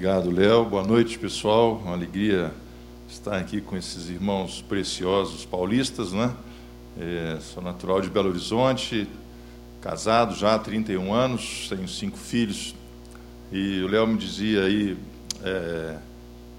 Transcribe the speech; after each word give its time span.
Obrigado, 0.00 0.30
Léo. 0.30 0.64
Boa 0.64 0.82
noite, 0.82 1.18
pessoal. 1.18 1.74
Uma 1.74 1.92
alegria 1.92 2.54
estar 3.06 3.36
aqui 3.36 3.60
com 3.60 3.76
esses 3.76 4.08
irmãos 4.08 4.64
preciosos 4.66 5.44
paulistas, 5.44 6.10
né? 6.10 6.34
É, 6.98 7.36
sou 7.38 7.62
natural 7.62 8.00
de 8.00 8.08
Belo 8.08 8.30
Horizonte, 8.30 9.06
casado 9.82 10.34
já 10.34 10.54
há 10.54 10.58
31 10.58 11.12
anos, 11.12 11.66
tenho 11.68 11.86
cinco 11.86 12.16
filhos. 12.16 12.74
E 13.52 13.82
o 13.82 13.88
Léo 13.88 14.06
me 14.06 14.16
dizia 14.16 14.62
aí, 14.64 14.96
é, 15.44 15.98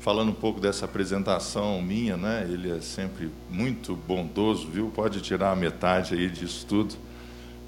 falando 0.01 0.29
um 0.29 0.35
pouco 0.35 0.59
dessa 0.59 0.85
apresentação 0.85 1.81
minha, 1.81 2.15
né? 2.15 2.47
Ele 2.47 2.69
é 2.69 2.79
sempre 2.79 3.31
muito 3.49 3.95
bondoso, 3.95 4.67
viu? 4.67 4.91
Pode 4.93 5.19
tirar 5.19 5.51
a 5.51 5.55
metade 5.55 6.13
aí 6.13 6.29
disso 6.29 6.63
tudo. 6.69 6.93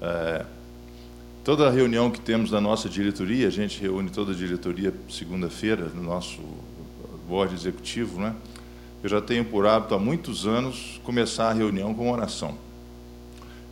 É, 0.00 0.46
Toda 1.44 1.70
reunião 1.70 2.10
que 2.10 2.18
temos 2.18 2.50
na 2.50 2.58
nossa 2.58 2.88
diretoria, 2.88 3.46
a 3.46 3.50
gente 3.50 3.78
reúne 3.78 4.08
toda 4.08 4.32
a 4.32 4.34
diretoria 4.34 4.94
segunda-feira 5.10 5.90
no 5.94 6.02
nosso 6.02 6.40
board 7.28 7.54
executivo, 7.54 8.18
né? 8.18 8.34
Eu 9.02 9.10
já 9.10 9.20
tenho 9.20 9.44
por 9.44 9.66
hábito 9.66 9.94
há 9.94 9.98
muitos 9.98 10.46
anos 10.46 10.98
começar 11.04 11.50
a 11.50 11.52
reunião 11.52 11.92
com 11.92 12.10
oração. 12.10 12.56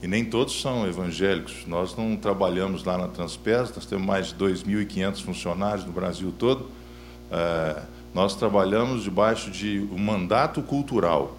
E 0.03 0.07
nem 0.07 0.23
todos 0.23 0.61
são 0.61 0.87
evangélicos. 0.87 1.65
Nós 1.67 1.97
não 1.97 2.15
trabalhamos 2.15 2.85
lá 2.85 2.99
na 2.99 3.09
Transpes, 3.09 3.75
nós 3.75 3.87
temos 3.87 4.05
mais 4.05 4.27
de 4.27 4.35
2.500 4.35 5.23
funcionários 5.23 5.87
no 5.87 5.93
Brasil 5.93 6.31
todo. 6.39 6.67
É, 7.31 7.83
nós 8.13 8.35
trabalhamos 8.37 9.03
debaixo 9.03 9.51
de 9.51 9.89
um 9.91 9.99
mandato 9.99 10.61
cultural 10.61 11.39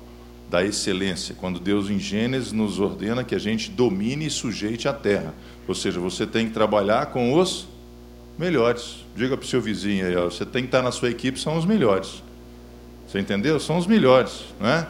da 0.49 0.63
excelência, 0.63 1.35
quando 1.39 1.59
Deus 1.59 1.89
em 1.89 1.99
Gênesis 1.99 2.51
nos 2.51 2.79
ordena 2.79 3.23
que 3.23 3.35
a 3.35 3.39
gente 3.39 3.69
domine 3.69 4.25
e 4.25 4.29
sujeite 4.31 4.87
a 4.87 4.93
terra. 4.93 5.33
Ou 5.67 5.75
seja, 5.75 5.99
você 5.99 6.25
tem 6.25 6.47
que 6.47 6.53
trabalhar 6.53 7.07
com 7.07 7.33
os 7.33 7.67
melhores. 8.37 9.05
Diga 9.15 9.37
para 9.37 9.45
o 9.45 9.47
seu 9.47 9.61
vizinho 9.61 10.05
aí, 10.05 10.15
ó, 10.15 10.25
você 10.25 10.45
tem 10.45 10.63
que 10.63 10.67
estar 10.67 10.81
na 10.81 10.91
sua 10.91 11.09
equipe, 11.09 11.39
são 11.39 11.57
os 11.57 11.65
melhores. 11.65 12.23
Você 13.07 13.19
entendeu? 13.19 13.59
São 13.59 13.77
os 13.77 13.85
melhores, 13.85 14.45
não 14.59 14.67
é? 14.67 14.87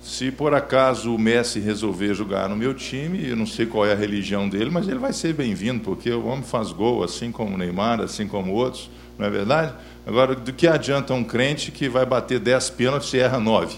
Se 0.00 0.30
por 0.30 0.54
acaso 0.54 1.14
o 1.14 1.18
Messi 1.18 1.58
resolver 1.58 2.14
jogar 2.14 2.48
no 2.48 2.56
meu 2.56 2.72
time, 2.72 3.28
eu 3.28 3.36
não 3.36 3.44
sei 3.44 3.66
qual 3.66 3.84
é 3.84 3.92
a 3.92 3.96
religião 3.96 4.48
dele, 4.48 4.70
mas 4.70 4.86
ele 4.88 4.98
vai 4.98 5.12
ser 5.12 5.34
bem-vindo, 5.34 5.80
porque 5.80 6.10
o 6.10 6.26
homem 6.26 6.44
faz 6.44 6.70
gol, 6.70 7.02
assim 7.02 7.32
como 7.32 7.54
o 7.54 7.58
Neymar, 7.58 8.00
assim 8.00 8.28
como 8.28 8.52
outros, 8.52 8.88
não 9.18 9.26
é 9.26 9.30
verdade? 9.30 9.74
Agora, 10.06 10.34
do 10.34 10.52
que 10.52 10.66
adianta 10.66 11.12
um 11.12 11.24
crente 11.24 11.72
que 11.72 11.88
vai 11.88 12.06
bater 12.06 12.38
10 12.38 12.70
pênaltis 12.70 13.12
e 13.12 13.18
erra 13.18 13.40
9? 13.40 13.76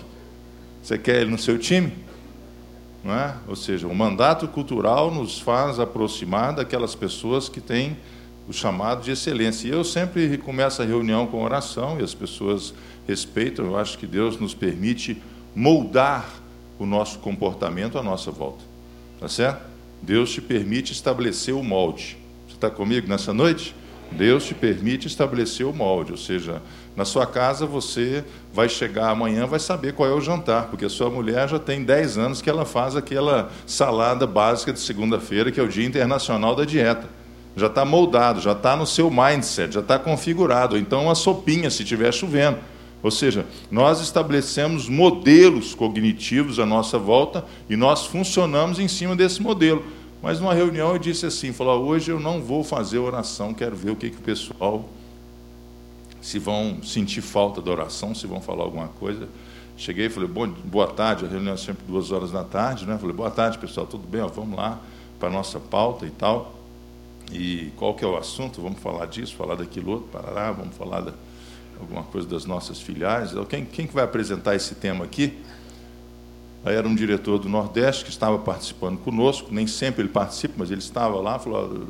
Você 0.82 0.98
quer 0.98 1.22
ele 1.22 1.30
no 1.30 1.38
seu 1.38 1.58
time? 1.58 1.92
Não 3.02 3.14
é? 3.14 3.34
Ou 3.48 3.56
seja, 3.56 3.86
o 3.86 3.94
mandato 3.94 4.46
cultural 4.46 5.10
nos 5.10 5.38
faz 5.38 5.78
aproximar 5.80 6.54
daquelas 6.54 6.94
pessoas 6.94 7.48
que 7.48 7.60
têm 7.60 7.96
o 8.48 8.52
chamado 8.52 9.02
de 9.02 9.10
excelência. 9.10 9.68
E 9.68 9.70
eu 9.70 9.84
sempre 9.84 10.36
começo 10.38 10.82
a 10.82 10.84
reunião 10.84 11.26
com 11.26 11.42
oração 11.42 11.98
e 11.98 12.02
as 12.02 12.14
pessoas 12.14 12.74
respeitam. 13.06 13.64
Eu 13.64 13.78
acho 13.78 13.96
que 13.96 14.06
Deus 14.06 14.38
nos 14.38 14.54
permite 14.54 15.20
moldar 15.54 16.28
o 16.78 16.84
nosso 16.84 17.18
comportamento 17.20 17.98
à 17.98 18.02
nossa 18.02 18.30
volta. 18.30 18.64
Tá 19.18 19.28
certo? 19.28 19.62
Deus 20.02 20.32
te 20.32 20.40
permite 20.40 20.92
estabelecer 20.92 21.54
o 21.54 21.62
molde. 21.62 22.18
Você 22.48 22.54
está 22.54 22.70
comigo 22.70 23.06
nessa 23.08 23.32
noite? 23.32 23.74
Deus 24.12 24.44
te 24.44 24.54
permite 24.54 25.06
estabelecer 25.06 25.66
o 25.66 25.72
molde, 25.72 26.12
ou 26.12 26.18
seja, 26.18 26.60
na 26.96 27.04
sua 27.04 27.26
casa 27.26 27.64
você 27.64 28.24
vai 28.52 28.68
chegar 28.68 29.10
amanhã, 29.10 29.46
vai 29.46 29.60
saber 29.60 29.94
qual 29.94 30.08
é 30.08 30.12
o 30.12 30.20
jantar, 30.20 30.66
porque 30.66 30.84
a 30.84 30.88
sua 30.88 31.08
mulher 31.08 31.48
já 31.48 31.58
tem 31.58 31.84
10 31.84 32.18
anos 32.18 32.42
que 32.42 32.50
ela 32.50 32.64
faz 32.64 32.96
aquela 32.96 33.50
salada 33.66 34.26
básica 34.26 34.72
de 34.72 34.80
segunda-feira, 34.80 35.50
que 35.52 35.60
é 35.60 35.62
o 35.62 35.68
Dia 35.68 35.86
Internacional 35.86 36.54
da 36.54 36.64
Dieta. 36.64 37.08
Já 37.56 37.66
está 37.66 37.84
moldado, 37.84 38.40
já 38.40 38.52
está 38.52 38.76
no 38.76 38.86
seu 38.86 39.10
mindset, 39.10 39.74
já 39.74 39.80
está 39.80 39.98
configurado. 39.98 40.78
Então, 40.78 41.04
uma 41.04 41.14
sopinha, 41.14 41.70
se 41.70 41.82
estiver 41.82 42.12
chovendo. 42.12 42.58
Ou 43.02 43.10
seja, 43.10 43.46
nós 43.70 44.00
estabelecemos 44.00 44.88
modelos 44.88 45.74
cognitivos 45.74 46.58
à 46.58 46.66
nossa 46.66 46.98
volta 46.98 47.44
e 47.68 47.76
nós 47.76 48.06
funcionamos 48.06 48.78
em 48.78 48.88
cima 48.88 49.16
desse 49.16 49.40
modelo. 49.40 49.82
Mas 50.22 50.38
numa 50.38 50.52
reunião 50.52 50.92
eu 50.92 50.98
disse 50.98 51.24
assim, 51.24 51.52
falou, 51.52 51.84
hoje 51.86 52.10
eu 52.10 52.20
não 52.20 52.42
vou 52.42 52.62
fazer 52.62 52.98
oração, 52.98 53.54
quero 53.54 53.74
ver 53.74 53.90
o 53.90 53.96
que, 53.96 54.10
que 54.10 54.18
o 54.18 54.20
pessoal, 54.20 54.88
se 56.20 56.38
vão 56.38 56.82
sentir 56.82 57.22
falta 57.22 57.62
da 57.62 57.70
oração, 57.70 58.14
se 58.14 58.26
vão 58.26 58.40
falar 58.40 58.64
alguma 58.64 58.88
coisa. 58.88 59.28
Cheguei 59.78 60.06
e 60.06 60.10
falei, 60.10 60.28
boa 60.28 60.88
tarde, 60.88 61.24
a 61.24 61.28
reunião 61.28 61.54
é 61.54 61.56
sempre 61.56 61.86
duas 61.86 62.12
horas 62.12 62.30
da 62.30 62.44
tarde, 62.44 62.84
né? 62.84 62.98
Falei, 62.98 63.16
boa 63.16 63.30
tarde, 63.30 63.56
pessoal, 63.56 63.86
tudo 63.86 64.06
bem? 64.06 64.20
Ó, 64.20 64.28
vamos 64.28 64.56
lá 64.58 64.78
para 65.18 65.28
a 65.28 65.32
nossa 65.32 65.58
pauta 65.58 66.04
e 66.04 66.10
tal. 66.10 66.54
E 67.32 67.72
qual 67.76 67.94
que 67.94 68.04
é 68.04 68.08
o 68.08 68.16
assunto? 68.16 68.60
Vamos 68.60 68.80
falar 68.80 69.06
disso, 69.06 69.34
falar 69.36 69.54
daquilo 69.54 69.92
outro, 69.92 70.08
parará, 70.08 70.52
vamos 70.52 70.76
falar 70.76 71.00
de 71.00 71.12
alguma 71.80 72.02
coisa 72.02 72.28
das 72.28 72.44
nossas 72.44 72.78
filiais. 72.78 73.32
Quem, 73.48 73.64
quem 73.64 73.86
que 73.86 73.94
vai 73.94 74.04
apresentar 74.04 74.54
esse 74.54 74.74
tema 74.74 75.04
aqui? 75.06 75.38
Era 76.64 76.86
um 76.86 76.94
diretor 76.94 77.38
do 77.38 77.48
Nordeste 77.48 78.04
que 78.04 78.10
estava 78.10 78.38
participando 78.38 78.98
conosco, 78.98 79.48
nem 79.50 79.66
sempre 79.66 80.02
ele 80.02 80.10
participa, 80.10 80.54
mas 80.58 80.70
ele 80.70 80.80
estava 80.80 81.18
lá, 81.18 81.38
falou, 81.38 81.86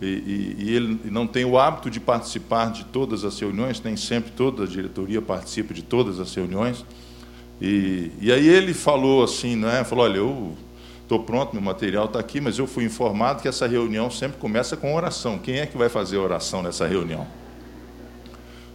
e, 0.00 0.06
e, 0.06 0.56
e, 0.58 0.74
ele 0.74 1.00
não 1.04 1.26
tem 1.26 1.44
o 1.44 1.58
hábito 1.58 1.88
de 1.88 2.00
participar 2.00 2.70
de 2.70 2.84
todas 2.84 3.24
as 3.24 3.38
reuniões, 3.38 3.80
nem 3.82 3.96
sempre 3.96 4.32
toda 4.32 4.64
a 4.64 4.66
diretoria 4.66 5.22
participa 5.22 5.72
de 5.72 5.82
todas 5.82 6.20
as 6.20 6.34
reuniões. 6.34 6.84
E, 7.60 8.10
e 8.20 8.32
aí 8.32 8.46
ele 8.46 8.74
falou 8.74 9.22
assim, 9.22 9.56
né? 9.56 9.84
Falou, 9.84 10.04
olha, 10.04 10.18
eu 10.18 10.54
estou 11.02 11.20
pronto, 11.20 11.54
meu 11.54 11.62
material 11.62 12.06
está 12.06 12.18
aqui, 12.18 12.40
mas 12.40 12.58
eu 12.58 12.66
fui 12.66 12.84
informado 12.84 13.40
que 13.40 13.48
essa 13.48 13.66
reunião 13.66 14.10
sempre 14.10 14.38
começa 14.38 14.76
com 14.76 14.94
oração. 14.94 15.38
Quem 15.38 15.60
é 15.60 15.66
que 15.66 15.78
vai 15.78 15.88
fazer 15.88 16.18
oração 16.18 16.62
nessa 16.62 16.86
reunião? 16.86 17.26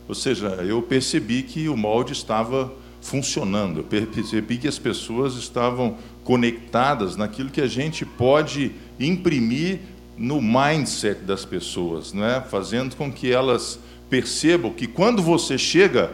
Ou 0.07 0.16
seja, 0.16 0.47
eu 0.47 0.81
percebi 0.81 1.44
que 1.44 1.69
o 1.69 1.78
molde 1.78 2.13
estava 2.13 2.73
funcionando. 3.02 3.80
Eu 3.80 4.06
percebi 4.08 4.58
que 4.58 4.68
as 4.68 4.80
pessoas 4.80 5.36
estavam 5.36 5.98
conectadas 6.24 7.16
naquilo 7.16 7.50
que 7.50 7.62
a 7.62 7.68
gente 7.68 8.06
pode 8.06 8.72
imprimir 9.00 9.80
no 10.18 10.42
mindset 10.42 11.22
das 11.22 11.46
pessoas, 11.46 12.12
não 12.12 12.26
é? 12.26 12.42
fazendo 12.42 12.96
com 12.96 13.12
que 13.12 13.32
elas 13.32 13.80
percebam 14.10 14.74
que 14.74 14.86
quando 14.86 15.22
você 15.22 15.58
chega, 15.58 16.12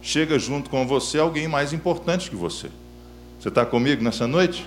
chega 0.00 0.38
junto 0.38 0.70
com 0.70 0.86
você 0.86 1.18
alguém 1.18 1.48
mais 1.48 1.72
importante 1.72 2.30
que 2.30 2.36
você. 2.36 2.68
Você 3.40 3.48
está 3.48 3.66
comigo 3.66 4.02
nessa 4.02 4.26
noite? 4.26 4.64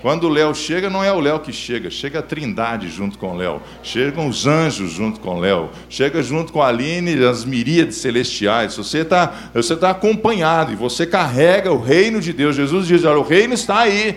Quando 0.00 0.24
o 0.24 0.28
Léo 0.28 0.54
chega, 0.54 0.88
não 0.88 1.02
é 1.02 1.12
o 1.12 1.18
Léo 1.18 1.40
que 1.40 1.52
chega, 1.52 1.90
chega 1.90 2.20
a 2.20 2.22
Trindade 2.22 2.88
junto 2.88 3.18
com 3.18 3.32
o 3.32 3.36
Léo, 3.36 3.60
chegam 3.82 4.28
os 4.28 4.46
anjos 4.46 4.92
junto 4.92 5.18
com 5.18 5.36
o 5.36 5.40
Léo, 5.40 5.70
chega 5.88 6.22
junto 6.22 6.52
com 6.52 6.62
a 6.62 6.68
Aline 6.68 7.24
as 7.24 7.44
miríades 7.44 7.96
celestiais. 7.96 8.76
Você 8.76 8.98
está 8.98 9.50
você 9.52 9.76
tá 9.76 9.90
acompanhado 9.90 10.72
e 10.72 10.76
você 10.76 11.04
carrega 11.06 11.72
o 11.72 11.80
reino 11.80 12.20
de 12.20 12.32
Deus. 12.32 12.54
Jesus 12.54 12.86
diz: 12.86 13.04
olha, 13.04 13.18
o 13.18 13.22
reino 13.22 13.54
está 13.54 13.80
aí. 13.80 14.16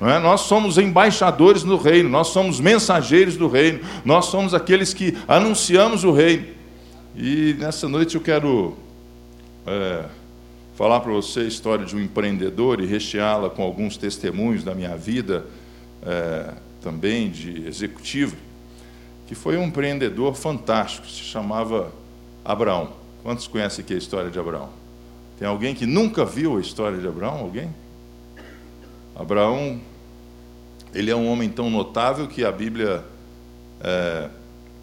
É? 0.00 0.18
Nós 0.18 0.42
somos 0.42 0.76
embaixadores 0.76 1.62
do 1.62 1.78
reino, 1.78 2.08
nós 2.10 2.28
somos 2.28 2.60
mensageiros 2.60 3.36
do 3.36 3.48
reino, 3.48 3.80
nós 4.04 4.26
somos 4.26 4.52
aqueles 4.52 4.92
que 4.92 5.16
anunciamos 5.26 6.04
o 6.04 6.12
reino. 6.12 6.46
E 7.16 7.56
nessa 7.58 7.88
noite 7.88 8.16
eu 8.16 8.20
quero. 8.20 8.76
É, 9.66 10.04
falar 10.74 11.00
para 11.00 11.12
você 11.12 11.40
a 11.40 11.44
história 11.44 11.84
de 11.84 11.94
um 11.94 12.00
empreendedor 12.00 12.80
e 12.80 12.86
recheá-la 12.86 13.48
com 13.48 13.62
alguns 13.62 13.96
testemunhos 13.96 14.64
da 14.64 14.74
minha 14.74 14.96
vida, 14.96 15.46
é, 16.02 16.52
também 16.80 17.30
de 17.30 17.66
executivo, 17.66 18.36
que 19.26 19.34
foi 19.34 19.56
um 19.56 19.64
empreendedor 19.64 20.34
fantástico, 20.34 21.06
se 21.06 21.20
chamava 21.20 21.92
Abraão. 22.44 22.92
Quantos 23.22 23.46
conhecem 23.46 23.84
aqui 23.84 23.94
a 23.94 23.96
história 23.96 24.30
de 24.30 24.38
Abraão? 24.38 24.68
Tem 25.38 25.48
alguém 25.48 25.74
que 25.74 25.86
nunca 25.86 26.24
viu 26.24 26.58
a 26.58 26.60
história 26.60 26.98
de 26.98 27.06
Abraão? 27.06 27.38
Alguém? 27.38 27.74
Abraão, 29.16 29.80
ele 30.92 31.10
é 31.10 31.16
um 31.16 31.28
homem 31.28 31.48
tão 31.48 31.70
notável 31.70 32.26
que 32.26 32.44
a 32.44 32.50
Bíblia, 32.50 33.04
é, 33.80 34.28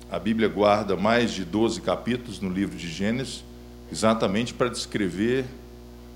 a 0.09 0.17
Bíblia 0.17 0.47
guarda 0.47 0.95
mais 0.95 1.31
de 1.31 1.43
12 1.43 1.81
capítulos 1.81 2.39
no 2.39 2.49
livro 2.49 2.77
de 2.77 2.89
Gênesis, 2.89 3.43
exatamente 3.91 4.53
para 4.53 4.69
descrever 4.69 5.45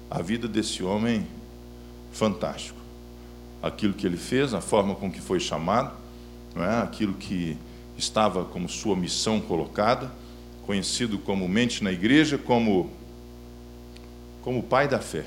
a 0.10 0.22
vida 0.22 0.48
desse 0.48 0.84
homem 0.84 1.26
fantástico. 2.12 2.80
Aquilo 3.62 3.94
que 3.94 4.06
ele 4.06 4.18
fez, 4.18 4.54
a 4.54 4.62
forma 4.62 4.96
com 4.96 5.12
que 5.12 5.20
foi 5.20 5.40
chamado, 5.40 5.94
é? 6.56 6.82
aquilo 6.82 7.14
que 7.14 7.58
estava 7.98 8.46
como 8.46 8.70
sua 8.70 8.96
missão 8.96 9.40
colocada, 9.40 10.12
conhecido 10.66 11.18
comumente 11.18 11.84
na 11.84 11.92
igreja 11.92 12.38
como, 12.38 12.90
como 14.42 14.64
pai 14.64 14.88
da 14.88 15.00
fé. 15.00 15.26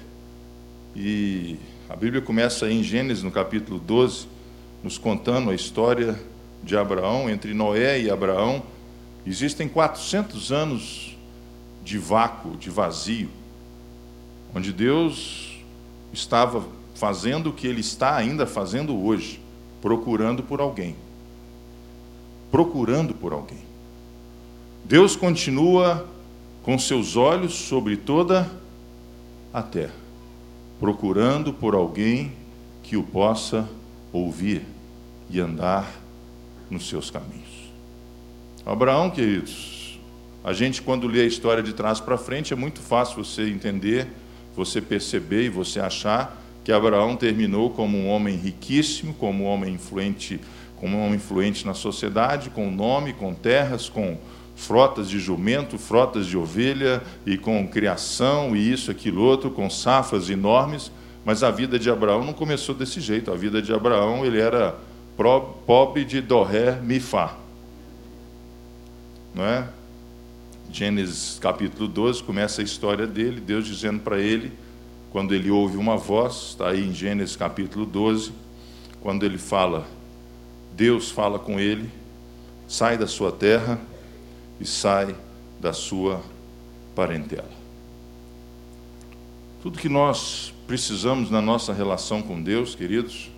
E 0.95 1.57
a 1.89 1.97
Bíblia 1.97 2.23
começa 2.23 2.71
em 2.71 2.83
Gênesis, 2.83 3.23
no 3.23 3.31
capítulo 3.31 3.79
12, 3.79 4.27
nos 4.83 4.97
contando 4.97 5.51
a 5.51 5.55
história 5.55 6.19
de 6.63 6.77
Abraão, 6.77 7.29
entre 7.29 7.55
Noé 7.55 8.01
e 8.01 8.11
Abraão. 8.11 8.63
Existem 9.27 9.69
400 9.69 10.53
anos 10.53 11.17
de 11.85 11.99
vácuo, 11.99 12.57
de 12.57 12.71
vazio 12.71 13.29
onde 14.55 14.73
Deus 14.73 15.59
estava 16.13 16.65
fazendo 16.95 17.51
o 17.51 17.53
que 17.53 17.67
Ele 17.67 17.81
está 17.81 18.17
ainda 18.17 18.47
fazendo 18.47 18.97
hoje, 18.97 19.41
procurando 19.81 20.43
por 20.43 20.61
alguém. 20.61 20.97
Procurando 22.51 23.15
por 23.15 23.33
alguém. 23.33 23.63
Deus 24.85 25.15
continua 25.15 26.09
com 26.63 26.79
seus 26.79 27.17
olhos 27.17 27.55
sobre 27.55 27.97
toda 27.97 28.51
a 29.53 29.63
terra, 29.63 29.95
procurando 30.81 31.53
por 31.53 31.75
alguém 31.75 32.33
que 32.83 32.97
o 32.97 33.03
possa 33.03 33.69
ouvir 34.13 34.63
e 35.31 35.41
andar 35.41 35.91
nos 36.71 36.89
seus 36.89 37.11
caminhos. 37.11 37.73
Abraão, 38.65 39.11
queridos, 39.11 39.99
a 40.45 40.53
gente 40.53 40.83
quando 40.83 41.07
lê 41.07 41.23
a 41.23 41.27
história 41.27 41.63
de 41.63 41.73
trás 41.73 42.01
para 42.01 42.17
frente 42.19 42.53
é 42.53 42.57
muito 42.57 42.81
fácil 42.81 43.25
você 43.25 43.49
entender, 43.49 44.09
você 44.59 44.81
perceber 44.81 45.45
e 45.45 45.49
você 45.49 45.79
achar 45.79 46.37
que 46.65 46.73
Abraão 46.73 47.15
terminou 47.15 47.71
como 47.71 47.97
um 47.97 48.09
homem 48.09 48.37
riquíssimo, 48.37 49.15
como 49.15 49.45
um 49.45 49.47
homem 49.47 49.75
influente, 49.75 50.41
como 50.77 50.97
um 50.97 51.07
homem 51.07 51.15
influente 51.15 51.65
na 51.65 51.75
sociedade, 51.75 52.51
com 52.51 52.69
nome, 52.69 53.13
com 53.13 53.33
terras, 53.33 53.89
com 53.89 54.19
frotas 54.57 55.09
de 55.09 55.21
jumento, 55.21 55.79
frotas 55.79 56.27
de 56.27 56.37
ovelha 56.37 57.01
e 57.25 57.39
com 57.39 57.69
criação 57.69 58.57
e 58.57 58.73
isso, 58.73 58.91
aquilo 58.91 59.23
outro, 59.23 59.49
com 59.49 59.71
safras 59.71 60.29
enormes. 60.29 60.91
Mas 61.25 61.45
a 61.45 61.53
vida 61.53 61.79
de 61.79 61.89
Abraão 61.89 62.25
não 62.25 62.33
começou 62.33 62.75
desse 62.75 63.01
jeito. 63.01 63.31
A 63.31 63.37
vida 63.37 63.63
de 63.63 63.73
Abraão, 63.73 64.27
ele 64.27 64.41
era 64.41 64.75
pobre 65.67 66.05
de 66.05 66.21
Doré 66.21 66.81
Mifá. 66.83 67.37
Não 69.33 69.45
é? 69.45 69.69
Gênesis 70.71 71.39
capítulo 71.41 71.89
12 71.89 72.23
começa 72.23 72.61
a 72.61 72.65
história 72.65 73.07
dele, 73.07 73.41
Deus 73.41 73.67
dizendo 73.67 74.01
para 74.01 74.19
ele, 74.19 74.53
quando 75.11 75.35
ele 75.35 75.51
ouve 75.51 75.77
uma 75.77 75.97
voz, 75.97 76.51
está 76.51 76.69
aí 76.69 76.87
em 76.87 76.93
Gênesis 76.93 77.35
capítulo 77.35 77.87
12, 77.87 78.33
quando 79.01 79.25
ele 79.25 79.39
fala, 79.39 79.87
Deus 80.77 81.11
fala 81.11 81.39
com 81.39 81.59
ele, 81.59 81.91
sai 82.67 82.99
da 82.99 83.07
sua 83.07 83.33
terra 83.33 83.81
e 84.61 84.67
sai 84.67 85.15
da 85.59 85.73
sua 85.73 86.23
parentela. 86.95 87.51
Tudo 89.63 89.79
que 89.79 89.89
nós 89.89 90.53
precisamos 90.67 91.31
na 91.31 91.41
nossa 91.41 91.73
relação 91.73 92.21
com 92.21 92.41
Deus, 92.43 92.75
queridos, 92.75 93.31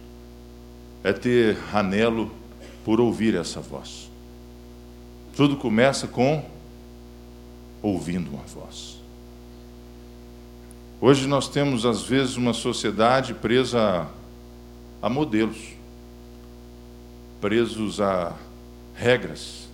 é 1.05 1.13
ter 1.13 1.57
anelo 1.73 2.31
por 2.85 3.01
ouvir 3.01 3.37
essa 3.37 3.61
voz. 3.61 4.11
Tudo 5.37 5.57
começa 5.57 6.09
com 6.09 6.45
ouvindo 7.83 8.31
uma 8.31 8.43
voz. 8.45 9.01
Hoje 11.01 11.27
nós 11.27 11.49
temos, 11.49 11.87
às 11.87 12.03
vezes, 12.03 12.37
uma 12.37 12.53
sociedade 12.53 13.33
presa 13.33 14.07
a, 15.03 15.07
a 15.07 15.09
modelos, 15.09 15.57
presos 17.41 18.01
a 18.01 18.35
regras. 18.95 19.69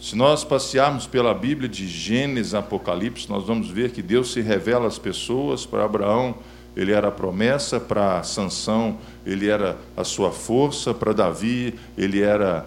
Se 0.00 0.16
nós 0.16 0.44
passearmos 0.44 1.06
pela 1.06 1.34
Bíblia 1.34 1.68
de 1.68 1.86
Gênesis 1.86 2.54
Apocalipse, 2.54 3.28
nós 3.28 3.44
vamos 3.44 3.68
ver 3.68 3.90
que 3.90 4.00
Deus 4.00 4.32
se 4.32 4.40
revela 4.40 4.86
às 4.86 4.98
pessoas. 4.98 5.66
Para 5.66 5.84
Abraão, 5.84 6.34
ele 6.76 6.92
era 6.92 7.08
a 7.08 7.12
promessa, 7.12 7.80
para 7.80 8.22
Sansão, 8.22 8.98
ele 9.24 9.48
era 9.48 9.78
a 9.96 10.04
sua 10.04 10.30
força, 10.30 10.94
para 10.94 11.12
Davi, 11.12 11.74
ele 11.98 12.22
era 12.22 12.66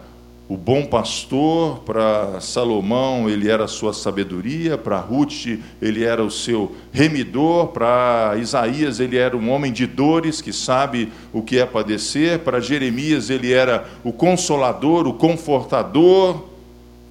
o 0.50 0.57
bom 0.57 0.84
pastor, 0.84 1.81
para 1.81 2.42
Salomão 2.42 3.30
ele 3.30 3.48
era 3.48 3.66
a 3.66 3.68
sua 3.68 3.94
sabedoria, 3.94 4.80
para 4.80 5.00
Ruth 5.00 5.46
ele 5.80 6.04
era 6.04 6.24
o 6.24 6.31
seu 6.31 6.75
remidor, 6.92 7.68
para 7.68 8.36
Isaías 8.36 9.00
ele 9.00 9.16
era 9.16 9.38
um 9.38 9.51
homem 9.51 9.72
de 9.72 9.86
dores 9.86 10.42
que 10.42 10.51
sabe 10.51 11.13
o 11.31 11.44
que 11.44 11.60
é 11.60 11.68
padecer, 11.68 12.40
para 12.40 12.60
Jeremias 12.60 13.30
ele 13.30 13.54
era 13.54 13.88
o 14.04 14.12
consolador, 14.12 15.06
o 15.06 15.13
confortador, 15.13 16.50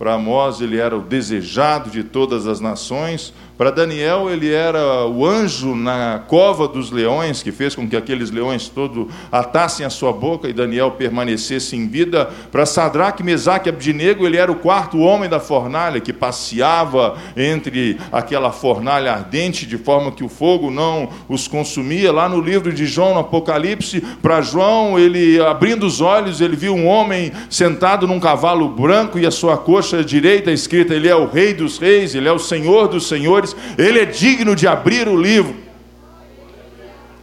para 0.00 0.14
Amós 0.14 0.61
ele 0.61 0.76
era 0.76 0.96
o 0.96 1.02
desejado 1.02 1.91
de 1.91 2.02
todas 2.02 2.44
as 2.44 2.58
nações. 2.61 3.32
Para 3.58 3.72
Daniel 3.72 4.31
ele 4.31 4.52
era 4.52 5.05
o 5.05 5.26
anjo 5.26 5.75
na 5.75 6.22
cova 6.28 6.69
dos 6.69 6.93
leões, 6.93 7.43
que 7.43 7.50
fez 7.50 7.75
com 7.75 7.88
que 7.88 7.96
aqueles 7.96 8.31
leões 8.31 8.69
todos 8.69 9.08
atassem 9.32 9.84
a 9.84 9.90
sua 9.90 10.12
boca 10.12 10.49
e 10.49 10.52
Daniel 10.52 10.93
permanecesse 10.93 11.75
em 11.75 11.88
vida. 11.88 12.31
Para 12.52 12.64
Sadraque, 12.64 13.25
Mesaque 13.25 13.69
e 13.69 13.70
Abdinego 13.70 14.25
ele 14.25 14.37
era 14.37 14.52
o 14.52 14.55
quarto 14.55 15.00
homem 15.00 15.28
da 15.28 15.40
fornalha, 15.40 16.00
que 16.00 16.12
passeava 16.12 17.19
entre 17.37 17.99
aquela 18.12 18.52
fornalha 18.52 19.12
ardente, 19.12 19.66
de 19.66 19.76
forma 19.76 20.12
que 20.12 20.22
o 20.22 20.28
fogo 20.28 20.70
não 20.70 21.08
os 21.28 21.49
consumia. 21.49 22.12
Lá 22.12 22.28
no 22.28 22.40
livro 22.40 22.72
de 22.72 22.87
João, 22.87 23.14
no 23.14 23.20
Apocalipse, 23.20 24.00
para 24.22 24.40
João, 24.40 24.96
ele 24.96 25.40
abrindo 25.40 25.84
os 25.84 26.00
olhos, 26.00 26.40
ele 26.40 26.55
viu 26.55 26.76
um 26.76 26.87
homem 26.87 27.32
sentado 27.50 28.06
num 28.06 28.20
cavalo 28.20 28.69
branco 28.69 29.19
e 29.19 29.26
a 29.26 29.32
sua 29.32 29.58
coxa 29.58 30.05
direita 30.05 30.52
escrita: 30.52 30.94
Ele 30.94 31.08
é 31.08 31.16
o 31.16 31.26
Rei 31.26 31.52
dos 31.52 31.76
Reis, 31.76 32.14
Ele 32.14 32.28
é 32.28 32.32
o 32.32 32.38
Senhor 32.38 32.87
dos 32.87 33.08
Senhores, 33.08 33.47
Ele 33.76 34.00
é 34.00 34.04
digno 34.04 34.54
de 34.54 34.66
abrir 34.66 35.08
o 35.08 35.20
livro. 35.20 35.56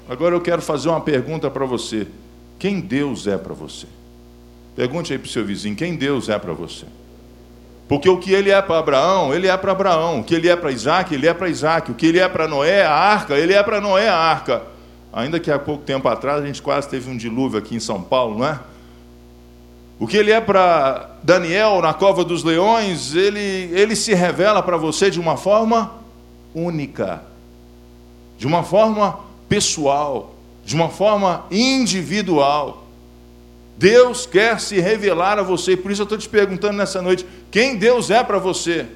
Agora 0.07 0.35
eu 0.35 0.41
quero 0.41 0.61
fazer 0.61 0.89
uma 0.89 1.01
pergunta 1.01 1.49
para 1.49 1.65
você: 1.65 2.07
quem 2.59 2.79
Deus 2.79 3.27
é 3.27 3.37
para 3.37 3.53
você? 3.53 3.87
Pergunte 4.75 5.13
aí 5.13 5.19
para 5.19 5.27
o 5.27 5.29
seu 5.29 5.45
vizinho: 5.45 5.75
quem 5.75 5.95
Deus 5.95 6.29
é 6.29 6.37
para 6.37 6.53
você? 6.53 6.85
Porque 7.87 8.09
o 8.09 8.17
que 8.17 8.33
ele 8.33 8.49
é 8.49 8.61
para 8.61 8.79
Abraão, 8.79 9.33
ele 9.33 9.47
é 9.47 9.55
para 9.55 9.71
Abraão. 9.71 10.19
O 10.19 10.23
que 10.23 10.33
ele 10.33 10.49
é 10.49 10.55
para 10.55 10.71
Isaac, 10.71 11.13
ele 11.13 11.27
é 11.27 11.33
para 11.33 11.49
Isaac. 11.49 11.91
O 11.91 11.93
que 11.93 12.07
ele 12.07 12.19
é 12.19 12.27
para 12.27 12.47
Noé, 12.47 12.83
a 12.83 12.93
arca, 12.93 13.35
ele 13.35 13.53
é 13.53 13.61
para 13.61 13.79
Noé, 13.79 14.09
a 14.09 14.17
arca. 14.17 14.63
Ainda 15.13 15.39
que 15.39 15.51
há 15.51 15.59
pouco 15.59 15.83
tempo 15.83 16.07
atrás 16.07 16.43
a 16.43 16.45
gente 16.45 16.61
quase 16.61 16.89
teve 16.89 17.09
um 17.09 17.15
dilúvio 17.15 17.59
aqui 17.59 17.75
em 17.75 17.79
São 17.79 18.01
Paulo, 18.01 18.39
não 18.39 18.47
é? 18.47 18.59
O 19.97 20.07
que 20.07 20.17
ele 20.17 20.31
é 20.31 20.41
para 20.41 21.11
Daniel 21.23 21.81
na 21.81 21.93
cova 21.93 22.23
dos 22.25 22.43
leões, 22.43 23.15
ele, 23.15 23.39
ele 23.39 23.95
se 23.95 24.13
revela 24.13 24.61
para 24.61 24.75
você 24.75 25.09
de 25.09 25.19
uma 25.19 25.37
forma 25.37 26.04
única, 26.55 27.21
de 28.37 28.47
uma 28.47 28.63
forma 28.63 29.19
pessoal, 29.47 30.35
de 30.63 30.73
uma 30.73 30.89
forma 30.89 31.45
individual. 31.51 32.87
Deus 33.77 34.25
quer 34.25 34.59
se 34.59 34.79
revelar 34.79 35.37
a 35.37 35.43
você, 35.43 35.75
por 35.75 35.91
isso 35.91 36.01
eu 36.01 36.05
estou 36.05 36.17
te 36.17 36.29
perguntando 36.29 36.77
nessa 36.77 37.01
noite: 37.01 37.25
quem 37.51 37.75
Deus 37.75 38.09
é 38.09 38.23
para 38.23 38.39
você? 38.39 38.87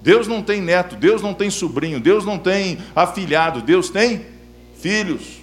Deus 0.00 0.26
não 0.26 0.42
tem 0.42 0.60
neto, 0.60 0.96
Deus 0.96 1.20
não 1.20 1.34
tem 1.34 1.50
sobrinho, 1.50 2.00
Deus 2.00 2.24
não 2.24 2.38
tem 2.38 2.78
afilhado, 2.94 3.60
Deus 3.60 3.90
tem 3.90 4.24
filhos. 4.80 5.41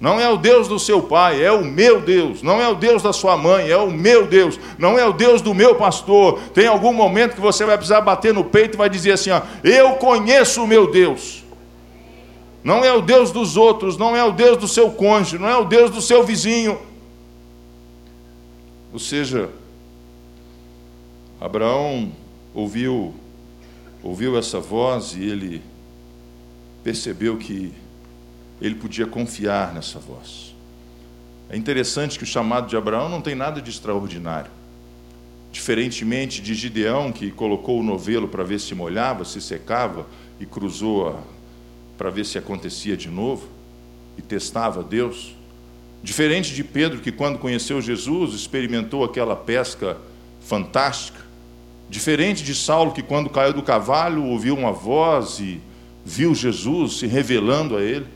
Não 0.00 0.18
é 0.18 0.26
o 0.30 0.38
Deus 0.38 0.66
do 0.66 0.78
seu 0.78 1.02
pai, 1.02 1.44
é 1.44 1.52
o 1.52 1.62
meu 1.62 2.00
Deus. 2.00 2.42
Não 2.42 2.58
é 2.58 2.66
o 2.66 2.74
Deus 2.74 3.02
da 3.02 3.12
sua 3.12 3.36
mãe, 3.36 3.68
é 3.68 3.76
o 3.76 3.90
meu 3.90 4.26
Deus. 4.26 4.58
Não 4.78 4.98
é 4.98 5.06
o 5.06 5.12
Deus 5.12 5.42
do 5.42 5.52
meu 5.52 5.74
pastor. 5.74 6.40
Tem 6.54 6.66
algum 6.66 6.94
momento 6.94 7.34
que 7.34 7.40
você 7.40 7.66
vai 7.66 7.76
precisar 7.76 8.00
bater 8.00 8.32
no 8.32 8.42
peito 8.42 8.76
e 8.76 8.78
vai 8.78 8.88
dizer 8.88 9.12
assim: 9.12 9.30
ó, 9.30 9.42
Eu 9.62 9.96
conheço 9.96 10.64
o 10.64 10.66
meu 10.66 10.90
Deus. 10.90 11.44
Não 12.64 12.82
é 12.82 12.92
o 12.92 13.02
Deus 13.02 13.30
dos 13.30 13.58
outros, 13.58 13.98
não 13.98 14.16
é 14.16 14.24
o 14.24 14.32
Deus 14.32 14.56
do 14.56 14.66
seu 14.66 14.90
cônjuge, 14.90 15.38
não 15.38 15.48
é 15.48 15.56
o 15.56 15.64
Deus 15.64 15.90
do 15.90 16.00
seu 16.00 16.24
vizinho. 16.24 16.78
Ou 18.92 18.98
seja, 18.98 19.50
Abraão 21.38 22.10
ouviu 22.54 23.14
ouviu 24.02 24.38
essa 24.38 24.58
voz 24.58 25.14
e 25.14 25.22
ele 25.22 25.62
percebeu 26.82 27.36
que 27.36 27.72
ele 28.60 28.74
podia 28.74 29.06
confiar 29.06 29.72
nessa 29.72 29.98
voz. 29.98 30.54
É 31.48 31.56
interessante 31.56 32.16
que 32.18 32.24
o 32.24 32.26
chamado 32.26 32.68
de 32.68 32.76
Abraão 32.76 33.08
não 33.08 33.20
tem 33.20 33.34
nada 33.34 33.60
de 33.60 33.70
extraordinário. 33.70 34.50
Diferentemente 35.50 36.40
de 36.40 36.54
Gideão, 36.54 37.10
que 37.10 37.30
colocou 37.30 37.80
o 37.80 37.82
novelo 37.82 38.28
para 38.28 38.44
ver 38.44 38.60
se 38.60 38.74
molhava, 38.74 39.24
se 39.24 39.40
secava 39.40 40.06
e 40.38 40.46
cruzou 40.46 41.20
para 41.98 42.08
ver 42.08 42.24
se 42.24 42.38
acontecia 42.38 42.96
de 42.96 43.10
novo 43.10 43.48
e 44.16 44.22
testava 44.22 44.82
Deus. 44.82 45.34
Diferente 46.02 46.54
de 46.54 46.62
Pedro, 46.62 47.00
que 47.00 47.10
quando 47.10 47.38
conheceu 47.38 47.80
Jesus 47.80 48.32
experimentou 48.32 49.04
aquela 49.04 49.34
pesca 49.34 49.98
fantástica. 50.40 51.20
Diferente 51.88 52.44
de 52.44 52.54
Saulo, 52.54 52.92
que 52.92 53.02
quando 53.02 53.28
caiu 53.28 53.52
do 53.52 53.62
cavalo 53.62 54.24
ouviu 54.24 54.54
uma 54.54 54.72
voz 54.72 55.40
e 55.40 55.60
viu 56.04 56.34
Jesus 56.34 56.98
se 56.98 57.06
revelando 57.06 57.76
a 57.76 57.82
ele. 57.82 58.06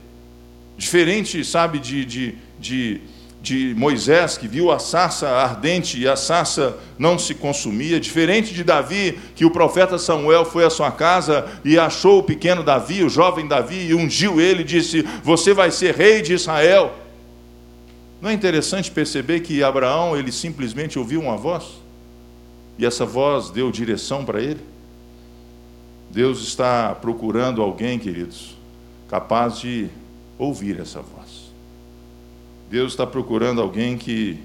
Diferente, 0.77 1.45
sabe, 1.45 1.79
de, 1.79 2.05
de, 2.05 2.35
de, 2.59 3.01
de 3.41 3.75
Moisés, 3.77 4.37
que 4.37 4.49
viu 4.49 4.73
a 4.73 4.79
sarça 4.79 5.29
ardente 5.29 6.01
e 6.01 6.09
a 6.09 6.17
sarça 6.17 6.77
não 6.99 7.19
se 7.19 7.35
consumia. 7.35 8.01
Diferente 8.01 8.53
de 8.53 8.65
Davi, 8.65 9.19
que 9.37 9.45
o 9.45 9.51
profeta 9.51 9.99
Samuel 9.99 10.45
foi 10.45 10.65
à 10.65 10.71
sua 10.71 10.91
casa 10.91 11.47
e 11.65 11.79
achou 11.79 12.19
o 12.19 12.23
pequeno 12.23 12.65
Davi, 12.65 13.05
o 13.05 13.09
jovem 13.09 13.47
Davi, 13.47 13.87
e 13.87 13.95
ungiu 13.95 14.41
ele 14.41 14.63
e 14.63 14.65
disse: 14.65 15.03
Você 15.23 15.55
vai 15.55 15.71
ser 15.71 15.95
rei 15.95 16.23
de 16.23 16.33
Israel. 16.33 16.93
Não 18.21 18.31
é 18.31 18.33
interessante 18.33 18.91
perceber 18.91 19.41
que 19.41 19.63
Abraão, 19.63 20.17
ele 20.17 20.33
simplesmente 20.33 20.99
ouviu 20.99 21.21
uma 21.21 21.37
voz? 21.37 21.65
E 22.79 22.85
essa 22.85 23.05
voz 23.05 23.51
deu 23.51 23.71
direção 23.71 24.25
para 24.25 24.41
ele? 24.41 24.61
Deus 26.11 26.41
está 26.43 26.95
procurando 26.95 27.61
alguém, 27.61 27.99
queridos, 27.99 28.57
capaz 29.09 29.59
de 29.59 29.89
ouvir 30.39 30.81
essa 30.81 31.01
voz. 31.01 31.53
Deus 32.71 32.93
está 32.93 33.07
procurando 33.07 33.61
alguém 33.61 33.97
que 33.97 34.39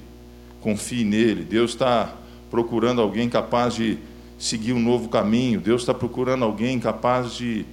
confie 0.62 1.04
nele. 1.04 1.44
Deus 1.44 1.72
está 1.72 2.14
procurando 2.50 3.02
alguém 3.02 3.30
capaz 3.30 3.76
de, 3.76 3.98
seguir 4.40 4.72
um 4.72 4.80
novo 4.80 5.10
caminho. 5.10 5.60
Deus 5.60 5.82
está 5.82 5.94
procurando 5.94 6.46
alguém 6.46 6.80
capaz 6.80 7.34
de, 7.34 7.66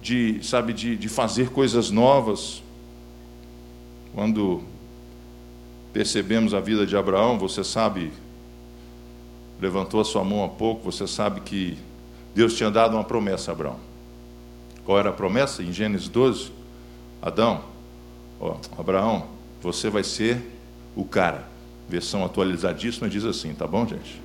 de 0.00 0.38
sabe, 0.42 0.72
de, 0.72 0.96
de 0.96 1.08
fazer 1.08 1.50
coisas 1.50 1.90
novas. 1.90 2.62
Quando 4.14 4.62
percebemos 5.92 6.54
a 6.54 6.60
vida 6.60 6.86
de 6.86 6.96
Abraão, 6.96 7.38
você 7.38 7.64
sabe, 7.64 8.12
levantou 9.60 10.00
a 10.00 10.04
sua 10.04 10.22
mão 10.22 10.44
há 10.44 10.48
pouco, 10.48 10.90
você 10.90 11.06
sabe 11.06 11.40
que 11.40 11.76
Deus 12.34 12.54
tinha 12.56 12.70
dado 12.70 12.94
uma 12.94 13.04
promessa 13.04 13.50
a 13.50 13.54
Abraão. 13.54 13.80
Qual 14.84 14.98
era 14.98 15.10
a 15.10 15.12
promessa? 15.12 15.62
Em 15.62 15.72
Gênesis 15.72 16.08
12, 16.08 16.52
Adão, 17.22 17.62
ó, 18.40 18.56
Abraão, 18.76 19.28
você 19.62 19.88
vai 19.88 20.02
ser 20.02 20.42
o 20.96 21.04
cara. 21.04 21.46
Versão 21.88 22.24
atualizadíssima 22.24 23.08
diz 23.08 23.24
assim, 23.24 23.54
tá 23.54 23.64
bom, 23.64 23.86
gente? 23.86 24.20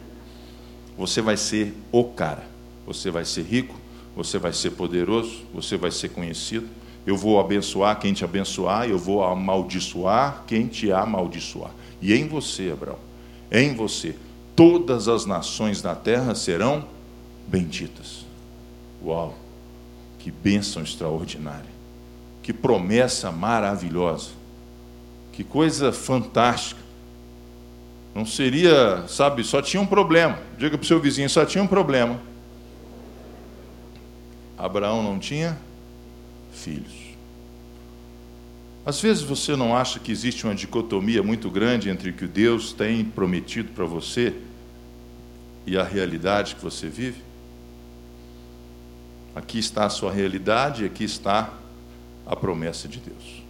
Você 0.98 1.22
vai 1.22 1.38
ser 1.38 1.76
o 1.92 2.04
cara. 2.06 2.44
Você 2.88 3.12
vai 3.12 3.24
ser 3.24 3.44
rico, 3.44 3.76
você 4.16 4.40
vai 4.40 4.52
ser 4.52 4.72
poderoso, 4.72 5.44
você 5.54 5.78
vai 5.78 5.92
ser 5.92 6.10
conhecido. 6.10 6.68
Eu 7.06 7.16
vou 7.16 7.40
abençoar 7.40 8.00
quem 8.00 8.14
te 8.14 8.26
abençoar, 8.26 8.90
eu 8.90 8.98
vou 8.98 9.24
amaldiçoar 9.24 10.44
quem 10.48 10.68
te 10.68 10.92
amaldiçoar. 10.92 11.72
E 12.02 12.14
em 12.14 12.28
você, 12.28 12.72
Abraão, 12.72 12.98
em 13.52 13.76
você, 13.76 14.16
todas 14.56 15.08
as 15.08 15.26
nações 15.26 15.82
da 15.82 15.94
terra 15.94 16.34
serão 16.34 16.86
benditas. 17.48 18.26
Uau! 19.04 19.36
Que 20.20 20.32
bênção 20.32 20.82
extraordinária. 20.82 21.77
Que 22.48 22.54
promessa 22.54 23.30
maravilhosa. 23.30 24.30
Que 25.34 25.44
coisa 25.44 25.92
fantástica. 25.92 26.80
Não 28.16 28.26
seria, 28.26 29.06
sabe, 29.10 29.44
só 29.44 29.62
tinha 29.62 29.82
um 29.82 29.86
problema. 29.86 30.40
Diga 30.58 30.78
para 30.78 30.86
o 30.86 30.88
seu 30.88 30.98
vizinho, 30.98 31.30
só 31.30 31.44
tinha 31.44 31.62
um 31.62 31.68
problema. 31.68 32.22
Abraão 34.58 35.04
não 35.04 35.20
tinha 35.20 35.58
filhos. 36.54 36.94
Às 38.86 39.02
vezes 39.02 39.24
você 39.24 39.54
não 39.54 39.76
acha 39.76 40.00
que 40.00 40.10
existe 40.10 40.46
uma 40.46 40.56
dicotomia 40.56 41.22
muito 41.22 41.50
grande 41.50 41.90
entre 41.90 42.12
o 42.12 42.14
que 42.14 42.28
Deus 42.28 42.72
tem 42.72 43.04
prometido 43.04 43.74
para 43.74 43.84
você 43.84 44.34
e 45.66 45.78
a 45.78 45.84
realidade 45.84 46.56
que 46.56 46.64
você 46.64 46.88
vive? 46.88 47.22
Aqui 49.36 49.60
está 49.60 49.84
a 49.84 49.90
sua 49.90 50.14
realidade, 50.14 50.86
aqui 50.86 51.04
está 51.04 51.67
a 52.28 52.36
promessa 52.36 52.88
de 52.88 53.00
Deus. 53.00 53.44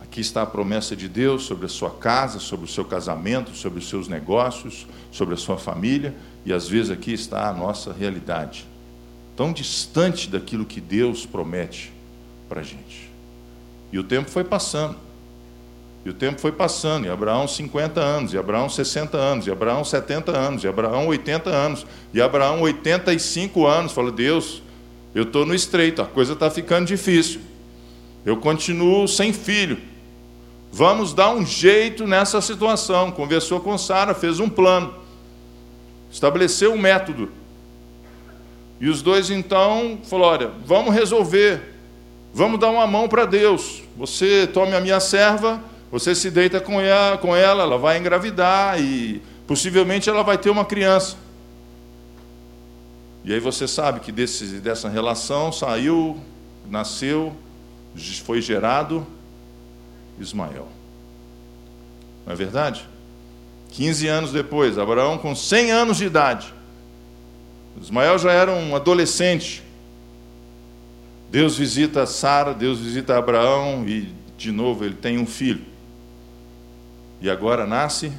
Aqui 0.00 0.20
está 0.20 0.42
a 0.42 0.46
promessa 0.46 0.94
de 0.94 1.08
Deus 1.08 1.42
sobre 1.42 1.66
a 1.66 1.68
sua 1.68 1.90
casa, 1.90 2.38
sobre 2.38 2.66
o 2.66 2.68
seu 2.68 2.84
casamento, 2.84 3.56
sobre 3.56 3.80
os 3.80 3.88
seus 3.88 4.06
negócios, 4.06 4.86
sobre 5.10 5.34
a 5.34 5.36
sua 5.36 5.56
família, 5.56 6.14
e 6.44 6.52
às 6.52 6.68
vezes 6.68 6.90
aqui 6.90 7.12
está 7.12 7.48
a 7.48 7.52
nossa 7.52 7.92
realidade, 7.92 8.64
tão 9.34 9.52
distante 9.52 10.28
daquilo 10.28 10.64
que 10.64 10.80
Deus 10.80 11.26
promete 11.26 11.92
para 12.48 12.60
a 12.60 12.64
gente. 12.64 13.10
E 13.90 13.98
o 13.98 14.04
tempo 14.04 14.30
foi 14.30 14.44
passando, 14.44 14.96
e 16.04 16.10
o 16.10 16.14
tempo 16.14 16.40
foi 16.40 16.52
passando, 16.52 17.06
e 17.06 17.10
Abraão 17.10 17.48
50 17.48 17.98
anos, 18.00 18.34
e 18.34 18.38
Abraão 18.38 18.68
60 18.68 19.16
anos, 19.16 19.46
e 19.46 19.50
Abraão 19.50 19.82
70 19.82 20.30
anos, 20.30 20.62
e 20.62 20.68
Abraão 20.68 21.08
80 21.08 21.50
anos, 21.50 21.86
e 22.12 22.20
Abraão 22.20 22.60
85 22.60 23.66
anos. 23.66 23.92
Fala, 23.92 24.12
Deus, 24.12 24.62
eu 25.14 25.22
estou 25.22 25.46
no 25.46 25.54
estreito, 25.54 26.02
a 26.02 26.06
coisa 26.06 26.32
está 26.32 26.50
ficando 26.50 26.86
difícil. 26.86 27.40
Eu 28.24 28.36
continuo 28.38 29.06
sem 29.06 29.32
filho. 29.32 29.78
Vamos 30.72 31.14
dar 31.14 31.30
um 31.30 31.46
jeito 31.46 32.04
nessa 32.06 32.40
situação. 32.40 33.12
Conversou 33.12 33.60
com 33.60 33.78
Sara, 33.78 34.12
fez 34.12 34.40
um 34.40 34.48
plano, 34.48 34.92
estabeleceu 36.10 36.72
um 36.72 36.78
método. 36.78 37.30
E 38.80 38.88
os 38.88 39.02
dois 39.02 39.30
então 39.30 40.00
falaram: 40.02 40.46
olha, 40.46 40.50
vamos 40.66 40.92
resolver, 40.92 41.62
vamos 42.32 42.58
dar 42.58 42.70
uma 42.70 42.86
mão 42.86 43.08
para 43.08 43.24
Deus. 43.24 43.84
Você 43.96 44.48
tome 44.48 44.74
a 44.74 44.80
minha 44.80 44.98
serva, 44.98 45.62
você 45.92 46.12
se 46.12 46.28
deita 46.28 46.60
com 46.60 46.80
ela, 46.80 47.16
com 47.16 47.36
ela, 47.36 47.62
ela 47.62 47.78
vai 47.78 47.98
engravidar 47.98 48.80
e 48.80 49.22
possivelmente 49.46 50.10
ela 50.10 50.24
vai 50.24 50.36
ter 50.36 50.50
uma 50.50 50.64
criança. 50.64 51.16
E 53.24 53.32
aí 53.32 53.40
você 53.40 53.66
sabe 53.66 54.00
que 54.00 54.12
desse, 54.12 54.60
dessa 54.60 54.88
relação 54.88 55.50
saiu, 55.50 56.20
nasceu, 56.68 57.34
foi 58.24 58.42
gerado 58.42 59.06
Ismael. 60.18 60.68
Não 62.26 62.32
é 62.34 62.36
verdade? 62.36 62.86
15 63.70 64.06
anos 64.06 64.32
depois, 64.32 64.78
Abraão 64.78 65.16
com 65.16 65.34
100 65.34 65.70
anos 65.72 65.96
de 65.96 66.04
idade. 66.04 66.52
Ismael 67.80 68.18
já 68.18 68.30
era 68.30 68.52
um 68.52 68.76
adolescente. 68.76 69.62
Deus 71.30 71.56
visita 71.56 72.06
Sara, 72.06 72.54
Deus 72.54 72.78
visita 72.78 73.16
Abraão 73.18 73.88
e 73.88 74.14
de 74.36 74.52
novo 74.52 74.84
ele 74.84 74.94
tem 74.94 75.18
um 75.18 75.26
filho. 75.26 75.64
E 77.20 77.30
agora 77.30 77.66
nasce 77.66 78.12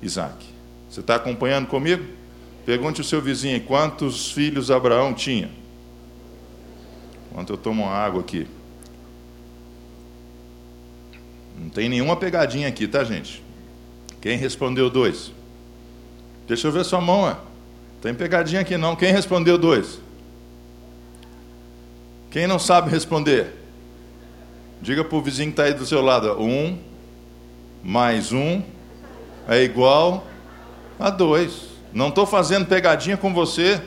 Isaac. 0.00 0.46
Você 0.88 1.00
está 1.00 1.16
acompanhando 1.16 1.66
comigo? 1.66 2.21
Pergunte 2.64 3.00
ao 3.00 3.04
seu 3.04 3.20
vizinho 3.20 3.60
quantos 3.62 4.30
filhos 4.30 4.70
Abraão 4.70 5.12
tinha. 5.12 5.50
Enquanto 7.30 7.50
eu 7.50 7.56
tomo 7.56 7.82
uma 7.82 7.92
água 7.92 8.20
aqui. 8.20 8.46
Não 11.58 11.68
tem 11.70 11.88
nenhuma 11.88 12.16
pegadinha 12.16 12.68
aqui, 12.68 12.86
tá, 12.86 13.02
gente? 13.02 13.42
Quem 14.20 14.36
respondeu 14.36 14.88
dois? 14.88 15.32
Deixa 16.46 16.68
eu 16.68 16.72
ver 16.72 16.84
sua 16.84 17.00
mão, 17.00 17.28
é. 17.28 17.36
Tem 18.00 18.14
pegadinha 18.14 18.60
aqui 18.60 18.76
não. 18.76 18.94
Quem 18.94 19.12
respondeu 19.12 19.56
dois? 19.56 20.00
Quem 22.30 22.46
não 22.46 22.58
sabe 22.58 22.90
responder? 22.90 23.52
Diga 24.80 25.04
para 25.04 25.16
o 25.16 25.22
vizinho 25.22 25.48
que 25.48 25.52
está 25.52 25.64
aí 25.64 25.74
do 25.74 25.86
seu 25.86 26.00
lado: 26.00 26.40
um 26.40 26.78
mais 27.82 28.32
um 28.32 28.62
é 29.48 29.62
igual 29.62 30.26
a 30.98 31.10
dois. 31.10 31.71
Não 31.92 32.08
estou 32.08 32.24
fazendo 32.24 32.64
pegadinha 32.64 33.18
com 33.18 33.34
você. 33.34 33.78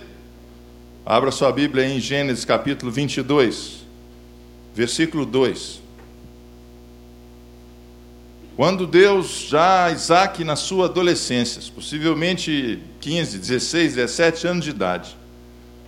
Abra 1.03 1.31
sua 1.31 1.51
Bíblia 1.51 1.87
em 1.87 1.99
Gênesis 1.99 2.45
capítulo 2.45 2.91
22, 2.91 3.83
versículo 4.75 5.25
2. 5.25 5.81
Quando 8.55 8.85
Deus, 8.85 9.47
já 9.49 9.89
Isaac 9.91 10.43
na 10.43 10.55
sua 10.55 10.85
adolescência, 10.85 11.61
possivelmente 11.73 12.79
15, 13.01 13.39
16, 13.39 13.95
17 13.95 14.47
anos 14.47 14.63
de 14.63 14.69
idade, 14.69 15.17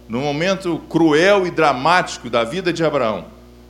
no 0.09 0.19
momento 0.19 0.79
cruel 0.89 1.45
e 1.45 1.51
dramático 1.51 2.31
da 2.31 2.43
vida 2.43 2.74
de 2.74 2.83
Abraão, 2.83 3.25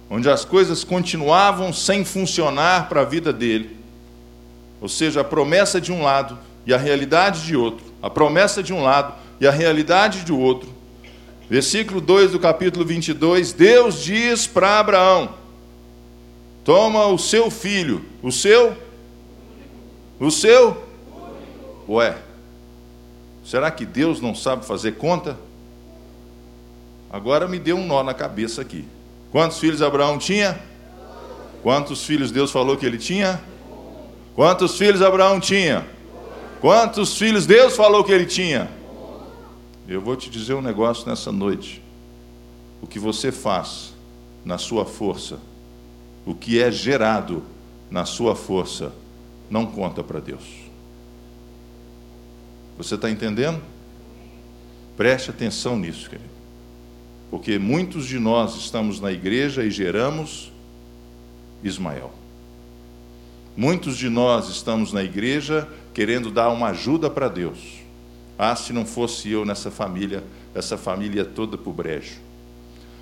onde 0.09 0.29
as 0.29 0.45
coisas 0.45 0.85
continuavam 0.85 1.73
sem 1.73 2.05
funcionar 2.05 2.87
para 2.87 3.01
a 3.01 3.05
vida 3.05 3.33
dele, 3.33 3.77
ou 4.79 4.87
seja, 4.87 5.19
a 5.19 5.23
promessa 5.23 5.81
de 5.81 5.91
um 5.91 6.01
lado 6.01 6.39
e 6.65 6.73
a 6.73 6.77
realidade 6.77 7.45
de 7.45 7.55
outro, 7.55 7.87
a 8.01 8.09
promessa 8.09 8.61
de 8.61 8.73
um 8.73 8.83
lado 8.83 9.13
e 9.39 9.47
a 9.47 9.51
realidade 9.51 10.23
de 10.23 10.33
outro. 10.33 10.69
Versículo 11.49 12.01
2 12.01 12.31
do 12.31 12.39
capítulo 12.39 12.85
22, 12.85 13.53
Deus 13.53 14.03
diz 14.03 14.45
para 14.45 14.79
Abraão: 14.79 15.29
Toma 16.63 17.05
o 17.07 17.17
seu 17.17 17.49
filho, 17.49 18.03
o 18.21 18.31
seu 18.31 18.75
o 20.19 20.31
seu? 20.31 20.83
Ué, 21.87 22.17
será 23.45 23.69
que 23.69 23.85
Deus 23.85 24.19
não 24.19 24.33
sabe 24.33 24.65
fazer 24.65 24.93
conta? 24.93 25.37
Agora 27.09 27.47
me 27.47 27.59
deu 27.59 27.77
um 27.77 27.85
nó 27.85 28.03
na 28.03 28.13
cabeça 28.13 28.61
aqui. 28.61 28.85
Quantos 29.31 29.59
filhos 29.59 29.81
Abraão 29.81 30.17
tinha? 30.17 30.59
Quantos 31.61 32.03
filhos 32.03 32.31
Deus 32.31 32.51
falou 32.51 32.75
que 32.75 32.85
ele 32.85 32.97
tinha? 32.97 33.39
Quantos 34.35 34.77
filhos 34.77 35.01
Abraão 35.01 35.39
tinha? 35.39 35.85
Quantos 36.59 37.17
filhos 37.17 37.45
Deus 37.45 37.75
falou 37.75 38.03
que 38.03 38.11
ele 38.11 38.25
tinha? 38.25 38.69
Eu 39.87 40.01
vou 40.01 40.15
te 40.15 40.29
dizer 40.29 40.53
um 40.53 40.61
negócio 40.61 41.07
nessa 41.07 41.31
noite. 41.31 41.81
O 42.81 42.87
que 42.87 42.99
você 42.99 43.31
faz 43.31 43.93
na 44.43 44.57
sua 44.57 44.85
força, 44.85 45.39
o 46.25 46.33
que 46.33 46.61
é 46.61 46.71
gerado 46.71 47.43
na 47.89 48.05
sua 48.05 48.35
força, 48.35 48.91
não 49.49 49.65
conta 49.65 50.03
para 50.03 50.19
Deus. 50.19 50.43
Você 52.77 52.95
está 52.95 53.09
entendendo? 53.09 53.61
Preste 54.95 55.29
atenção 55.29 55.77
nisso, 55.77 56.09
querido. 56.09 56.29
Porque 57.29 57.59
muitos 57.59 58.07
de 58.07 58.19
nós 58.19 58.55
estamos 58.55 58.99
na 58.99 59.11
igreja 59.11 59.63
e 59.63 59.71
geramos 59.71 60.51
Ismael. 61.63 62.11
Muitos 63.55 63.97
de 63.97 64.09
nós 64.09 64.49
estamos 64.49 64.93
na 64.93 65.03
igreja 65.03 65.67
querendo 65.97 66.29
dar 66.29 66.49
uma 66.49 66.67
ajuda 66.67 67.09
para 67.09 67.27
Deus. 67.27 67.57
Ah, 68.37 68.55
se 68.55 68.71
não 68.71 68.85
fosse 68.85 69.31
eu 69.31 69.43
nessa 69.43 69.71
família, 69.71 70.23
essa 70.53 70.77
família 70.77 71.25
toda 71.25 71.57
para 71.57 71.69
o 71.71 71.73
brejo. 71.73 72.17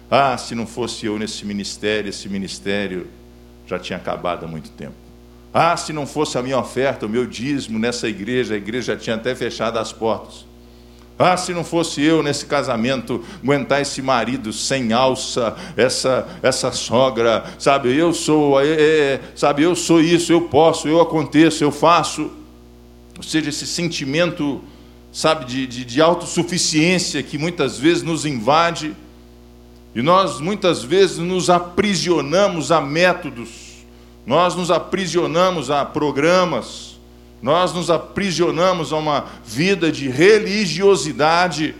Ah, 0.09 0.37
se 0.37 0.55
não 0.55 0.65
fosse 0.65 1.05
eu 1.05 1.19
nesse 1.19 1.45
ministério, 1.45 2.07
esse 2.07 2.29
ministério 2.29 3.07
já 3.67 3.77
tinha 3.77 3.97
acabado 3.97 4.45
há 4.45 4.47
muito 4.47 4.69
tempo. 4.69 4.95
Ah, 5.53 5.75
se 5.75 5.91
não 5.91 6.07
fosse 6.07 6.37
a 6.37 6.41
minha 6.41 6.57
oferta, 6.57 7.05
o 7.05 7.09
meu 7.09 7.25
dízimo 7.25 7.77
nessa 7.77 8.07
igreja, 8.07 8.53
a 8.53 8.57
igreja 8.57 8.93
já 8.93 8.97
tinha 8.97 9.17
até 9.17 9.35
fechado 9.35 9.77
as 9.77 9.91
portas. 9.91 10.45
Ah, 11.19 11.35
se 11.35 11.53
não 11.53 11.65
fosse 11.65 12.01
eu 12.01 12.23
nesse 12.23 12.45
casamento, 12.45 13.21
aguentar 13.43 13.81
esse 13.81 14.01
marido 14.01 14.53
sem 14.53 14.93
alça, 14.93 15.53
essa 15.75 16.29
essa 16.41 16.71
sogra, 16.71 17.43
sabe? 17.59 17.93
Eu 17.93 18.13
sou, 18.13 18.57
é, 18.61 18.67
é, 18.67 19.21
sabe? 19.35 19.63
Eu 19.63 19.75
sou 19.75 19.99
isso, 19.99 20.31
eu 20.31 20.43
posso, 20.43 20.87
eu 20.87 21.01
aconteço, 21.01 21.61
eu 21.61 21.73
faço. 21.73 22.44
Ou 23.17 23.23
seja, 23.23 23.49
esse 23.49 23.65
sentimento, 23.65 24.61
sabe, 25.11 25.45
de, 25.45 25.67
de, 25.67 25.85
de 25.85 26.01
autossuficiência 26.01 27.23
que 27.23 27.37
muitas 27.37 27.77
vezes 27.77 28.03
nos 28.03 28.25
invade 28.25 28.95
e 29.93 30.01
nós 30.01 30.41
muitas 30.41 30.83
vezes 30.83 31.17
nos 31.17 31.49
aprisionamos 31.49 32.71
a 32.71 32.81
métodos, 32.81 33.49
nós 34.25 34.55
nos 34.55 34.69
aprisionamos 34.69 35.71
a 35.71 35.85
programas 35.85 36.95
nós 37.45 37.73
nos 37.73 37.91
aprisionamos 37.91 38.91
a 38.91 38.97
uma 38.97 39.25
vida 39.45 39.91
de 39.91 40.09
religiosidade. 40.09 41.75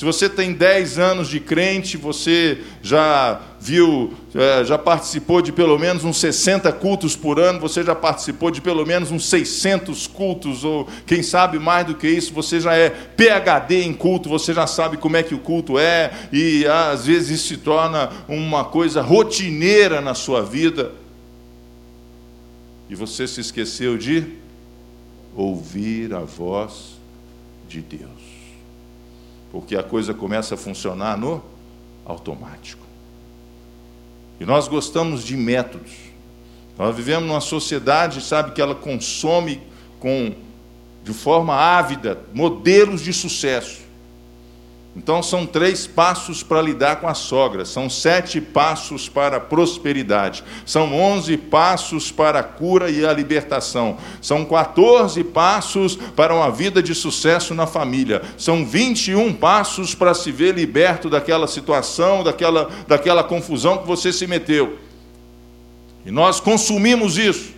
Se 0.00 0.06
você 0.06 0.30
tem 0.30 0.54
10 0.54 0.98
anos 0.98 1.28
de 1.28 1.38
crente, 1.38 1.98
você 1.98 2.56
já 2.80 3.38
viu, 3.60 4.14
é, 4.34 4.64
já 4.64 4.78
participou 4.78 5.42
de 5.42 5.52
pelo 5.52 5.78
menos 5.78 6.04
uns 6.04 6.16
60 6.16 6.72
cultos 6.72 7.14
por 7.14 7.38
ano, 7.38 7.60
você 7.60 7.82
já 7.82 7.94
participou 7.94 8.50
de 8.50 8.62
pelo 8.62 8.86
menos 8.86 9.10
uns 9.10 9.26
600 9.28 10.06
cultos, 10.06 10.64
ou 10.64 10.88
quem 11.04 11.22
sabe 11.22 11.58
mais 11.58 11.86
do 11.86 11.94
que 11.94 12.08
isso, 12.08 12.32
você 12.32 12.58
já 12.58 12.74
é 12.74 12.88
PhD 12.88 13.82
em 13.82 13.92
culto, 13.92 14.30
você 14.30 14.54
já 14.54 14.66
sabe 14.66 14.96
como 14.96 15.18
é 15.18 15.22
que 15.22 15.34
o 15.34 15.38
culto 15.38 15.78
é, 15.78 16.10
e 16.32 16.64
às 16.66 17.04
vezes 17.04 17.38
isso 17.38 17.48
se 17.48 17.56
torna 17.58 18.08
uma 18.26 18.64
coisa 18.64 19.02
rotineira 19.02 20.00
na 20.00 20.14
sua 20.14 20.40
vida. 20.40 20.92
E 22.88 22.94
você 22.94 23.28
se 23.28 23.42
esqueceu 23.42 23.98
de 23.98 24.24
ouvir 25.36 26.14
a 26.14 26.20
voz 26.20 26.98
de 27.68 27.82
Deus. 27.82 28.19
Porque 29.50 29.76
a 29.76 29.82
coisa 29.82 30.14
começa 30.14 30.54
a 30.54 30.58
funcionar 30.58 31.16
no 31.18 31.42
automático. 32.04 32.84
E 34.38 34.44
nós 34.44 34.68
gostamos 34.68 35.24
de 35.24 35.36
métodos. 35.36 35.92
Nós 36.78 36.96
vivemos 36.96 37.28
numa 37.28 37.40
sociedade, 37.40 38.22
sabe, 38.22 38.52
que 38.52 38.60
ela 38.60 38.74
consome 38.74 39.60
com 39.98 40.32
de 41.04 41.12
forma 41.12 41.54
ávida 41.54 42.18
modelos 42.32 43.02
de 43.02 43.12
sucesso. 43.12 43.80
Então, 44.96 45.22
são 45.22 45.46
três 45.46 45.86
passos 45.86 46.42
para 46.42 46.60
lidar 46.60 46.96
com 46.96 47.06
a 47.06 47.14
sogra, 47.14 47.64
são 47.64 47.88
sete 47.88 48.40
passos 48.40 49.08
para 49.08 49.36
a 49.36 49.40
prosperidade, 49.40 50.42
são 50.66 50.92
onze 50.92 51.36
passos 51.36 52.10
para 52.10 52.40
a 52.40 52.42
cura 52.42 52.90
e 52.90 53.06
a 53.06 53.12
libertação, 53.12 53.98
são 54.20 54.44
14 54.44 55.22
passos 55.22 55.94
para 55.94 56.34
uma 56.34 56.50
vida 56.50 56.82
de 56.82 56.92
sucesso 56.92 57.54
na 57.54 57.68
família, 57.68 58.20
são 58.36 58.66
21 58.66 59.32
passos 59.32 59.94
para 59.94 60.12
se 60.12 60.32
ver 60.32 60.56
liberto 60.56 61.08
daquela 61.08 61.46
situação, 61.46 62.24
daquela, 62.24 62.68
daquela 62.88 63.22
confusão 63.22 63.78
que 63.78 63.86
você 63.86 64.12
se 64.12 64.26
meteu. 64.26 64.76
E 66.04 66.10
nós 66.10 66.40
consumimos 66.40 67.16
isso. 67.16 67.52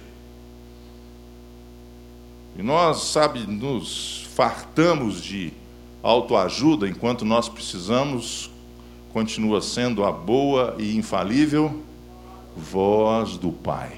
E 2.59 2.63
nós, 2.63 3.05
sabe, 3.05 3.47
nos 3.47 4.29
fartamos 4.37 5.23
de 5.23 5.62
autoajuda, 6.03 6.89
enquanto 6.89 7.25
nós 7.25 7.49
precisamos, 7.49 8.51
continua 9.13 9.61
sendo 9.61 10.05
a 10.05 10.11
boa 10.11 10.75
e 10.79 10.97
infalível 10.97 11.83
voz 12.57 13.37
do 13.37 13.53
Pai. 13.53 13.91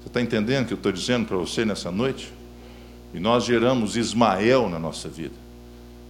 Você 0.00 0.08
está 0.08 0.20
entendendo 0.20 0.64
o 0.64 0.66
que 0.68 0.72
eu 0.74 0.76
estou 0.76 0.92
dizendo 0.92 1.26
para 1.26 1.36
você 1.36 1.64
nessa 1.64 1.90
noite? 1.90 2.32
E 3.12 3.18
nós 3.18 3.44
geramos 3.44 3.96
Ismael 3.96 4.68
na 4.68 4.78
nossa 4.78 5.08
vida. 5.08 5.34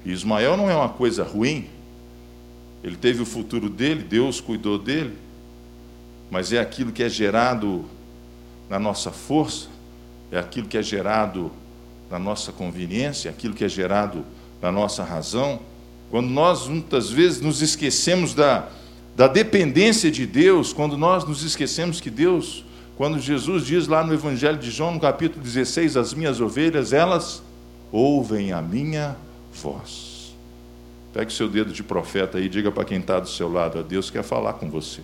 E 0.04 0.12
Ismael 0.12 0.57
não 0.57 0.71
é 0.71 0.75
uma 0.75 0.88
coisa 0.88 1.25
ruim. 1.25 1.66
Ele 2.83 2.97
teve 2.97 3.23
o 3.23 3.26
futuro 3.26 3.69
dele, 3.69 4.02
Deus 4.02 4.40
cuidou 4.40 4.79
dele. 4.79 5.16
Mas 6.31 6.53
é 6.53 6.59
aquilo 6.59 6.92
que 6.92 7.03
é 7.03 7.09
gerado 7.09 7.85
na 8.68 8.79
nossa 8.79 9.11
força, 9.11 9.68
é 10.31 10.38
aquilo 10.38 10.68
que 10.68 10.79
é 10.79 10.83
gerado 10.83 11.51
na 12.11 12.18
nossa 12.18 12.53
conveniência, 12.53 13.29
é 13.29 13.33
aquilo 13.33 13.55
que 13.55 13.64
é 13.64 13.68
gerado 13.68 14.25
na 14.61 14.70
nossa 14.70 15.03
razão, 15.03 15.61
quando 16.11 16.29
nós 16.29 16.66
muitas 16.66 17.11
vezes 17.11 17.40
nos 17.40 17.62
esquecemos 17.62 18.35
da, 18.35 18.68
da 19.16 19.29
dependência 19.29 20.11
de 20.11 20.27
Deus, 20.27 20.73
quando 20.73 20.99
nós 20.99 21.25
nos 21.25 21.42
esquecemos 21.42 22.01
que 22.01 22.11
Deus, 22.11 22.64
quando 22.96 23.18
Jesus 23.18 23.64
diz 23.64 23.87
lá 23.87 24.05
no 24.05 24.12
Evangelho 24.12 24.59
de 24.59 24.70
João, 24.70 24.92
no 24.92 25.01
capítulo 25.01 25.42
16, 25.42 25.96
as 25.96 26.12
minhas 26.12 26.40
ovelhas, 26.40 26.92
elas 26.92 27.42
ouvem 27.92 28.53
a 28.53 28.61
minha 28.61 29.16
voz. 29.53 30.35
Pegue 31.12 31.33
seu 31.33 31.49
dedo 31.49 31.73
de 31.73 31.83
profeta 31.83 32.38
aí 32.38 32.46
e 32.46 32.49
diga 32.49 32.70
para 32.70 32.85
quem 32.85 32.99
está 32.99 33.18
do 33.18 33.29
seu 33.29 33.51
lado: 33.51 33.79
a 33.79 33.83
Deus 33.83 34.11
quer 34.11 34.23
falar 34.23 34.55
com 34.55 34.70
você. 34.70 35.03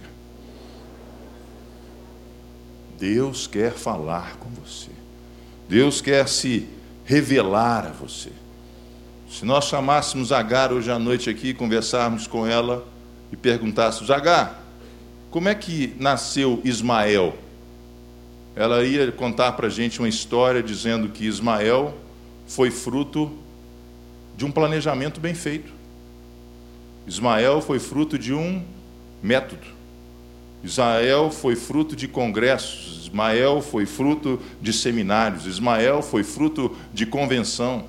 Deus 2.98 3.46
quer 3.46 3.72
falar 3.72 4.36
com 4.36 4.48
você. 4.50 4.90
Deus 5.68 6.00
quer 6.00 6.28
se 6.28 6.68
revelar 7.04 7.86
a 7.86 7.90
você. 7.90 8.30
Se 9.38 9.44
nós 9.44 9.66
chamássemos 9.66 10.32
Agar 10.32 10.72
hoje 10.72 10.90
à 10.90 10.98
noite 10.98 11.28
aqui, 11.28 11.52
conversarmos 11.52 12.26
com 12.26 12.46
ela 12.46 12.88
e 13.30 13.36
perguntássemos: 13.36 14.10
Agar, 14.10 14.64
como 15.30 15.46
é 15.46 15.54
que 15.54 15.94
nasceu 16.00 16.58
Ismael? 16.64 17.36
Ela 18.54 18.82
ia 18.82 19.12
contar 19.12 19.52
para 19.52 19.66
a 19.66 19.70
gente 19.70 19.98
uma 19.98 20.08
história 20.08 20.62
dizendo 20.62 21.10
que 21.10 21.26
Ismael 21.26 21.92
foi 22.46 22.70
fruto 22.70 23.30
de 24.38 24.46
um 24.46 24.50
planejamento 24.50 25.20
bem 25.20 25.34
feito. 25.34 25.70
Ismael 27.06 27.60
foi 27.60 27.78
fruto 27.78 28.18
de 28.18 28.32
um 28.32 28.64
método. 29.22 29.66
Ismael 30.64 31.30
foi 31.30 31.56
fruto 31.56 31.94
de 31.94 32.08
congressos. 32.08 33.02
Ismael 33.02 33.60
foi 33.60 33.84
fruto 33.84 34.40
de 34.62 34.72
seminários. 34.72 35.44
Ismael 35.44 36.00
foi 36.00 36.24
fruto 36.24 36.74
de 36.94 37.04
convenção 37.04 37.84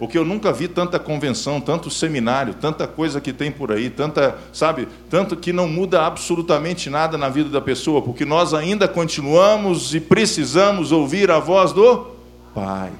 porque 0.00 0.16
eu 0.16 0.24
nunca 0.24 0.50
vi 0.50 0.66
tanta 0.66 0.98
convenção, 0.98 1.60
tanto 1.60 1.90
seminário, 1.90 2.54
tanta 2.54 2.88
coisa 2.88 3.20
que 3.20 3.34
tem 3.34 3.52
por 3.52 3.70
aí, 3.70 3.90
tanta, 3.90 4.38
sabe, 4.50 4.88
tanto 5.10 5.36
que 5.36 5.52
não 5.52 5.68
muda 5.68 6.06
absolutamente 6.06 6.88
nada 6.88 7.18
na 7.18 7.28
vida 7.28 7.50
da 7.50 7.60
pessoa, 7.60 8.00
porque 8.00 8.24
nós 8.24 8.54
ainda 8.54 8.88
continuamos 8.88 9.94
e 9.94 10.00
precisamos 10.00 10.90
ouvir 10.90 11.30
a 11.30 11.38
voz 11.38 11.74
do 11.74 12.16
Pai. 12.54 12.90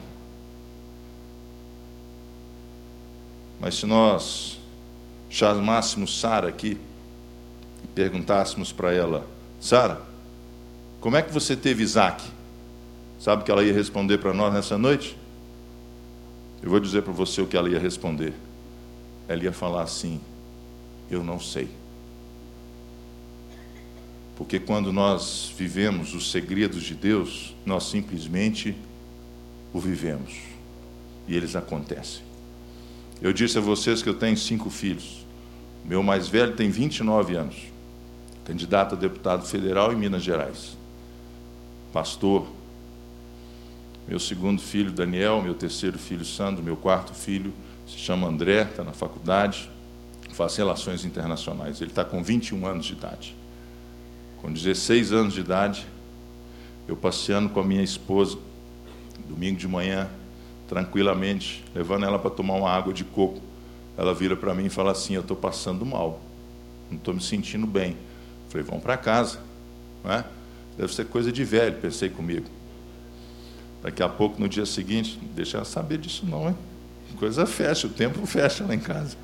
Mas 3.59 3.77
se 3.77 3.87
nós 3.87 4.61
chamássemos 5.31 6.21
Sara 6.21 6.49
aqui 6.49 6.79
e 7.83 7.87
perguntássemos 7.95 8.73
para 8.73 8.93
ela, 8.93 9.27
Sara, 9.59 10.03
como 11.01 11.17
é 11.17 11.23
que 11.23 11.33
você 11.33 11.57
teve 11.57 11.83
Isaac? 11.83 12.23
Sabe 13.19 13.41
o 13.41 13.45
que 13.47 13.51
ela 13.51 13.65
ia 13.65 13.73
responder 13.73 14.19
para 14.19 14.35
nós 14.35 14.53
nessa 14.53 14.77
noite? 14.77 15.19
Eu 16.63 16.71
vou 16.71 16.81
dizer 16.81 17.03
para 17.03 17.13
você 17.13 17.41
o 17.41 17.47
que 17.47 17.57
ela 17.57 17.69
ia 17.69 17.79
responder. 17.79 18.35
Ela 19.29 19.45
ia 19.45 19.53
falar 19.53 19.83
assim: 19.83 20.21
Eu 21.11 21.25
não 21.25 21.41
sei. 21.41 21.69
Porque 24.37 24.59
quando 24.59 24.93
nós 24.93 25.53
vivemos 25.57 26.15
os 26.15 26.31
segredos 26.31 26.83
de 26.83 26.95
Deus, 26.95 27.55
nós 27.65 27.85
simplesmente 27.85 28.75
o 29.73 29.79
vivemos. 29.79 30.33
E 31.29 31.37
eles 31.37 31.55
acontecem. 31.55 32.23
Eu 33.21 33.33
disse 33.33 33.59
a 33.59 33.61
vocês 33.61 34.03
que 34.03 34.09
eu 34.09 34.15
tenho 34.15 34.37
cinco 34.37 34.71
filhos. 34.71 35.27
Meu 35.85 36.03
mais 36.03 36.27
velho 36.27 36.57
tem 36.57 36.71
29 36.71 37.37
anos. 37.37 37.57
Candidato 38.45 38.95
a 38.95 38.99
deputado 38.99 39.47
federal 39.47 39.93
em 39.93 39.97
Minas 39.97 40.23
Gerais. 40.23 40.77
Pastor, 41.93 42.47
meu 44.11 44.19
segundo 44.19 44.61
filho, 44.61 44.91
Daniel, 44.91 45.41
meu 45.41 45.55
terceiro 45.55 45.97
filho, 45.97 46.25
Sandro, 46.25 46.65
meu 46.65 46.77
quarto 46.77 47.15
filho, 47.15 47.53
se 47.87 47.97
chama 47.97 48.27
André, 48.27 48.63
está 48.63 48.83
na 48.83 48.93
faculdade, 48.93 49.71
faz 50.33 50.57
relações 50.57 51.05
internacionais. 51.05 51.81
Ele 51.81 51.93
está 51.93 52.05
com 52.05 52.21
21 52.21 52.67
anos 52.67 52.87
de 52.87 52.95
idade. 52.95 53.37
Com 54.43 54.53
16 54.53 55.13
anos 55.13 55.35
de 55.35 55.41
idade, 55.41 55.87
eu 56.89 56.97
passeando 56.97 57.51
com 57.51 57.61
a 57.61 57.65
minha 57.65 57.85
esposa, 57.85 58.37
domingo 59.29 59.61
de 59.61 59.69
manhã, 59.69 60.09
tranquilamente, 60.69 61.65
levando 61.73 62.05
ela 62.05 62.19
para 62.19 62.31
tomar 62.31 62.55
uma 62.55 62.71
água 62.71 62.93
de 62.93 63.05
coco. 63.05 63.41
Ela 63.97 64.13
vira 64.13 64.35
para 64.35 64.53
mim 64.55 64.67
e 64.67 64.71
fala 64.71 64.91
assim: 64.91 65.15
Eu 65.15 65.21
estou 65.21 65.37
passando 65.37 65.87
mal, 65.87 66.21
não 66.91 66.99
estou 66.99 67.15
me 67.15 67.21
sentindo 67.21 67.65
bem. 67.65 67.97
Falei: 68.49 68.67
Vamos 68.67 68.83
para 68.83 68.97
casa. 68.97 69.39
Não 70.03 70.13
é? 70.13 70.25
Deve 70.77 70.93
ser 70.93 71.07
coisa 71.07 71.31
de 71.31 71.45
velho, 71.45 71.77
pensei 71.77 72.09
comigo. 72.09 72.59
Daqui 73.83 74.03
a 74.03 74.09
pouco, 74.09 74.41
no 74.41 74.49
dia 74.49 74.67
seguinte, 74.67 75.19
deixa 75.35 75.57
ela 75.57 75.65
saber 75.65 75.99
disso 75.99 76.27
não, 76.27 76.49
hein? 76.49 76.57
Coisa 77.19 77.45
fecha, 77.47 77.87
o 77.87 77.91
tempo 77.91 78.25
fecha 78.27 78.65
lá 78.65 78.75
em 78.75 78.79
casa. 78.79 79.17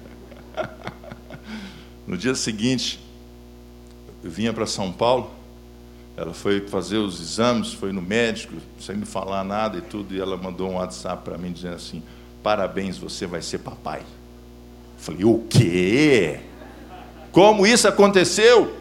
no 2.06 2.16
dia 2.16 2.34
seguinte, 2.34 3.00
eu 4.22 4.30
vinha 4.30 4.52
para 4.52 4.66
São 4.66 4.92
Paulo, 4.92 5.30
ela 6.16 6.32
foi 6.32 6.66
fazer 6.66 6.96
os 6.96 7.20
exames, 7.20 7.72
foi 7.72 7.92
no 7.92 8.00
médico, 8.00 8.54
sem 8.80 8.96
me 8.96 9.04
falar 9.04 9.44
nada 9.44 9.78
e 9.78 9.82
tudo, 9.82 10.14
e 10.14 10.20
ela 10.20 10.36
mandou 10.36 10.70
um 10.70 10.74
WhatsApp 10.76 11.22
para 11.22 11.36
mim 11.36 11.52
dizendo 11.52 11.74
assim, 11.74 12.02
parabéns, 12.42 12.96
você 12.96 13.26
vai 13.26 13.42
ser 13.42 13.58
papai. 13.58 14.00
Eu 14.00 14.98
falei, 14.98 15.24
o 15.24 15.44
quê? 15.48 16.40
Como 17.32 17.66
isso 17.66 17.86
aconteceu? 17.86 18.76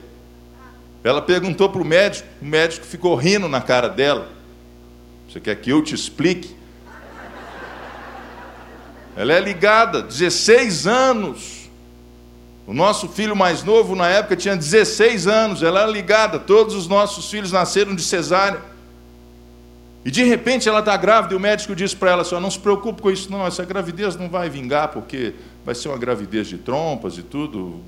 Ela 1.03 1.21
perguntou 1.21 1.69
para 1.69 1.81
o 1.81 1.85
médico, 1.85 2.27
o 2.41 2.45
médico 2.45 2.85
ficou 2.85 3.15
rindo 3.15 3.49
na 3.49 3.61
cara 3.61 3.89
dela. 3.89 4.34
Você 5.35 5.41
quer 5.41 5.55
que 5.57 5.69
eu 5.69 5.83
te 5.83 5.93
explique? 5.93 6.55
Ela 9.17 9.33
é 9.33 9.39
ligada, 9.41 10.01
16 10.01 10.87
anos. 10.87 11.69
O 12.65 12.73
nosso 12.73 13.09
filho 13.09 13.35
mais 13.35 13.61
novo, 13.61 13.97
na 13.97 14.07
época, 14.07 14.37
tinha 14.37 14.55
16 14.55 15.27
anos. 15.27 15.61
Ela 15.61 15.81
era 15.81 15.91
ligada, 15.91 16.39
todos 16.39 16.73
os 16.73 16.87
nossos 16.87 17.29
filhos 17.29 17.51
nasceram 17.51 17.93
de 17.93 18.01
cesárea. 18.01 18.61
E 20.05 20.09
de 20.09 20.23
repente 20.23 20.69
ela 20.69 20.79
está 20.79 20.95
grávida 20.95 21.33
e 21.33 21.37
o 21.37 21.39
médico 21.39 21.75
disse 21.75 21.97
para 21.97 22.11
ela 22.11 22.21
assim: 22.21 22.39
não 22.39 22.49
se 22.49 22.59
preocupe 22.59 23.01
com 23.01 23.11
isso, 23.11 23.29
não, 23.29 23.45
essa 23.45 23.65
gravidez 23.65 24.15
não 24.15 24.29
vai 24.29 24.49
vingar, 24.49 24.87
porque 24.87 25.33
vai 25.65 25.75
ser 25.75 25.89
uma 25.89 25.97
gravidez 25.97 26.47
de 26.47 26.59
trompas 26.59 27.17
e 27.17 27.21
tudo, 27.21 27.83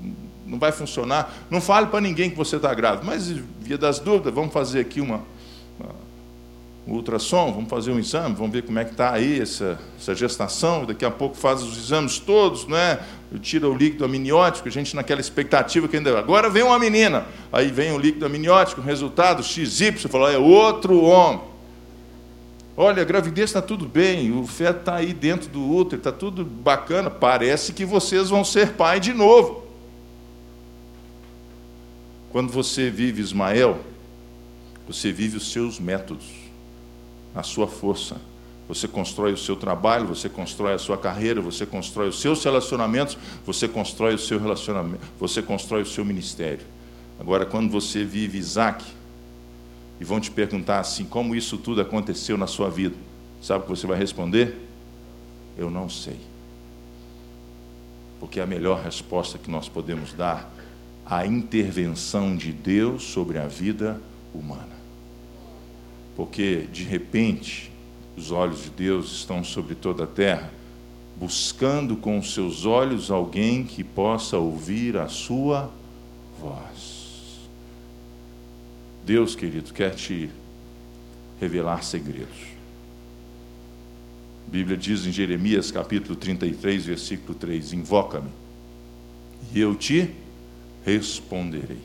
não 0.46 0.58
vai 0.58 0.70
funcionar. 0.70 1.32
Não 1.48 1.62
fale 1.62 1.86
para 1.86 2.02
ninguém 2.02 2.28
que 2.28 2.36
você 2.36 2.56
está 2.56 2.74
grávida, 2.74 3.04
mas 3.06 3.26
via 3.60 3.78
das 3.78 3.98
dúvidas, 3.98 4.34
vamos 4.34 4.52
fazer 4.52 4.80
aqui 4.80 5.00
uma 5.00 5.22
ultrassom, 6.94 7.52
vamos 7.52 7.68
fazer 7.68 7.90
um 7.90 7.98
exame, 7.98 8.34
vamos 8.34 8.52
ver 8.52 8.62
como 8.62 8.78
é 8.78 8.84
que 8.84 8.92
está 8.92 9.12
aí 9.12 9.40
essa, 9.40 9.78
essa 9.98 10.14
gestação, 10.14 10.86
daqui 10.86 11.04
a 11.04 11.10
pouco 11.10 11.36
faz 11.36 11.62
os 11.62 11.76
exames 11.76 12.18
todos, 12.18 12.66
né? 12.66 12.98
tira 13.42 13.68
o 13.68 13.76
líquido 13.76 14.06
amniótico, 14.06 14.68
a 14.68 14.70
gente 14.70 14.96
naquela 14.96 15.20
expectativa 15.20 15.86
que 15.86 15.96
ainda. 15.96 16.18
Agora 16.18 16.48
vem 16.48 16.62
uma 16.62 16.78
menina, 16.78 17.26
aí 17.52 17.70
vem 17.70 17.92
o 17.92 17.98
líquido 17.98 18.24
amniótico, 18.24 18.80
resultado, 18.80 19.42
XY, 19.42 19.98
você 19.98 20.08
falou, 20.08 20.30
é 20.30 20.38
outro 20.38 21.02
homem. 21.02 21.42
Olha, 22.74 23.02
a 23.02 23.04
gravidez 23.04 23.50
está 23.50 23.60
tudo 23.60 23.86
bem, 23.86 24.32
o 24.32 24.46
feto 24.46 24.78
está 24.80 24.94
aí 24.96 25.12
dentro 25.12 25.50
do 25.50 25.68
útero, 25.68 25.98
está 25.98 26.12
tudo 26.12 26.44
bacana, 26.44 27.10
parece 27.10 27.72
que 27.72 27.84
vocês 27.84 28.30
vão 28.30 28.44
ser 28.44 28.74
pai 28.74 28.98
de 28.98 29.12
novo. 29.12 29.64
Quando 32.30 32.50
você 32.50 32.88
vive 32.88 33.20
Ismael, 33.20 33.80
você 34.86 35.12
vive 35.12 35.36
os 35.36 35.50
seus 35.50 35.78
métodos 35.78 36.37
a 37.34 37.42
sua 37.42 37.66
força. 37.66 38.16
Você 38.68 38.86
constrói 38.86 39.32
o 39.32 39.36
seu 39.36 39.56
trabalho, 39.56 40.06
você 40.06 40.28
constrói 40.28 40.74
a 40.74 40.78
sua 40.78 40.98
carreira, 40.98 41.40
você 41.40 41.64
constrói 41.64 42.08
os 42.08 42.20
seus 42.20 42.44
relacionamentos, 42.44 43.16
você 43.46 43.66
constrói 43.66 44.14
o 44.14 44.18
seu 44.18 44.38
relacionamento, 44.38 45.06
você 45.18 45.40
constrói 45.40 45.82
o 45.82 45.86
seu 45.86 46.04
ministério. 46.04 46.66
Agora, 47.18 47.46
quando 47.46 47.70
você 47.70 48.04
vive 48.04 48.36
Isaac, 48.36 48.84
e 50.00 50.04
vão 50.04 50.20
te 50.20 50.30
perguntar 50.30 50.80
assim, 50.80 51.04
como 51.04 51.34
isso 51.34 51.56
tudo 51.56 51.80
aconteceu 51.80 52.36
na 52.36 52.46
sua 52.46 52.70
vida? 52.70 52.94
Sabe 53.42 53.60
o 53.60 53.62
que 53.64 53.70
você 53.70 53.86
vai 53.86 53.98
responder? 53.98 54.54
Eu 55.56 55.70
não 55.70 55.88
sei. 55.88 56.18
Porque 58.20 58.38
é 58.38 58.42
a 58.42 58.46
melhor 58.46 58.80
resposta 58.80 59.38
que 59.38 59.50
nós 59.50 59.68
podemos 59.68 60.12
dar 60.12 60.48
a 61.04 61.26
intervenção 61.26 62.36
de 62.36 62.52
Deus 62.52 63.02
sobre 63.04 63.38
a 63.38 63.48
vida 63.48 64.00
humana 64.32 64.77
porque 66.18 66.66
de 66.72 66.82
repente 66.82 67.70
os 68.16 68.32
olhos 68.32 68.64
de 68.64 68.70
Deus 68.70 69.12
estão 69.12 69.44
sobre 69.44 69.76
toda 69.76 70.02
a 70.02 70.06
terra, 70.06 70.50
buscando 71.16 71.96
com 71.96 72.18
os 72.18 72.34
seus 72.34 72.66
olhos 72.66 73.08
alguém 73.08 73.62
que 73.62 73.84
possa 73.84 74.36
ouvir 74.36 74.96
a 74.96 75.06
sua 75.06 75.70
voz. 76.40 77.38
Deus, 79.06 79.36
querido, 79.36 79.72
quer 79.72 79.94
te 79.94 80.28
revelar 81.40 81.84
segredos. 81.84 82.48
A 84.48 84.50
Bíblia 84.50 84.76
diz 84.76 85.06
em 85.06 85.12
Jeremias 85.12 85.70
capítulo 85.70 86.16
33, 86.16 86.84
versículo 86.84 87.38
3: 87.38 87.74
Invoca-me, 87.74 88.30
e 89.54 89.60
eu 89.60 89.72
te 89.76 90.10
responderei. 90.84 91.78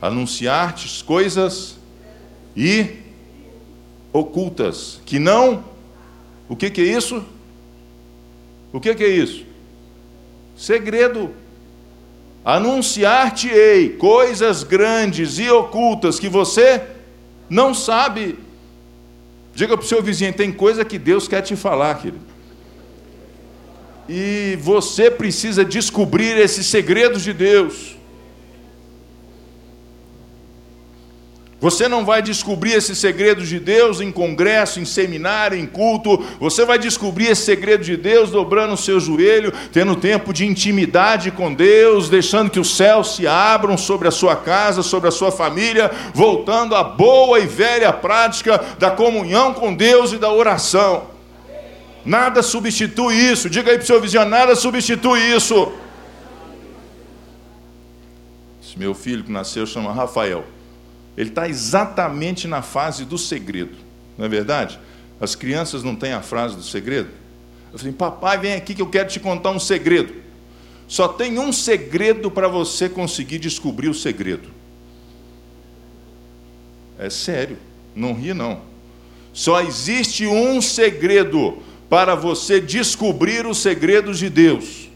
Anunciar-te 0.00 1.04
coisas 1.04 1.76
e 2.56 3.01
ocultas, 4.12 5.00
que 5.06 5.18
não. 5.18 5.64
O 6.48 6.56
que, 6.56 6.70
que 6.70 6.80
é 6.80 6.84
isso? 6.84 7.24
O 8.72 8.80
que, 8.80 8.94
que 8.94 9.04
é 9.04 9.08
isso? 9.08 9.44
Segredo. 10.56 11.30
Anunciar-te-ei 12.44 13.90
coisas 13.90 14.64
grandes 14.64 15.38
e 15.38 15.48
ocultas 15.48 16.18
que 16.18 16.28
você 16.28 16.82
não 17.48 17.72
sabe. 17.72 18.38
Diga 19.54 19.76
para 19.76 19.84
o 19.84 19.88
seu 19.88 20.02
vizinho: 20.02 20.32
tem 20.32 20.50
coisa 20.50 20.84
que 20.84 20.98
Deus 20.98 21.28
quer 21.28 21.42
te 21.42 21.54
falar, 21.54 21.94
querido. 21.96 22.32
E 24.08 24.58
você 24.60 25.10
precisa 25.10 25.64
descobrir 25.64 26.36
esses 26.36 26.66
segredos 26.66 27.22
de 27.22 27.32
Deus. 27.32 27.96
Você 31.62 31.86
não 31.86 32.04
vai 32.04 32.20
descobrir 32.20 32.72
esses 32.72 32.98
segredos 32.98 33.48
de 33.48 33.60
Deus 33.60 34.00
em 34.00 34.10
congresso, 34.10 34.80
em 34.80 34.84
seminário, 34.84 35.56
em 35.56 35.64
culto. 35.64 36.20
Você 36.40 36.64
vai 36.64 36.76
descobrir 36.76 37.28
esse 37.28 37.44
segredo 37.44 37.84
de 37.84 37.96
Deus 37.96 38.32
dobrando 38.32 38.74
o 38.74 38.76
seu 38.76 38.98
joelho, 38.98 39.52
tendo 39.72 39.94
tempo 39.94 40.32
de 40.32 40.44
intimidade 40.44 41.30
com 41.30 41.54
Deus, 41.54 42.08
deixando 42.08 42.50
que 42.50 42.58
os 42.58 42.76
céus 42.76 43.14
se 43.14 43.28
abram 43.28 43.78
sobre 43.78 44.08
a 44.08 44.10
sua 44.10 44.34
casa, 44.34 44.82
sobre 44.82 45.08
a 45.08 45.12
sua 45.12 45.30
família, 45.30 45.88
voltando 46.12 46.74
à 46.74 46.82
boa 46.82 47.38
e 47.38 47.46
velha 47.46 47.92
prática 47.92 48.60
da 48.76 48.90
comunhão 48.90 49.54
com 49.54 49.72
Deus 49.72 50.12
e 50.12 50.18
da 50.18 50.32
oração. 50.32 51.12
Nada 52.04 52.42
substitui 52.42 53.14
isso. 53.14 53.48
Diga 53.48 53.70
aí 53.70 53.76
para 53.76 53.84
o 53.84 53.86
seu 53.86 54.00
vizinho: 54.00 54.24
nada 54.24 54.56
substitui 54.56 55.20
isso. 55.32 55.70
Esse 58.60 58.76
meu 58.76 58.94
filho 58.94 59.22
que 59.22 59.30
nasceu 59.30 59.64
chama 59.64 59.92
Rafael. 59.92 60.44
Ele 61.16 61.28
está 61.28 61.48
exatamente 61.48 62.48
na 62.48 62.62
fase 62.62 63.04
do 63.04 63.18
segredo, 63.18 63.76
não 64.16 64.24
é 64.24 64.28
verdade? 64.28 64.78
As 65.20 65.34
crianças 65.34 65.82
não 65.82 65.94
têm 65.94 66.12
a 66.12 66.22
frase 66.22 66.56
do 66.56 66.62
segredo? 66.62 67.10
Eu 67.72 67.78
falei, 67.78 67.92
papai, 67.92 68.38
vem 68.38 68.54
aqui 68.54 68.74
que 68.74 68.82
eu 68.82 68.88
quero 68.88 69.08
te 69.08 69.20
contar 69.20 69.50
um 69.50 69.58
segredo. 69.58 70.14
Só 70.88 71.08
tem 71.08 71.38
um 71.38 71.52
segredo 71.52 72.30
para 72.30 72.48
você 72.48 72.88
conseguir 72.88 73.38
descobrir 73.38 73.88
o 73.88 73.94
segredo. 73.94 74.48
É 76.98 77.08
sério, 77.08 77.56
não 77.94 78.12
ri 78.12 78.34
não. 78.34 78.60
Só 79.32 79.60
existe 79.62 80.26
um 80.26 80.60
segredo 80.60 81.58
para 81.88 82.14
você 82.14 82.60
descobrir 82.60 83.46
os 83.46 83.58
segredos 83.58 84.18
de 84.18 84.28
Deus. 84.28 84.88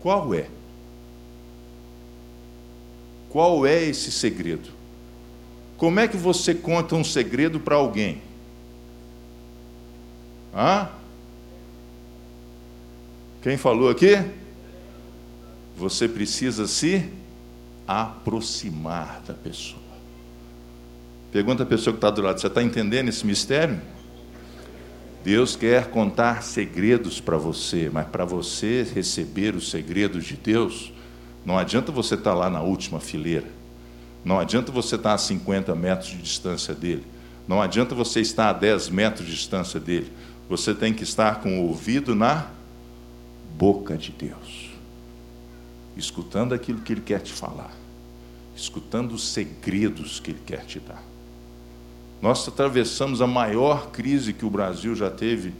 Qual 0.00 0.34
é? 0.34 0.46
Qual 3.28 3.66
é 3.66 3.84
esse 3.84 4.10
segredo? 4.10 4.75
Como 5.76 6.00
é 6.00 6.08
que 6.08 6.16
você 6.16 6.54
conta 6.54 6.94
um 6.94 7.04
segredo 7.04 7.60
para 7.60 7.76
alguém? 7.76 8.22
Hã? 10.54 10.88
Quem 13.42 13.56
falou 13.56 13.90
aqui? 13.90 14.18
Você 15.76 16.08
precisa 16.08 16.66
se 16.66 17.08
aproximar 17.86 19.22
da 19.26 19.34
pessoa. 19.34 19.82
Pergunta 21.30 21.62
a 21.62 21.66
pessoa 21.66 21.92
que 21.92 21.98
está 21.98 22.10
do 22.10 22.22
lado: 22.22 22.40
você 22.40 22.46
está 22.46 22.62
entendendo 22.62 23.08
esse 23.08 23.26
mistério? 23.26 23.78
Deus 25.22 25.56
quer 25.56 25.90
contar 25.90 26.42
segredos 26.42 27.20
para 27.20 27.36
você, 27.36 27.90
mas 27.92 28.06
para 28.06 28.24
você 28.24 28.86
receber 28.94 29.54
os 29.54 29.70
segredos 29.70 30.24
de 30.24 30.36
Deus, 30.36 30.92
não 31.44 31.58
adianta 31.58 31.92
você 31.92 32.14
estar 32.14 32.30
tá 32.30 32.36
lá 32.36 32.48
na 32.48 32.62
última 32.62 33.00
fileira. 33.00 33.48
Não 34.26 34.40
adianta 34.40 34.72
você 34.72 34.96
estar 34.96 35.14
a 35.14 35.18
50 35.18 35.72
metros 35.76 36.10
de 36.10 36.18
distância 36.18 36.74
dele. 36.74 37.06
Não 37.46 37.62
adianta 37.62 37.94
você 37.94 38.20
estar 38.20 38.48
a 38.48 38.52
10 38.52 38.88
metros 38.88 39.24
de 39.24 39.32
distância 39.32 39.78
dele. 39.78 40.10
Você 40.48 40.74
tem 40.74 40.92
que 40.92 41.04
estar 41.04 41.40
com 41.40 41.60
o 41.60 41.68
ouvido 41.68 42.12
na 42.12 42.50
boca 43.56 43.96
de 43.96 44.10
Deus, 44.10 44.70
escutando 45.96 46.54
aquilo 46.54 46.80
que 46.80 46.92
ele 46.92 47.02
quer 47.02 47.20
te 47.20 47.32
falar, 47.32 47.70
escutando 48.56 49.12
os 49.12 49.28
segredos 49.28 50.18
que 50.18 50.32
ele 50.32 50.42
quer 50.44 50.66
te 50.66 50.80
dar. 50.80 51.04
Nós 52.20 52.48
atravessamos 52.48 53.22
a 53.22 53.28
maior 53.28 53.92
crise 53.92 54.32
que 54.32 54.44
o 54.44 54.50
Brasil 54.50 54.96
já 54.96 55.08
teve 55.08 55.54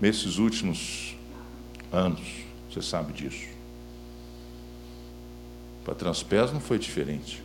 nesses 0.00 0.38
últimos 0.38 1.16
anos, 1.92 2.22
você 2.70 2.80
sabe 2.80 3.12
disso. 3.12 3.48
Para 5.84 5.96
Transpés 5.96 6.52
não 6.52 6.60
foi 6.60 6.78
diferente. 6.78 7.41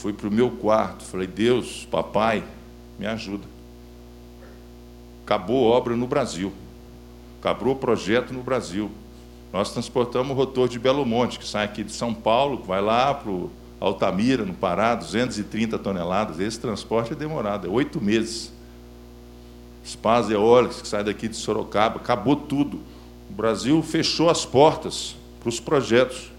Fui 0.00 0.14
para 0.14 0.28
o 0.28 0.32
meu 0.32 0.50
quarto, 0.50 1.04
falei, 1.04 1.26
Deus, 1.26 1.86
papai, 1.90 2.42
me 2.98 3.06
ajuda. 3.06 3.46
Acabou 5.26 5.64
obra 5.64 5.94
no 5.94 6.06
Brasil. 6.06 6.54
Acabou 7.38 7.74
o 7.74 7.76
projeto 7.76 8.32
no 8.32 8.42
Brasil. 8.42 8.90
Nós 9.52 9.74
transportamos 9.74 10.30
o 10.30 10.34
rotor 10.34 10.70
de 10.70 10.78
Belo 10.78 11.04
Monte, 11.04 11.38
que 11.38 11.46
sai 11.46 11.66
aqui 11.66 11.84
de 11.84 11.92
São 11.92 12.14
Paulo, 12.14 12.62
vai 12.62 12.80
lá 12.80 13.12
para 13.12 13.30
o 13.30 13.50
Altamira, 13.78 14.42
no 14.42 14.54
Pará, 14.54 14.94
230 14.94 15.78
toneladas. 15.78 16.40
Esse 16.40 16.58
transporte 16.58 17.12
é 17.12 17.14
demorado, 17.14 17.66
é 17.66 17.70
oito 17.70 18.00
meses. 18.00 18.50
as 19.84 19.94
pás 19.94 20.30
eólicas 20.30 20.80
que 20.80 20.88
saem 20.88 21.04
daqui 21.04 21.28
de 21.28 21.36
Sorocaba, 21.36 21.96
acabou 21.96 22.36
tudo. 22.36 22.80
O 23.28 23.34
Brasil 23.34 23.82
fechou 23.82 24.30
as 24.30 24.46
portas 24.46 25.14
para 25.40 25.50
os 25.50 25.60
projetos. 25.60 26.29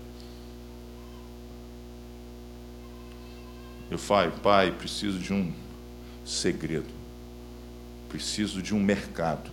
Eu 3.91 3.97
falo, 3.97 4.31
pai, 4.41 4.71
preciso 4.71 5.19
de 5.19 5.33
um 5.33 5.51
segredo, 6.23 6.87
preciso 8.07 8.61
de 8.61 8.73
um 8.73 8.81
mercado, 8.81 9.51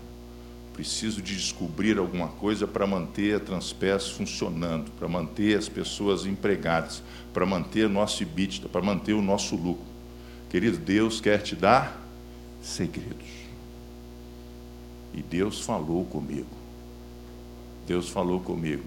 preciso 0.73 1.21
de 1.21 1.35
descobrir 1.35 1.99
alguma 1.99 2.29
coisa 2.29 2.65
para 2.65 2.87
manter 2.87 3.35
a 3.35 3.41
Transpes 3.41 4.11
funcionando, 4.11 4.93
para 4.93 5.09
manter 5.09 5.59
as 5.59 5.69
pessoas 5.69 6.25
empregadas, 6.25 7.03
para 7.35 7.45
manter 7.45 7.89
nosso 7.89 8.23
EBITDA, 8.23 8.69
para 8.69 8.81
manter 8.81 9.13
o 9.13 9.21
nosso 9.21 9.57
lucro. 9.57 9.85
Querido, 10.49 10.79
Deus 10.79 11.21
quer 11.21 11.43
te 11.43 11.57
dar 11.57 12.01
segredos. 12.63 13.27
E 15.13 15.21
Deus 15.21 15.63
falou 15.63 16.05
comigo. 16.05 16.47
Deus 17.89 18.09
falou 18.09 18.39
comigo. 18.39 18.85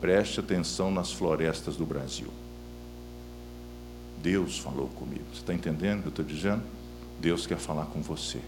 Preste 0.00 0.40
atenção 0.40 0.90
nas 0.90 1.12
florestas 1.12 1.76
do 1.76 1.84
Brasil. 1.84 2.28
Deus 4.22 4.58
falou 4.58 4.88
comigo. 4.88 5.24
Você 5.32 5.40
está 5.40 5.54
entendendo 5.54 5.98
o 5.98 6.02
que 6.02 6.08
eu 6.08 6.10
estou 6.10 6.24
dizendo? 6.24 6.62
Deus 7.20 7.46
quer 7.46 7.58
falar 7.58 7.86
com 7.86 8.00
você. 8.00 8.38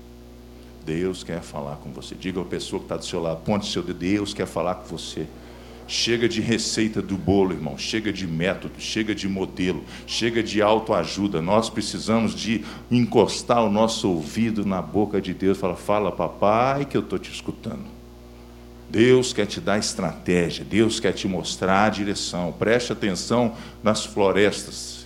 Deus 0.84 1.22
quer 1.22 1.42
falar 1.42 1.76
com 1.76 1.90
você. 1.90 2.14
Diga 2.14 2.40
à 2.40 2.44
pessoa 2.44 2.80
que 2.80 2.86
está 2.86 2.96
do 2.96 3.04
seu 3.04 3.20
lado, 3.20 3.42
ponte 3.44 3.70
seu 3.70 3.82
dedo. 3.82 3.98
Deus 3.98 4.34
quer 4.34 4.46
falar 4.46 4.76
com 4.76 4.86
você. 4.86 5.26
Chega 5.86 6.28
de 6.28 6.40
receita 6.40 7.02
do 7.02 7.16
bolo, 7.16 7.52
irmão. 7.52 7.76
Chega 7.76 8.12
de 8.12 8.26
método, 8.26 8.74
chega 8.78 9.14
de 9.14 9.28
modelo, 9.28 9.84
chega 10.06 10.42
de 10.42 10.62
autoajuda. 10.62 11.42
Nós 11.42 11.68
precisamos 11.68 12.34
de 12.34 12.64
encostar 12.90 13.64
o 13.64 13.70
nosso 13.70 14.08
ouvido 14.08 14.64
na 14.64 14.80
boca 14.80 15.20
de 15.20 15.34
Deus. 15.34 15.58
Fala, 15.58 15.76
fala, 15.76 16.12
papai, 16.12 16.84
que 16.84 16.96
eu 16.96 17.02
estou 17.02 17.18
te 17.18 17.30
escutando. 17.30 17.84
Deus 18.88 19.32
quer 19.32 19.46
te 19.46 19.60
dar 19.60 19.78
estratégia, 19.78 20.64
Deus 20.64 20.98
quer 20.98 21.12
te 21.12 21.28
mostrar 21.28 21.86
a 21.86 21.90
direção. 21.90 22.52
Preste 22.52 22.92
atenção 22.92 23.54
nas 23.84 24.04
florestas 24.04 24.99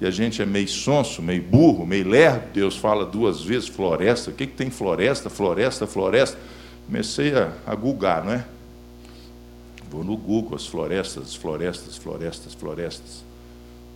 e 0.00 0.06
a 0.06 0.10
gente 0.10 0.42
é 0.42 0.46
meio 0.46 0.68
sonso, 0.68 1.22
meio 1.22 1.42
burro, 1.42 1.86
meio 1.86 2.06
lerdo. 2.06 2.52
Deus 2.52 2.76
fala 2.76 3.04
duas 3.06 3.40
vezes 3.40 3.68
floresta. 3.68 4.30
O 4.30 4.34
que, 4.34 4.46
que 4.46 4.54
tem 4.54 4.70
floresta, 4.70 5.30
floresta, 5.30 5.86
floresta? 5.86 6.38
Comecei 6.86 7.34
a, 7.34 7.52
a 7.66 7.74
googar, 7.74 8.24
não 8.24 8.34
é? 8.34 8.46
Vou 9.90 10.04
no 10.04 10.16
Google, 10.16 10.54
as 10.54 10.66
florestas, 10.66 11.34
florestas, 11.34 11.96
florestas, 11.96 12.52
florestas. 12.52 13.24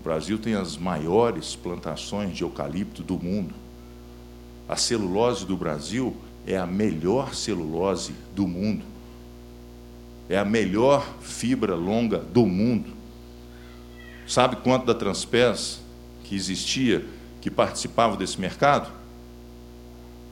O 0.01 0.05
Brasil 0.05 0.39
tem 0.39 0.55
as 0.55 0.79
maiores 0.79 1.55
plantações 1.55 2.35
de 2.35 2.43
eucalipto 2.43 3.03
do 3.03 3.19
mundo. 3.19 3.55
A 4.67 4.77
celulose 4.77 5.45
do 5.45 5.57
Brasil 5.57 6.17
é 6.47 6.57
a 6.57 6.67
melhor 6.67 7.35
celulose 7.35 8.15
do 8.35 8.49
mundo. 8.49 8.85
É 10.31 10.39
a 10.39 10.45
melhor 10.45 11.07
fibra 11.21 11.75
longa 11.75 12.19
do 12.19 12.47
mundo. 12.47 12.91
Sabe 14.27 14.57
quanto 14.57 14.87
da 14.87 14.95
Transpes 14.95 15.81
que 16.31 16.37
existia 16.37 17.05
que 17.41 17.51
participava 17.51 18.17
desse 18.17 18.41
mercado? 18.41 18.89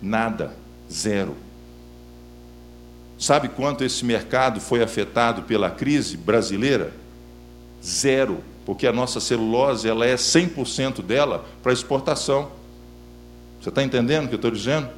Nada, 0.00 0.54
zero. 0.88 1.34
Sabe 3.18 3.48
quanto 3.48 3.82
esse 3.82 4.04
mercado 4.04 4.60
foi 4.60 4.80
afetado 4.80 5.42
pela 5.42 5.72
crise 5.72 6.16
brasileira? 6.16 6.92
Zero, 7.84 8.44
porque 8.64 8.86
a 8.86 8.92
nossa 8.92 9.18
celulose 9.18 9.88
ela 9.88 10.06
é 10.06 10.14
100% 10.14 11.02
dela 11.02 11.44
para 11.64 11.72
exportação. 11.72 12.52
Você 13.60 13.68
está 13.68 13.82
entendendo 13.82 14.26
o 14.26 14.28
que 14.28 14.34
eu 14.34 14.36
estou 14.36 14.52
dizendo? 14.52 14.88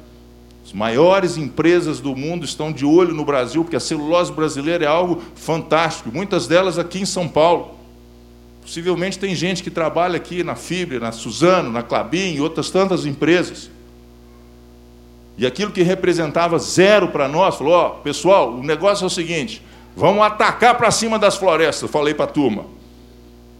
As 0.63 0.71
maiores 0.71 1.35
empresas 1.35 1.99
do 1.99 2.15
mundo 2.15 2.45
estão 2.45 2.71
de 2.71 2.85
olho 2.85 3.15
no 3.15 3.25
Brasil, 3.25 3.63
porque 3.63 3.75
a 3.75 3.79
celulose 3.79 4.31
brasileira 4.31 4.85
é 4.85 4.87
algo 4.87 5.19
fantástico, 5.33 6.11
muitas 6.13 6.45
delas 6.45 6.77
aqui 6.77 6.99
em 6.99 7.07
São 7.07 7.27
Paulo. 7.27 7.80
Possivelmente 8.61 9.17
tem 9.17 9.35
gente 9.35 9.63
que 9.63 9.71
trabalha 9.71 10.17
aqui 10.17 10.43
na 10.43 10.55
Fibra, 10.55 10.99
na 10.99 11.11
Suzano, 11.11 11.71
na 11.71 11.81
Clabin 11.81 12.35
e 12.35 12.41
outras 12.41 12.69
tantas 12.69 13.05
empresas. 13.05 13.69
E 15.37 15.45
aquilo 15.45 15.71
que 15.71 15.81
representava 15.81 16.59
zero 16.59 17.07
para 17.07 17.27
nós, 17.27 17.55
falou: 17.55 17.73
ó, 17.73 17.87
oh, 17.87 17.89
pessoal, 18.01 18.51
o 18.51 18.63
negócio 18.63 19.03
é 19.03 19.07
o 19.07 19.09
seguinte: 19.09 19.61
vamos 19.95 20.23
atacar 20.23 20.77
para 20.77 20.91
cima 20.91 21.17
das 21.17 21.35
florestas. 21.35 21.89
Falei 21.89 22.13
para 22.13 22.25
a 22.25 22.27
turma. 22.27 22.65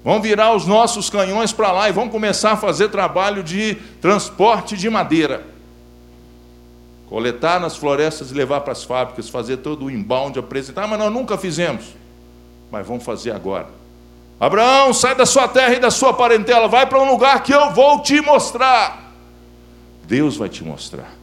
Vamos 0.04 0.22
virar 0.24 0.56
os 0.56 0.66
nossos 0.66 1.10
canhões 1.10 1.52
para 1.52 1.72
lá 1.72 1.90
e 1.90 1.92
vamos 1.92 2.12
começar 2.12 2.54
a 2.54 2.58
fazer 2.58 2.90
trabalho 2.90 3.44
de 3.44 3.76
transporte 4.00 4.76
de 4.76 4.90
madeira. 4.90 5.44
Coletar 7.08 7.60
nas 7.60 7.76
florestas 7.76 8.32
e 8.32 8.34
levar 8.34 8.62
para 8.62 8.72
as 8.72 8.84
fábricas, 8.84 9.30
fazer 9.30 9.58
todo 9.58 9.86
o 9.86 9.92
inbound, 9.92 10.40
apresentar, 10.40 10.88
mas 10.88 10.98
nós 10.98 11.12
nunca 11.12 11.38
fizemos. 11.38 11.86
Mas 12.72 12.88
vamos 12.88 13.04
fazer 13.04 13.32
agora. 13.32 13.81
Abraão, 14.42 14.92
sai 14.92 15.14
da 15.14 15.24
sua 15.24 15.48
terra 15.48 15.76
e 15.76 15.80
da 15.80 15.92
sua 15.92 16.16
parentela, 16.16 16.68
vai 16.68 16.88
para 16.88 17.00
um 17.00 17.12
lugar 17.12 17.44
que 17.44 17.54
eu 17.54 17.70
vou 17.74 18.02
te 18.02 18.20
mostrar. 18.22 19.14
Deus 20.06 20.36
vai 20.36 20.50
te 20.50 20.64
mostrar. 20.64 21.21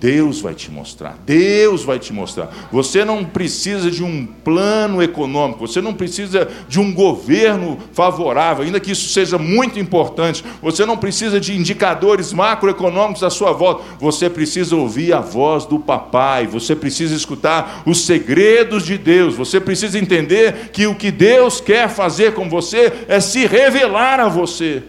Deus 0.00 0.40
vai 0.40 0.54
te 0.54 0.70
mostrar, 0.70 1.18
Deus 1.26 1.84
vai 1.84 1.98
te 1.98 2.10
mostrar. 2.10 2.48
Você 2.72 3.04
não 3.04 3.22
precisa 3.22 3.90
de 3.90 4.02
um 4.02 4.24
plano 4.26 5.02
econômico, 5.02 5.68
você 5.68 5.82
não 5.82 5.92
precisa 5.92 6.48
de 6.66 6.80
um 6.80 6.90
governo 6.90 7.78
favorável, 7.92 8.64
ainda 8.64 8.80
que 8.80 8.92
isso 8.92 9.10
seja 9.10 9.36
muito 9.36 9.78
importante. 9.78 10.42
Você 10.62 10.86
não 10.86 10.96
precisa 10.96 11.38
de 11.38 11.54
indicadores 11.54 12.32
macroeconômicos 12.32 13.22
à 13.22 13.28
sua 13.28 13.52
volta. 13.52 13.84
Você 14.00 14.30
precisa 14.30 14.74
ouvir 14.74 15.12
a 15.12 15.20
voz 15.20 15.66
do 15.66 15.78
papai, 15.78 16.46
você 16.46 16.74
precisa 16.74 17.14
escutar 17.14 17.82
os 17.84 18.06
segredos 18.06 18.86
de 18.86 18.96
Deus. 18.96 19.34
Você 19.34 19.60
precisa 19.60 19.98
entender 19.98 20.70
que 20.72 20.86
o 20.86 20.94
que 20.94 21.10
Deus 21.10 21.60
quer 21.60 21.90
fazer 21.90 22.32
com 22.32 22.48
você 22.48 22.90
é 23.06 23.20
se 23.20 23.44
revelar 23.46 24.18
a 24.18 24.28
você. 24.28 24.82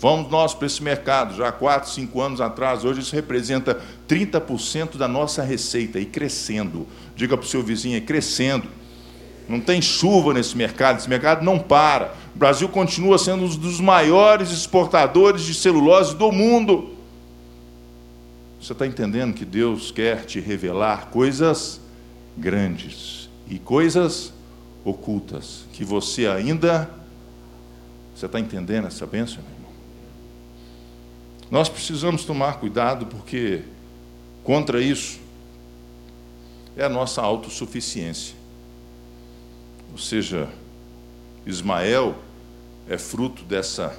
Fomos 0.00 0.30
nós 0.30 0.54
para 0.54 0.66
esse 0.66 0.82
mercado 0.82 1.36
já 1.36 1.48
há 1.48 1.52
4, 1.52 1.90
5 1.90 2.20
anos 2.22 2.40
atrás. 2.40 2.86
Hoje 2.86 3.00
isso 3.00 3.14
representa 3.14 3.78
30% 4.08 4.96
da 4.96 5.06
nossa 5.06 5.42
receita 5.42 6.00
e 6.00 6.06
crescendo. 6.06 6.86
Diga 7.14 7.36
para 7.36 7.44
o 7.44 7.46
seu 7.46 7.62
vizinho, 7.62 7.98
é 7.98 8.00
crescendo. 8.00 8.66
Não 9.46 9.60
tem 9.60 9.82
chuva 9.82 10.32
nesse 10.32 10.56
mercado, 10.56 11.00
esse 11.00 11.08
mercado 11.08 11.44
não 11.44 11.58
para. 11.58 12.14
O 12.34 12.38
Brasil 12.38 12.66
continua 12.70 13.18
sendo 13.18 13.44
um 13.44 13.48
dos 13.48 13.78
maiores 13.78 14.50
exportadores 14.50 15.42
de 15.42 15.52
celulose 15.52 16.16
do 16.16 16.32
mundo. 16.32 16.94
Você 18.58 18.72
está 18.72 18.86
entendendo 18.86 19.34
que 19.34 19.44
Deus 19.44 19.90
quer 19.90 20.24
te 20.24 20.40
revelar 20.40 21.08
coisas 21.08 21.78
grandes 22.38 23.28
e 23.46 23.58
coisas 23.58 24.32
ocultas 24.82 25.66
que 25.74 25.84
você 25.84 26.26
ainda. 26.26 26.88
Você 28.16 28.24
está 28.24 28.40
entendendo 28.40 28.86
essa 28.86 29.04
bênção? 29.04 29.59
Nós 31.50 31.68
precisamos 31.68 32.24
tomar 32.24 32.60
cuidado 32.60 33.06
porque 33.06 33.62
contra 34.44 34.80
isso 34.80 35.18
é 36.76 36.84
a 36.84 36.88
nossa 36.88 37.20
autossuficiência. 37.20 38.36
Ou 39.90 39.98
seja, 39.98 40.48
Ismael 41.44 42.14
é 42.88 42.96
fruto 42.96 43.42
dessa 43.42 43.98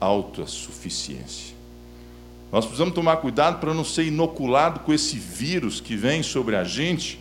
autossuficiência. 0.00 1.56
Nós 2.52 2.64
precisamos 2.64 2.94
tomar 2.94 3.16
cuidado 3.16 3.58
para 3.58 3.74
não 3.74 3.84
ser 3.84 4.04
inoculado 4.04 4.80
com 4.80 4.92
esse 4.92 5.18
vírus 5.18 5.80
que 5.80 5.96
vem 5.96 6.22
sobre 6.22 6.54
a 6.54 6.62
gente, 6.62 7.18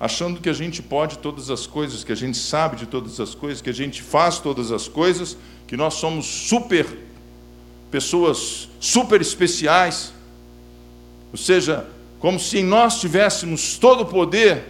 achando 0.00 0.40
que 0.40 0.48
a 0.48 0.52
gente 0.52 0.80
pode 0.80 1.18
todas 1.18 1.50
as 1.50 1.66
coisas, 1.66 2.04
que 2.04 2.12
a 2.12 2.16
gente 2.16 2.38
sabe 2.38 2.76
de 2.76 2.86
todas 2.86 3.20
as 3.20 3.34
coisas, 3.34 3.60
que 3.60 3.70
a 3.70 3.74
gente 3.74 4.00
faz 4.00 4.38
todas 4.38 4.72
as 4.72 4.88
coisas, 4.88 5.36
que 5.66 5.76
nós 5.76 5.94
somos 5.94 6.26
super 6.26 7.11
pessoas 7.92 8.70
super 8.80 9.20
especiais, 9.20 10.14
ou 11.30 11.36
seja, 11.36 11.86
como 12.18 12.40
se 12.40 12.62
nós 12.62 12.98
tivéssemos 12.98 13.76
todo 13.76 14.00
o 14.00 14.06
poder, 14.06 14.64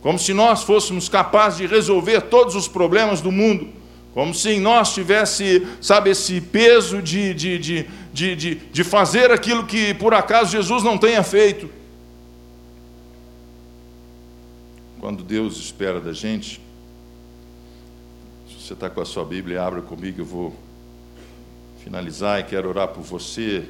como 0.00 0.16
se 0.16 0.32
nós 0.32 0.62
fôssemos 0.62 1.08
capazes 1.08 1.58
de 1.58 1.66
resolver 1.66 2.22
todos 2.22 2.54
os 2.54 2.68
problemas 2.68 3.20
do 3.20 3.32
mundo, 3.32 3.68
como 4.14 4.32
se 4.32 4.60
nós 4.60 4.94
tivesse, 4.94 5.66
sabe, 5.80 6.10
esse 6.10 6.40
peso 6.40 7.02
de, 7.02 7.34
de, 7.34 7.58
de, 7.58 7.88
de, 8.12 8.36
de, 8.36 8.54
de 8.54 8.84
fazer 8.84 9.32
aquilo 9.32 9.66
que 9.66 9.92
por 9.94 10.14
acaso 10.14 10.52
Jesus 10.52 10.84
não 10.84 10.96
tenha 10.96 11.22
feito. 11.24 11.68
Quando 15.00 15.24
Deus 15.24 15.56
espera 15.56 16.00
da 16.00 16.12
gente, 16.12 16.60
se 18.48 18.64
você 18.64 18.74
está 18.74 18.88
com 18.88 19.00
a 19.00 19.04
sua 19.04 19.24
Bíblia, 19.24 19.62
abra 19.62 19.82
comigo, 19.82 20.20
eu 20.20 20.24
vou 20.24 20.56
finalizar 21.82 22.40
e 22.40 22.44
quero 22.44 22.68
orar 22.68 22.88
por 22.88 23.02
você, 23.02 23.68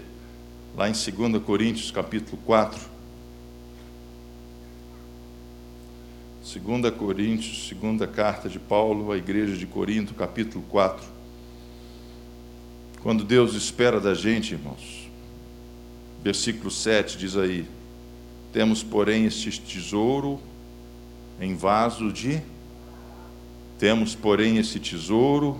lá 0.76 0.88
em 0.88 0.92
2 0.92 1.42
Coríntios 1.42 1.90
capítulo 1.90 2.36
4. 2.44 2.92
2 6.42 6.94
Coríntios, 6.94 7.68
segunda 7.68 8.06
carta 8.06 8.48
de 8.48 8.58
Paulo 8.58 9.12
à 9.12 9.16
igreja 9.16 9.56
de 9.56 9.66
Corinto, 9.66 10.12
capítulo 10.12 10.62
4. 10.68 11.02
Quando 13.02 13.24
Deus 13.24 13.54
espera 13.54 13.98
da 13.98 14.12
gente, 14.12 14.52
irmãos, 14.52 15.08
versículo 16.22 16.70
7 16.70 17.16
diz 17.16 17.36
aí: 17.36 17.66
Temos, 18.52 18.82
porém, 18.82 19.24
este 19.24 19.58
tesouro 19.58 20.38
em 21.40 21.56
vaso 21.56 22.12
de. 22.12 22.42
Temos, 23.78 24.14
porém, 24.14 24.58
esse 24.58 24.78
tesouro 24.78 25.58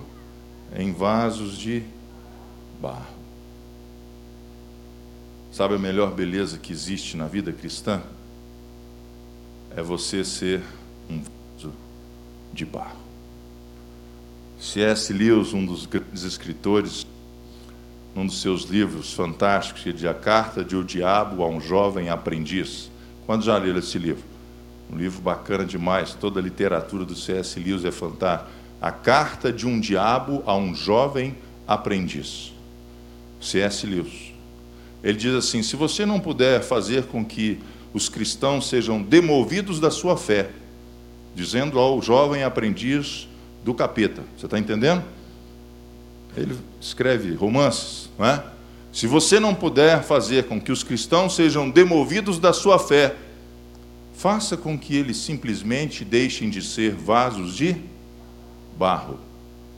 em 0.77 0.93
vasos 0.93 1.57
de 1.57 1.83
barro. 2.83 3.07
Sabe 5.53 5.77
a 5.77 5.79
melhor 5.79 6.13
beleza 6.13 6.59
que 6.59 6.73
existe 6.73 7.17
na 7.17 7.27
vida 7.27 7.53
cristã? 7.53 8.03
É 9.77 9.83
você 9.83 10.25
ser 10.25 10.61
um 11.09 11.23
vaso 11.23 11.73
de 12.53 12.65
barro. 12.65 12.97
C.S. 14.59 15.13
Lewis, 15.13 15.53
um 15.53 15.65
dos 15.65 15.87
grandes 15.87 16.25
escritores, 16.25 17.07
num 18.15 18.27
dos 18.27 18.41
seus 18.41 18.65
livros 18.65 19.13
fantásticos, 19.13 19.83
diz 19.83 20.05
A 20.05 20.15
Carta 20.15 20.65
de 20.65 20.77
O 20.77 20.83
Diabo 20.83 21.43
a 21.43 21.49
um 21.49 21.61
Jovem 21.61 22.11
Aprendiz. 22.11 22.91
Quando 23.27 23.45
já 23.45 23.57
leram 23.59 23.79
esse 23.79 23.99
livro? 23.99 24.25
Um 24.91 24.97
livro 24.97 25.23
bacana 25.23 25.65
demais, 25.65 26.15
toda 26.15 26.41
a 26.41 26.43
literatura 26.43 27.05
do 27.05 27.15
C.S. 27.15 27.59
Lewis 27.59 27.85
é 27.85 27.93
fantástica. 27.93 28.51
A 28.81 28.91
Carta 28.91 29.53
de 29.53 29.67
um 29.67 29.79
Diabo 29.79 30.43
a 30.45 30.57
um 30.57 30.75
Jovem 30.75 31.37
Aprendiz. 31.67 32.53
C.S. 33.43 33.87
Lewis. 33.87 34.33
Ele 35.03 35.19
diz 35.19 35.35
assim: 35.35 35.63
se 35.63 35.77
você 35.77 36.07
não 36.07 36.21
puder 36.21 36.63
fazer 36.63 37.05
com 37.05 37.25
que 37.25 37.59
os 37.93 38.09
cristãos 38.09 38.69
sejam 38.69 39.03
demovidos 39.03 39.79
da 39.79 39.91
sua 39.91 40.17
fé, 40.17 40.51
dizendo 41.35 41.79
ao 41.79 42.01
jovem 42.01 42.43
aprendiz 42.43 43.29
do 43.65 43.75
capeta. 43.75 44.23
Você 44.37 44.47
está 44.47 44.59
entendendo? 44.59 45.03
Ele 46.37 46.57
escreve 46.81 47.35
romances, 47.35 48.09
não 48.19 48.27
é? 48.27 48.43
Se 48.93 49.07
você 49.07 49.41
não 49.41 49.55
puder 49.55 50.03
fazer 50.03 50.45
com 50.45 50.61
que 50.61 50.73
os 50.73 50.83
cristãos 50.83 51.35
sejam 51.35 51.69
demovidos 51.69 52.39
da 52.39 52.53
sua 52.53 52.79
fé, 52.79 53.17
faça 54.15 54.57
com 54.57 54.79
que 54.79 54.95
eles 54.95 55.17
simplesmente 55.17 56.05
deixem 56.05 56.51
de 56.51 56.61
ser 56.63 56.95
vasos 56.95 57.55
de 57.55 57.77
barro 58.79 59.19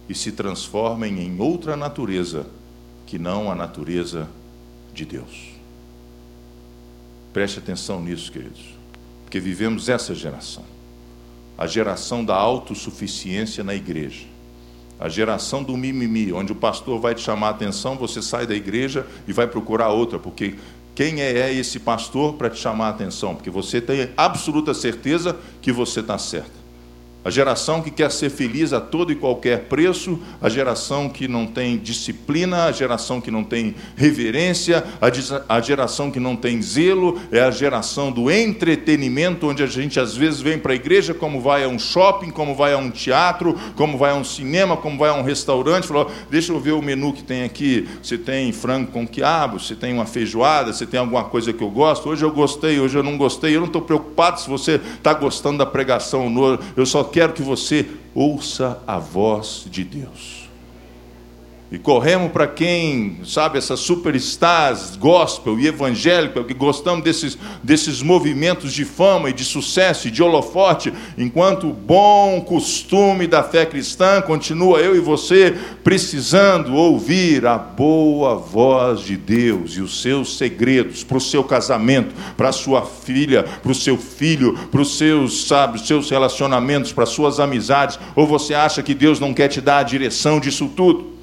e 0.08 0.14
se 0.14 0.32
transformem 0.32 1.20
em 1.20 1.40
outra 1.40 1.76
natureza 1.76 2.46
que 3.06 3.18
não 3.18 3.50
a 3.50 3.54
natureza 3.54 4.28
de 4.92 5.04
Deus. 5.04 5.54
Preste 7.32 7.58
atenção 7.58 8.00
nisso, 8.00 8.30
queridos, 8.30 8.62
porque 9.24 9.40
vivemos 9.40 9.88
essa 9.88 10.14
geração 10.14 10.64
a 11.56 11.66
geração 11.66 12.24
da 12.24 12.34
autossuficiência 12.34 13.62
na 13.62 13.74
igreja. 13.74 14.26
A 14.98 15.08
geração 15.08 15.62
do 15.62 15.76
mimimi, 15.76 16.32
onde 16.32 16.52
o 16.52 16.56
pastor 16.56 17.00
vai 17.00 17.14
te 17.14 17.20
chamar 17.20 17.48
a 17.48 17.50
atenção, 17.50 17.96
você 17.96 18.22
sai 18.22 18.46
da 18.46 18.54
igreja 18.54 19.06
e 19.26 19.32
vai 19.32 19.46
procurar 19.46 19.90
outra, 19.90 20.18
porque 20.18 20.56
quem 20.94 21.20
é 21.20 21.52
esse 21.52 21.80
pastor 21.80 22.34
para 22.34 22.50
te 22.50 22.58
chamar 22.58 22.86
a 22.86 22.90
atenção? 22.90 23.34
Porque 23.34 23.50
você 23.50 23.80
tem 23.80 24.10
absoluta 24.16 24.72
certeza 24.72 25.36
que 25.60 25.72
você 25.72 26.00
está 26.00 26.16
certo 26.18 26.63
a 27.24 27.30
geração 27.30 27.80
que 27.80 27.90
quer 27.90 28.10
ser 28.10 28.30
feliz 28.30 28.72
a 28.72 28.80
todo 28.80 29.10
e 29.10 29.14
qualquer 29.14 29.64
preço, 29.64 30.18
a 30.42 30.48
geração 30.48 31.08
que 31.08 31.26
não 31.26 31.46
tem 31.46 31.78
disciplina, 31.78 32.66
a 32.66 32.72
geração 32.72 33.20
que 33.20 33.30
não 33.30 33.42
tem 33.42 33.74
reverência, 33.96 34.84
a 35.48 35.60
geração 35.60 36.10
que 36.10 36.20
não 36.20 36.36
tem 36.36 36.60
zelo, 36.60 37.18
é 37.32 37.40
a 37.40 37.50
geração 37.50 38.12
do 38.12 38.30
entretenimento, 38.30 39.48
onde 39.48 39.62
a 39.62 39.66
gente 39.66 39.98
às 39.98 40.14
vezes 40.14 40.40
vem 40.40 40.58
para 40.58 40.72
a 40.72 40.76
igreja 40.76 41.14
como 41.14 41.40
vai 41.40 41.64
a 41.64 41.68
um 41.68 41.78
shopping, 41.78 42.30
como 42.30 42.54
vai 42.54 42.74
a 42.74 42.78
um 42.78 42.90
teatro, 42.90 43.58
como 43.74 43.96
vai 43.96 44.10
a 44.10 44.14
um 44.14 44.24
cinema, 44.24 44.76
como 44.76 44.98
vai 44.98 45.08
a 45.08 45.14
um 45.14 45.22
restaurante, 45.22 45.86
falou, 45.86 46.10
deixa 46.30 46.52
eu 46.52 46.60
ver 46.60 46.72
o 46.72 46.82
menu 46.82 47.12
que 47.12 47.22
tem 47.22 47.44
aqui, 47.44 47.88
se 48.02 48.18
tem 48.18 48.52
frango 48.52 48.90
com 48.90 49.06
quiabo, 49.06 49.58
se 49.58 49.74
tem 49.74 49.94
uma 49.94 50.04
feijoada, 50.04 50.72
se 50.72 50.86
tem 50.86 51.00
alguma 51.00 51.24
coisa 51.24 51.52
que 51.52 51.62
eu 51.62 51.70
gosto, 51.70 52.10
hoje 52.10 52.22
eu 52.22 52.30
gostei, 52.30 52.78
hoje 52.78 52.98
eu 52.98 53.02
não 53.02 53.16
gostei, 53.16 53.56
eu 53.56 53.60
não 53.60 53.68
estou 53.68 53.80
preocupado 53.82 54.40
se 54.40 54.48
você 54.48 54.74
está 54.74 55.14
gostando 55.14 55.58
da 55.58 55.66
pregação, 55.66 56.32
eu 56.76 56.84
só 56.84 57.02
quero 57.14 57.32
que 57.32 57.42
você 57.42 57.86
ouça 58.12 58.82
a 58.88 58.98
voz 58.98 59.66
de 59.70 59.84
Deus. 59.84 60.43
E 61.74 61.78
corremos 61.78 62.30
para 62.30 62.46
quem, 62.46 63.18
sabe, 63.24 63.58
essas 63.58 63.80
superstars 63.80 64.94
gospel 64.94 65.58
e 65.58 65.66
evangélica, 65.66 66.44
que 66.44 66.54
gostamos 66.54 67.02
desses, 67.02 67.36
desses 67.64 68.00
movimentos 68.00 68.72
de 68.72 68.84
fama 68.84 69.28
e 69.28 69.32
de 69.32 69.44
sucesso 69.44 70.06
e 70.06 70.10
de 70.12 70.22
holofote, 70.22 70.92
enquanto 71.18 71.68
o 71.68 71.72
bom 71.72 72.40
costume 72.42 73.26
da 73.26 73.42
fé 73.42 73.66
cristã 73.66 74.22
continua 74.22 74.78
eu 74.78 74.94
e 74.94 75.00
você 75.00 75.58
precisando 75.82 76.76
ouvir 76.76 77.44
a 77.44 77.58
boa 77.58 78.36
voz 78.36 79.00
de 79.00 79.16
Deus 79.16 79.72
e 79.72 79.80
os 79.80 80.00
seus 80.00 80.38
segredos 80.38 81.02
para 81.02 81.16
o 81.16 81.20
seu 81.20 81.42
casamento, 81.42 82.14
para 82.36 82.50
a 82.50 82.52
sua 82.52 82.82
filha, 82.82 83.42
para 83.42 83.72
o 83.72 83.74
seu 83.74 83.98
filho, 83.98 84.56
para 84.70 84.80
os 84.80 84.96
seus, 84.96 85.48
sabe, 85.48 85.84
seus 85.84 86.08
relacionamentos, 86.08 86.92
para 86.92 87.02
as 87.02 87.10
suas 87.10 87.40
amizades, 87.40 87.98
ou 88.14 88.28
você 88.28 88.54
acha 88.54 88.80
que 88.80 88.94
Deus 88.94 89.18
não 89.18 89.34
quer 89.34 89.48
te 89.48 89.60
dar 89.60 89.78
a 89.78 89.82
direção 89.82 90.38
disso 90.38 90.70
tudo? 90.76 91.13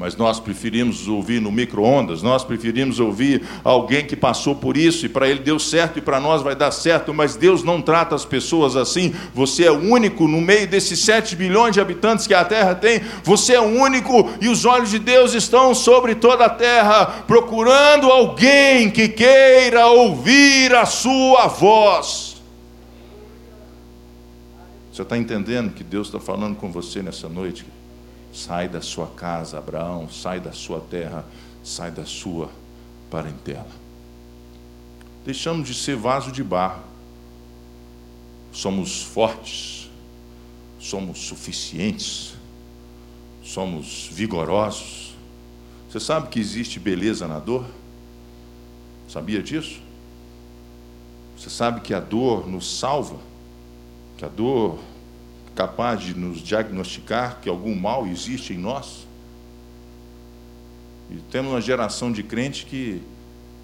Mas 0.00 0.16
nós 0.16 0.40
preferimos 0.40 1.06
ouvir 1.06 1.42
no 1.42 1.52
micro-ondas, 1.52 2.22
nós 2.22 2.42
preferimos 2.42 2.98
ouvir 2.98 3.42
alguém 3.62 4.02
que 4.02 4.16
passou 4.16 4.54
por 4.54 4.74
isso 4.74 5.04
e 5.04 5.10
para 5.10 5.28
ele 5.28 5.40
deu 5.40 5.58
certo 5.58 5.98
e 5.98 6.00
para 6.00 6.18
nós 6.18 6.40
vai 6.40 6.56
dar 6.56 6.70
certo, 6.70 7.12
mas 7.12 7.36
Deus 7.36 7.62
não 7.62 7.82
trata 7.82 8.14
as 8.14 8.24
pessoas 8.24 8.76
assim. 8.76 9.14
Você 9.34 9.66
é 9.66 9.70
único 9.70 10.26
no 10.26 10.40
meio 10.40 10.66
desses 10.66 11.00
7 11.00 11.36
bilhões 11.36 11.74
de 11.74 11.82
habitantes 11.82 12.26
que 12.26 12.32
a 12.32 12.42
terra 12.46 12.74
tem, 12.74 13.02
você 13.22 13.52
é 13.52 13.60
único 13.60 14.26
e 14.40 14.48
os 14.48 14.64
olhos 14.64 14.88
de 14.88 14.98
Deus 14.98 15.34
estão 15.34 15.74
sobre 15.74 16.14
toda 16.14 16.46
a 16.46 16.50
terra, 16.50 17.04
procurando 17.26 18.10
alguém 18.10 18.90
que 18.90 19.06
queira 19.06 19.86
ouvir 19.88 20.74
a 20.74 20.86
sua 20.86 21.46
voz. 21.46 22.40
Você 24.90 25.02
está 25.02 25.18
entendendo 25.18 25.74
que 25.74 25.84
Deus 25.84 26.06
está 26.06 26.18
falando 26.18 26.56
com 26.56 26.72
você 26.72 27.02
nessa 27.02 27.28
noite? 27.28 27.66
Sai 28.32 28.68
da 28.68 28.80
sua 28.80 29.06
casa, 29.08 29.58
Abraão, 29.58 30.08
sai 30.08 30.40
da 30.40 30.52
sua 30.52 30.80
terra, 30.80 31.24
sai 31.62 31.90
da 31.90 32.06
sua 32.06 32.50
parentela. 33.10 33.68
Deixamos 35.24 35.66
de 35.66 35.74
ser 35.74 35.96
vaso 35.96 36.32
de 36.32 36.42
barro. 36.42 36.82
Somos 38.52 39.02
fortes, 39.02 39.90
somos 40.78 41.18
suficientes, 41.20 42.34
somos 43.42 44.08
vigorosos. 44.10 45.14
Você 45.88 46.00
sabe 46.00 46.28
que 46.28 46.40
existe 46.40 46.78
beleza 46.80 47.26
na 47.28 47.38
dor? 47.38 47.64
Sabia 49.08 49.42
disso? 49.42 49.80
Você 51.36 51.50
sabe 51.50 51.80
que 51.80 51.92
a 51.92 52.00
dor 52.00 52.46
nos 52.48 52.78
salva? 52.78 53.18
Que 54.16 54.24
a 54.24 54.28
dor 54.28 54.78
capaz 55.60 56.00
de 56.00 56.14
nos 56.14 56.38
diagnosticar 56.38 57.38
que 57.42 57.48
algum 57.50 57.74
mal 57.78 58.06
existe 58.06 58.54
em 58.54 58.56
nós? 58.56 59.06
E 61.10 61.16
temos 61.30 61.52
uma 61.52 61.60
geração 61.60 62.10
de 62.10 62.22
crente 62.22 62.64
que 62.64 63.02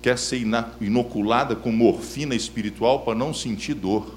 quer 0.02 0.18
ser 0.18 0.46
inoculada 0.78 1.56
com 1.56 1.72
morfina 1.72 2.34
espiritual 2.34 3.00
para 3.00 3.14
não 3.14 3.32
sentir 3.32 3.72
dor. 3.72 4.14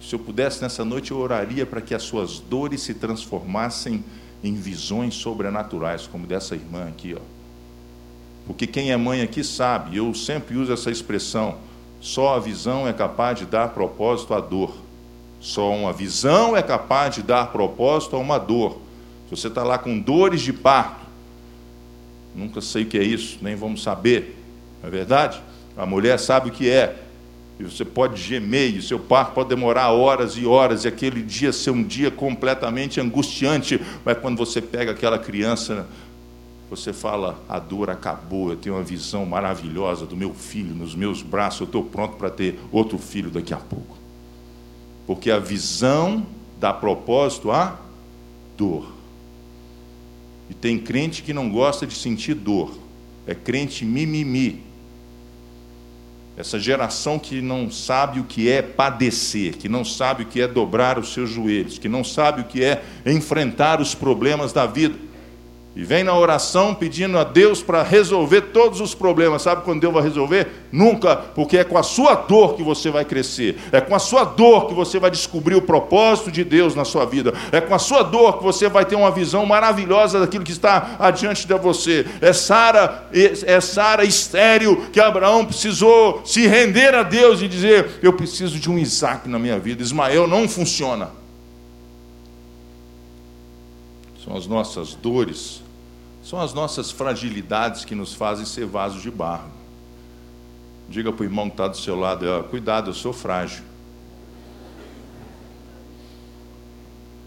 Se 0.00 0.14
eu 0.14 0.18
pudesse 0.18 0.62
nessa 0.62 0.86
noite, 0.86 1.10
eu 1.10 1.18
oraria 1.18 1.66
para 1.66 1.82
que 1.82 1.94
as 1.94 2.04
suas 2.04 2.38
dores 2.38 2.80
se 2.80 2.94
transformassem 2.94 4.02
em 4.42 4.54
visões 4.54 5.16
sobrenaturais, 5.16 6.06
como 6.06 6.26
dessa 6.26 6.54
irmã 6.54 6.88
aqui, 6.88 7.14
ó. 7.14 7.20
Porque 8.46 8.66
quem 8.66 8.90
é 8.90 8.96
mãe 8.96 9.20
aqui 9.20 9.44
sabe, 9.44 9.98
eu 9.98 10.14
sempre 10.14 10.56
uso 10.56 10.72
essa 10.72 10.90
expressão: 10.90 11.58
só 12.00 12.36
a 12.36 12.38
visão 12.38 12.88
é 12.88 12.92
capaz 12.94 13.38
de 13.38 13.44
dar 13.44 13.68
propósito 13.74 14.32
à 14.32 14.40
dor. 14.40 14.85
Só 15.40 15.70
uma 15.70 15.92
visão 15.92 16.56
é 16.56 16.62
capaz 16.62 17.14
de 17.14 17.22
dar 17.22 17.52
propósito 17.52 18.16
a 18.16 18.18
uma 18.18 18.38
dor. 18.38 18.78
Se 19.28 19.36
você 19.36 19.48
está 19.48 19.62
lá 19.62 19.78
com 19.78 19.98
dores 19.98 20.40
de 20.40 20.52
parto, 20.52 21.04
nunca 22.34 22.60
sei 22.60 22.84
o 22.84 22.86
que 22.86 22.98
é 22.98 23.02
isso, 23.02 23.38
nem 23.42 23.54
vamos 23.54 23.82
saber, 23.82 24.36
não 24.82 24.88
é 24.88 24.90
verdade? 24.92 25.40
A 25.76 25.84
mulher 25.84 26.18
sabe 26.18 26.48
o 26.48 26.52
que 26.52 26.70
é. 26.70 27.02
E 27.58 27.64
você 27.64 27.84
pode 27.84 28.20
gemer, 28.20 28.74
e 28.74 28.78
o 28.78 28.82
seu 28.82 28.98
parto 28.98 29.32
pode 29.32 29.48
demorar 29.48 29.90
horas 29.90 30.36
e 30.36 30.44
horas, 30.44 30.84
e 30.84 30.88
aquele 30.88 31.22
dia 31.22 31.52
ser 31.52 31.70
um 31.70 31.82
dia 31.82 32.10
completamente 32.10 33.00
angustiante. 33.00 33.80
Mas 34.04 34.18
quando 34.18 34.36
você 34.36 34.60
pega 34.60 34.92
aquela 34.92 35.18
criança, 35.18 35.86
você 36.68 36.92
fala: 36.92 37.42
a 37.48 37.58
dor 37.58 37.88
acabou, 37.88 38.50
eu 38.50 38.56
tenho 38.56 38.74
uma 38.74 38.84
visão 38.84 39.24
maravilhosa 39.24 40.04
do 40.04 40.14
meu 40.14 40.34
filho 40.34 40.74
nos 40.74 40.94
meus 40.94 41.22
braços, 41.22 41.60
eu 41.60 41.66
estou 41.66 41.82
pronto 41.82 42.16
para 42.16 42.28
ter 42.28 42.58
outro 42.70 42.98
filho 42.98 43.30
daqui 43.30 43.54
a 43.54 43.58
pouco. 43.58 43.96
Porque 45.06 45.30
a 45.30 45.38
visão 45.38 46.26
dá 46.58 46.72
propósito 46.72 47.50
à 47.50 47.78
dor. 48.56 48.92
E 50.50 50.54
tem 50.54 50.78
crente 50.78 51.22
que 51.22 51.32
não 51.32 51.50
gosta 51.50 51.86
de 51.86 51.94
sentir 51.94 52.34
dor. 52.34 52.76
É 53.26 53.34
crente 53.34 53.84
mimimi. 53.84 54.62
Essa 56.36 56.58
geração 56.58 57.18
que 57.18 57.40
não 57.40 57.70
sabe 57.70 58.20
o 58.20 58.24
que 58.24 58.50
é 58.50 58.60
padecer, 58.60 59.56
que 59.56 59.68
não 59.68 59.84
sabe 59.84 60.22
o 60.22 60.26
que 60.26 60.40
é 60.40 60.46
dobrar 60.46 60.98
os 60.98 61.14
seus 61.14 61.30
joelhos, 61.30 61.78
que 61.78 61.88
não 61.88 62.04
sabe 62.04 62.42
o 62.42 62.44
que 62.44 62.62
é 62.62 62.84
enfrentar 63.06 63.80
os 63.80 63.94
problemas 63.94 64.52
da 64.52 64.66
vida. 64.66 65.05
E 65.76 65.84
vem 65.84 66.02
na 66.02 66.16
oração 66.16 66.74
pedindo 66.74 67.18
a 67.18 67.22
Deus 67.22 67.62
para 67.62 67.82
resolver 67.82 68.40
todos 68.40 68.80
os 68.80 68.94
problemas. 68.94 69.42
Sabe 69.42 69.62
quando 69.62 69.82
Deus 69.82 69.92
vai 69.92 70.02
resolver? 70.02 70.48
Nunca, 70.72 71.14
porque 71.14 71.58
é 71.58 71.64
com 71.64 71.76
a 71.76 71.82
sua 71.82 72.14
dor 72.14 72.54
que 72.54 72.62
você 72.62 72.90
vai 72.90 73.04
crescer. 73.04 73.58
É 73.70 73.78
com 73.78 73.94
a 73.94 73.98
sua 73.98 74.24
dor 74.24 74.68
que 74.68 74.74
você 74.74 74.98
vai 74.98 75.10
descobrir 75.10 75.54
o 75.54 75.60
propósito 75.60 76.32
de 76.32 76.42
Deus 76.42 76.74
na 76.74 76.86
sua 76.86 77.04
vida. 77.04 77.34
É 77.52 77.60
com 77.60 77.74
a 77.74 77.78
sua 77.78 78.02
dor 78.02 78.38
que 78.38 78.42
você 78.42 78.70
vai 78.70 78.86
ter 78.86 78.96
uma 78.96 79.10
visão 79.10 79.44
maravilhosa 79.44 80.18
daquilo 80.18 80.44
que 80.44 80.50
está 80.50 80.96
adiante 80.98 81.46
de 81.46 81.54
você. 81.58 82.06
É 82.22 82.32
Sara, 82.32 83.10
é 83.12 83.60
Sara 83.60 84.02
estéril 84.02 84.86
que 84.90 84.98
Abraão 84.98 85.44
precisou 85.44 86.22
se 86.24 86.46
render 86.46 86.94
a 86.94 87.02
Deus 87.02 87.42
e 87.42 87.48
dizer: 87.48 87.98
"Eu 88.02 88.14
preciso 88.14 88.58
de 88.58 88.70
um 88.70 88.78
Isaac 88.78 89.28
na 89.28 89.38
minha 89.38 89.58
vida. 89.58 89.82
Ismael 89.82 90.26
não 90.26 90.48
funciona." 90.48 91.10
São 94.24 94.34
as 94.34 94.46
nossas 94.46 94.94
dores 94.94 95.65
são 96.26 96.40
as 96.40 96.52
nossas 96.52 96.90
fragilidades 96.90 97.84
que 97.84 97.94
nos 97.94 98.12
fazem 98.12 98.44
ser 98.44 98.66
vasos 98.66 99.00
de 99.00 99.12
barro. 99.12 99.48
Diga 100.88 101.12
para 101.12 101.22
o 101.22 101.24
irmão 101.24 101.48
que 101.48 101.54
está 101.54 101.68
do 101.68 101.76
seu 101.76 101.94
lado: 101.94 102.26
cuidado, 102.50 102.90
eu 102.90 102.94
sou 102.94 103.12
frágil. 103.12 103.62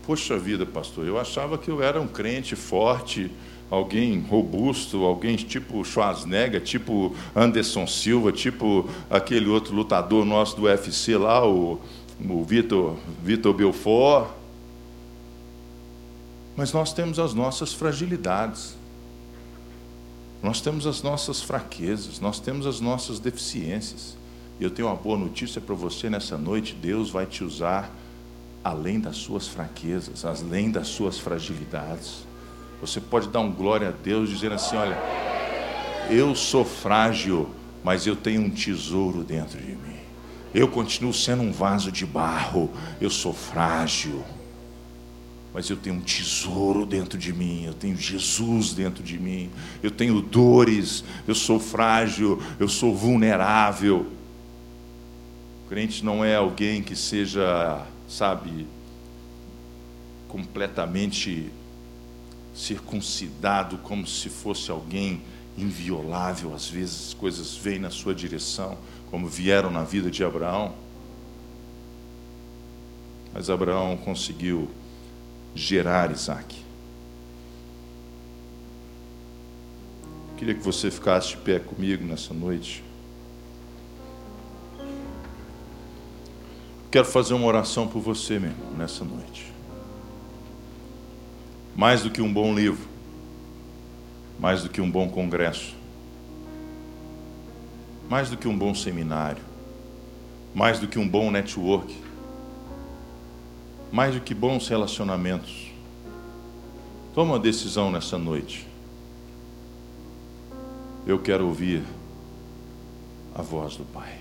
Poxa 0.05 0.37
vida, 0.37 0.65
pastor, 0.65 1.05
eu 1.05 1.17
achava 1.17 1.57
que 1.57 1.71
eu 1.71 1.81
era 1.81 2.01
um 2.01 2.09
crente 2.09 2.57
forte, 2.57 3.31
alguém 3.71 4.19
robusto, 4.19 5.05
alguém 5.05 5.37
tipo 5.37 5.85
Schwarzenegger, 5.85 6.61
tipo 6.61 7.15
Anderson 7.33 7.87
Silva, 7.87 8.33
tipo 8.33 8.89
aquele 9.09 9.47
outro 9.47 9.73
lutador 9.73 10.25
nosso 10.25 10.57
do 10.57 10.63
UFC 10.63 11.15
lá, 11.15 11.47
o, 11.47 11.79
o 12.19 12.43
Vitor, 12.43 12.97
Vitor 13.23 13.53
Belfort. 13.53 14.27
Mas 16.57 16.73
nós 16.73 16.91
temos 16.91 17.17
as 17.17 17.33
nossas 17.33 17.71
fragilidades. 17.71 18.78
Nós 20.41 20.61
temos 20.61 20.87
as 20.87 21.01
nossas 21.01 21.41
fraquezas, 21.41 22.19
nós 22.19 22.39
temos 22.39 22.65
as 22.65 22.79
nossas 22.79 23.19
deficiências. 23.19 24.15
E 24.59 24.63
eu 24.63 24.69
tenho 24.69 24.87
uma 24.87 24.95
boa 24.95 25.17
notícia 25.17 25.59
para 25.59 25.75
você 25.75 26.09
nessa 26.09 26.37
noite: 26.37 26.73
Deus 26.73 27.09
vai 27.09 27.25
te 27.25 27.43
usar 27.43 27.91
além 28.63 28.99
das 28.99 29.17
suas 29.17 29.47
fraquezas, 29.47 30.23
além 30.23 30.71
das 30.71 30.87
suas 30.87 31.19
fragilidades. 31.19 32.25
Você 32.79 33.01
pode 33.01 33.27
dar 33.27 33.41
um 33.41 33.51
glória 33.51 33.89
a 33.89 33.91
Deus 33.91 34.29
dizendo 34.29 34.55
assim: 34.55 34.77
Olha, 34.77 34.97
eu 36.09 36.33
sou 36.33 36.63
frágil, 36.63 37.49
mas 37.83 38.07
eu 38.07 38.15
tenho 38.15 38.41
um 38.41 38.49
tesouro 38.49 39.23
dentro 39.23 39.59
de 39.59 39.71
mim. 39.71 39.99
Eu 40.53 40.69
continuo 40.69 41.13
sendo 41.13 41.43
um 41.43 41.51
vaso 41.51 41.91
de 41.91 42.05
barro, 42.05 42.71
eu 42.99 43.09
sou 43.09 43.33
frágil 43.33 44.23
mas 45.53 45.69
eu 45.69 45.77
tenho 45.77 45.95
um 45.95 46.01
tesouro 46.01 46.85
dentro 46.85 47.17
de 47.17 47.33
mim, 47.33 47.63
eu 47.65 47.73
tenho 47.73 47.97
Jesus 47.97 48.73
dentro 48.73 49.03
de 49.03 49.17
mim, 49.17 49.49
eu 49.81 49.89
tenho 49.89 50.21
dores, 50.21 51.03
eu 51.27 51.33
sou 51.33 51.59
frágil, 51.59 52.41
eu 52.59 52.67
sou 52.67 52.95
vulnerável. 52.95 54.05
O 55.65 55.69
crente 55.69 56.05
não 56.05 56.23
é 56.23 56.35
alguém 56.35 56.83
que 56.83 56.95
seja, 56.95 57.83
sabe, 58.07 58.67
completamente 60.27 61.51
circuncidado, 62.53 63.77
como 63.79 64.05
se 64.05 64.29
fosse 64.29 64.69
alguém 64.69 65.21
inviolável. 65.57 66.53
Às 66.53 66.67
vezes 66.67 67.13
coisas 67.13 67.55
vêm 67.55 67.79
na 67.79 67.89
sua 67.89 68.13
direção, 68.13 68.77
como 69.09 69.27
vieram 69.27 69.71
na 69.71 69.83
vida 69.83 70.11
de 70.11 70.23
Abraão. 70.23 70.75
Mas 73.33 73.49
Abraão 73.49 73.97
conseguiu 73.97 74.69
gerar 75.55 76.11
Isaac. 76.11 76.55
Queria 80.37 80.55
que 80.55 80.63
você 80.63 80.89
ficasse 80.89 81.29
de 81.29 81.37
pé 81.37 81.59
comigo 81.59 82.05
nessa 82.05 82.33
noite. 82.33 82.83
Quero 86.89 87.05
fazer 87.05 87.33
uma 87.33 87.45
oração 87.45 87.87
por 87.87 87.99
você, 87.99 88.39
meu 88.39 88.49
irmão, 88.49 88.71
nessa 88.77 89.03
noite. 89.03 89.51
Mais 91.75 92.01
do 92.01 92.09
que 92.09 92.21
um 92.21 92.33
bom 92.33 92.55
livro, 92.55 92.87
mais 94.39 94.63
do 94.63 94.69
que 94.69 94.81
um 94.81 94.89
bom 94.89 95.09
congresso, 95.09 95.75
mais 98.09 98.29
do 98.29 98.37
que 98.37 98.47
um 98.47 98.57
bom 98.57 98.73
seminário, 98.73 99.43
mais 100.55 100.79
do 100.79 100.87
que 100.87 100.97
um 100.97 101.07
bom 101.07 101.29
network, 101.29 101.95
mais 103.91 104.13
do 104.13 104.21
que 104.21 104.33
bons 104.33 104.67
relacionamentos. 104.67 105.71
Toma 107.13 107.33
uma 107.33 107.39
decisão 107.39 107.91
nessa 107.91 108.17
noite. 108.17 108.67
Eu 111.07 111.19
quero 111.19 111.47
ouvir 111.47 111.83
a 113.33 113.41
voz 113.41 113.75
do 113.75 113.83
Pai. 113.83 114.19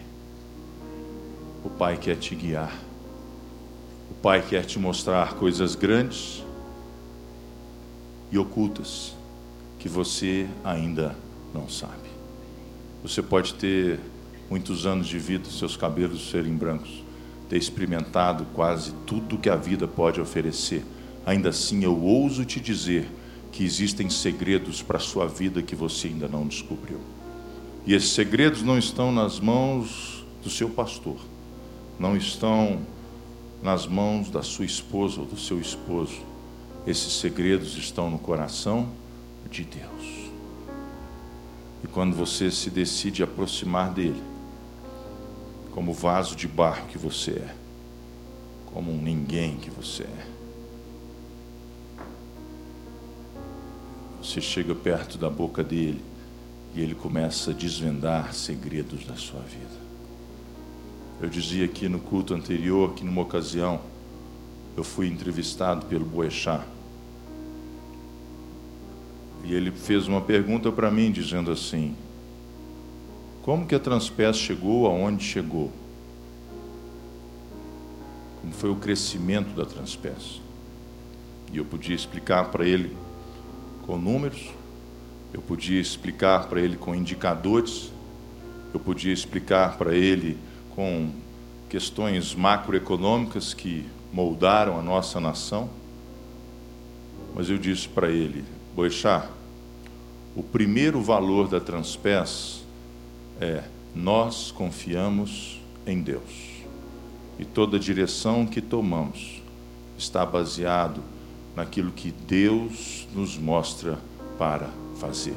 O 1.64 1.68
Pai 1.68 1.98
quer 1.98 2.16
te 2.16 2.34
guiar. 2.34 2.72
O 4.10 4.14
Pai 4.14 4.42
quer 4.42 4.64
te 4.64 4.78
mostrar 4.78 5.34
coisas 5.34 5.74
grandes 5.74 6.42
e 8.32 8.38
ocultas 8.38 9.14
que 9.78 9.88
você 9.88 10.48
ainda 10.64 11.14
não 11.52 11.68
sabe. 11.68 12.08
Você 13.02 13.22
pode 13.22 13.54
ter 13.54 14.00
muitos 14.48 14.86
anos 14.86 15.06
de 15.06 15.18
vida, 15.18 15.48
seus 15.50 15.76
cabelos 15.76 16.30
serem 16.30 16.56
brancos 16.56 17.07
ter 17.48 17.56
experimentado 17.56 18.46
quase 18.54 18.92
tudo 19.06 19.38
que 19.38 19.48
a 19.48 19.56
vida 19.56 19.88
pode 19.88 20.20
oferecer, 20.20 20.84
ainda 21.24 21.48
assim 21.48 21.84
eu 21.84 21.98
ouso 21.98 22.44
te 22.44 22.60
dizer 22.60 23.08
que 23.50 23.64
existem 23.64 24.10
segredos 24.10 24.82
para 24.82 24.98
a 24.98 25.00
sua 25.00 25.26
vida 25.26 25.62
que 25.62 25.74
você 25.74 26.08
ainda 26.08 26.28
não 26.28 26.46
descobriu. 26.46 27.00
E 27.86 27.94
esses 27.94 28.10
segredos 28.10 28.62
não 28.62 28.78
estão 28.78 29.10
nas 29.10 29.40
mãos 29.40 30.24
do 30.42 30.50
seu 30.50 30.68
pastor, 30.68 31.16
não 31.98 32.16
estão 32.16 32.80
nas 33.62 33.86
mãos 33.86 34.30
da 34.30 34.42
sua 34.42 34.64
esposa 34.64 35.20
ou 35.20 35.26
do 35.26 35.38
seu 35.38 35.60
esposo. 35.60 36.20
Esses 36.86 37.14
segredos 37.14 37.76
estão 37.76 38.10
no 38.10 38.18
coração 38.18 38.90
de 39.50 39.64
Deus. 39.64 40.30
E 41.82 41.86
quando 41.86 42.14
você 42.14 42.50
se 42.50 42.70
decide 42.70 43.22
aproximar 43.22 43.90
dele, 43.92 44.22
como 45.78 45.92
vaso 45.92 46.34
de 46.34 46.48
barro 46.48 46.88
que 46.88 46.98
você 46.98 47.30
é, 47.30 47.54
como 48.66 48.90
um 48.90 49.00
ninguém 49.00 49.58
que 49.58 49.70
você 49.70 50.02
é. 50.02 50.26
Você 54.20 54.40
chega 54.40 54.74
perto 54.74 55.16
da 55.16 55.30
boca 55.30 55.62
dele 55.62 56.02
e 56.74 56.80
ele 56.80 56.96
começa 56.96 57.52
a 57.52 57.54
desvendar 57.54 58.34
segredos 58.34 59.06
da 59.06 59.14
sua 59.14 59.38
vida. 59.38 59.78
Eu 61.22 61.28
dizia 61.28 61.66
aqui 61.66 61.88
no 61.88 62.00
culto 62.00 62.34
anterior 62.34 62.94
que 62.94 63.04
numa 63.04 63.22
ocasião 63.22 63.80
eu 64.76 64.82
fui 64.82 65.06
entrevistado 65.06 65.86
pelo 65.86 66.04
Boechat. 66.04 66.66
E 69.44 69.54
ele 69.54 69.70
fez 69.70 70.08
uma 70.08 70.22
pergunta 70.22 70.72
para 70.72 70.90
mim 70.90 71.12
dizendo 71.12 71.52
assim: 71.52 71.94
como 73.48 73.66
que 73.66 73.74
a 73.74 73.78
Transpes 73.80 74.36
chegou 74.36 74.86
aonde 74.86 75.24
chegou? 75.24 75.72
Como 78.42 78.52
foi 78.52 78.68
o 78.68 78.76
crescimento 78.76 79.56
da 79.56 79.64
Transpes? 79.64 80.42
E 81.50 81.56
eu 81.56 81.64
podia 81.64 81.96
explicar 81.96 82.50
para 82.50 82.68
ele 82.68 82.94
com 83.86 83.96
números, 83.96 84.50
eu 85.32 85.40
podia 85.40 85.80
explicar 85.80 86.46
para 86.46 86.60
ele 86.60 86.76
com 86.76 86.94
indicadores, 86.94 87.90
eu 88.74 88.78
podia 88.78 89.14
explicar 89.14 89.78
para 89.78 89.94
ele 89.94 90.36
com 90.74 91.10
questões 91.70 92.34
macroeconômicas 92.34 93.54
que 93.54 93.86
moldaram 94.12 94.78
a 94.78 94.82
nossa 94.82 95.18
nação. 95.20 95.70
Mas 97.34 97.48
eu 97.48 97.56
disse 97.56 97.88
para 97.88 98.10
ele, 98.10 98.44
Boixá, 98.76 99.26
o 100.36 100.42
primeiro 100.42 101.00
valor 101.00 101.48
da 101.48 101.58
Transpes 101.58 102.57
é: 103.40 103.62
nós 103.94 104.50
confiamos 104.50 105.60
em 105.86 106.02
Deus. 106.02 106.58
E 107.38 107.44
toda 107.44 107.78
direção 107.78 108.46
que 108.46 108.60
tomamos 108.60 109.42
está 109.96 110.24
baseado 110.26 111.02
naquilo 111.54 111.90
que 111.90 112.12
Deus 112.12 113.06
nos 113.14 113.36
mostra 113.36 113.98
para 114.38 114.70
fazer. 114.96 115.36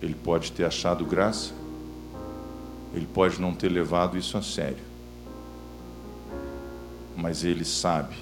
Ele 0.00 0.14
pode 0.14 0.50
ter 0.50 0.64
achado 0.64 1.04
graça, 1.04 1.52
ele 2.94 3.06
pode 3.06 3.40
não 3.40 3.54
ter 3.54 3.68
levado 3.68 4.18
isso 4.18 4.36
a 4.36 4.42
sério, 4.42 4.84
mas 7.16 7.44
ele 7.44 7.64
sabe 7.64 8.16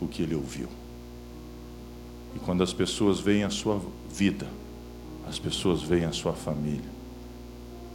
o 0.00 0.06
que 0.06 0.22
ele 0.22 0.34
ouviu. 0.34 0.68
E 2.36 2.38
quando 2.38 2.62
as 2.62 2.72
pessoas 2.72 3.18
veem 3.18 3.42
a 3.42 3.50
sua 3.50 3.80
vida, 4.08 4.46
as 5.28 5.38
pessoas 5.38 5.82
veem 5.82 6.04
a 6.04 6.12
sua 6.12 6.32
família. 6.32 6.98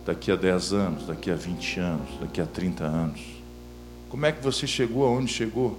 Daqui 0.06 0.32
a 0.32 0.36
10 0.36 0.74
anos, 0.74 1.08
daqui 1.08 1.32
a 1.32 1.36
20 1.36 1.80
anos, 1.80 2.10
daqui 2.20 2.40
a 2.40 2.46
30 2.46 2.84
anos. 2.84 3.22
Como 4.10 4.26
é 4.26 4.32
que 4.32 4.44
você 4.44 4.68
chegou 4.68 5.08
aonde 5.08 5.32
chegou? 5.32 5.78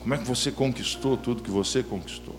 Como 0.00 0.12
é 0.12 0.18
que 0.18 0.24
você 0.24 0.50
conquistou 0.52 1.16
tudo 1.16 1.42
que 1.42 1.50
você 1.50 1.82
conquistou? 1.82 2.36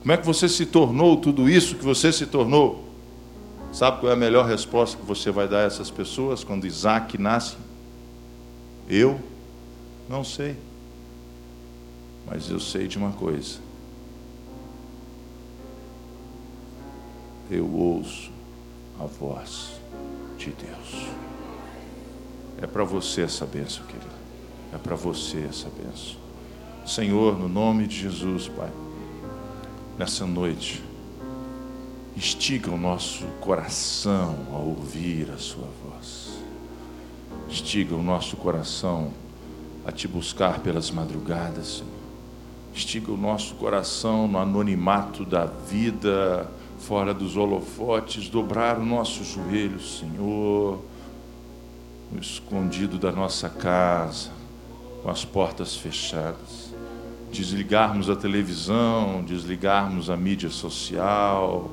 Como 0.00 0.12
é 0.12 0.16
que 0.16 0.24
você 0.24 0.48
se 0.48 0.64
tornou 0.66 1.16
tudo 1.16 1.48
isso 1.48 1.74
que 1.74 1.84
você 1.84 2.12
se 2.12 2.26
tornou? 2.26 2.88
Sabe 3.72 4.00
qual 4.00 4.10
é 4.10 4.14
a 4.14 4.18
melhor 4.18 4.46
resposta 4.46 4.96
que 4.96 5.04
você 5.04 5.30
vai 5.30 5.48
dar 5.48 5.60
a 5.60 5.62
essas 5.62 5.90
pessoas 5.90 6.44
quando 6.44 6.66
Isaac 6.66 7.18
nasce? 7.18 7.56
Eu 8.88 9.18
não 10.08 10.22
sei. 10.22 10.56
Mas 12.26 12.48
eu 12.50 12.60
sei 12.60 12.86
de 12.86 12.98
uma 12.98 13.12
coisa. 13.12 13.58
Eu 17.52 17.70
ouço 17.70 18.30
a 18.98 19.04
voz 19.04 19.72
de 20.38 20.52
Deus. 20.52 21.06
É 22.56 22.66
para 22.66 22.82
você 22.82 23.20
essa 23.20 23.44
bênção, 23.44 23.84
querido. 23.84 24.06
É 24.72 24.78
para 24.78 24.96
você 24.96 25.46
essa 25.50 25.68
bênção. 25.68 26.16
Senhor, 26.86 27.38
no 27.38 27.50
nome 27.50 27.86
de 27.86 27.98
Jesus, 27.98 28.48
Pai, 28.48 28.70
nessa 29.98 30.24
noite, 30.24 30.82
instiga 32.16 32.70
o 32.70 32.78
nosso 32.78 33.26
coração 33.42 34.34
a 34.50 34.56
ouvir 34.56 35.30
a 35.30 35.36
Sua 35.36 35.68
voz. 35.84 36.30
Instiga 37.50 37.94
o 37.94 38.02
nosso 38.02 38.34
coração 38.38 39.12
a 39.84 39.92
te 39.92 40.08
buscar 40.08 40.60
pelas 40.60 40.90
madrugadas, 40.90 41.66
Senhor. 41.66 41.92
Instiga 42.74 43.12
o 43.12 43.16
nosso 43.18 43.56
coração 43.56 44.26
no 44.26 44.38
anonimato 44.38 45.26
da 45.26 45.44
vida, 45.44 46.50
fora 46.86 47.14
dos 47.14 47.36
holofotes, 47.36 48.28
dobrar 48.28 48.78
o 48.78 48.84
nosso 48.84 49.24
joelho, 49.24 49.80
Senhor, 49.80 50.78
no 52.10 52.20
escondido 52.20 52.98
da 52.98 53.10
nossa 53.10 53.48
casa, 53.48 54.30
com 55.02 55.10
as 55.10 55.24
portas 55.24 55.74
fechadas 55.74 56.72
desligarmos 57.32 58.10
a 58.10 58.14
televisão, 58.14 59.24
desligarmos 59.26 60.10
a 60.10 60.16
mídia 60.16 60.50
social, 60.50 61.70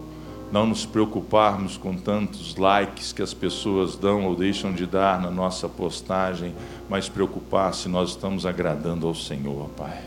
não 0.52 0.66
nos 0.66 0.86
preocuparmos 0.86 1.78
com 1.78 1.96
tantos 1.96 2.56
likes 2.56 3.12
que 3.12 3.22
as 3.22 3.34
pessoas 3.34 3.96
dão 3.96 4.26
ou 4.26 4.36
deixam 4.36 4.74
de 4.74 4.86
dar 4.86 5.22
na 5.22 5.30
nossa 5.30 5.68
postagem, 5.68 6.56
mas 6.90 7.10
preocupar 7.10 7.74
se 7.74 7.90
nós 7.90 8.12
estamos 8.12 8.46
agradando 8.46 9.06
ao 9.06 9.14
Senhor, 9.14 9.70
Pai. 9.76 10.02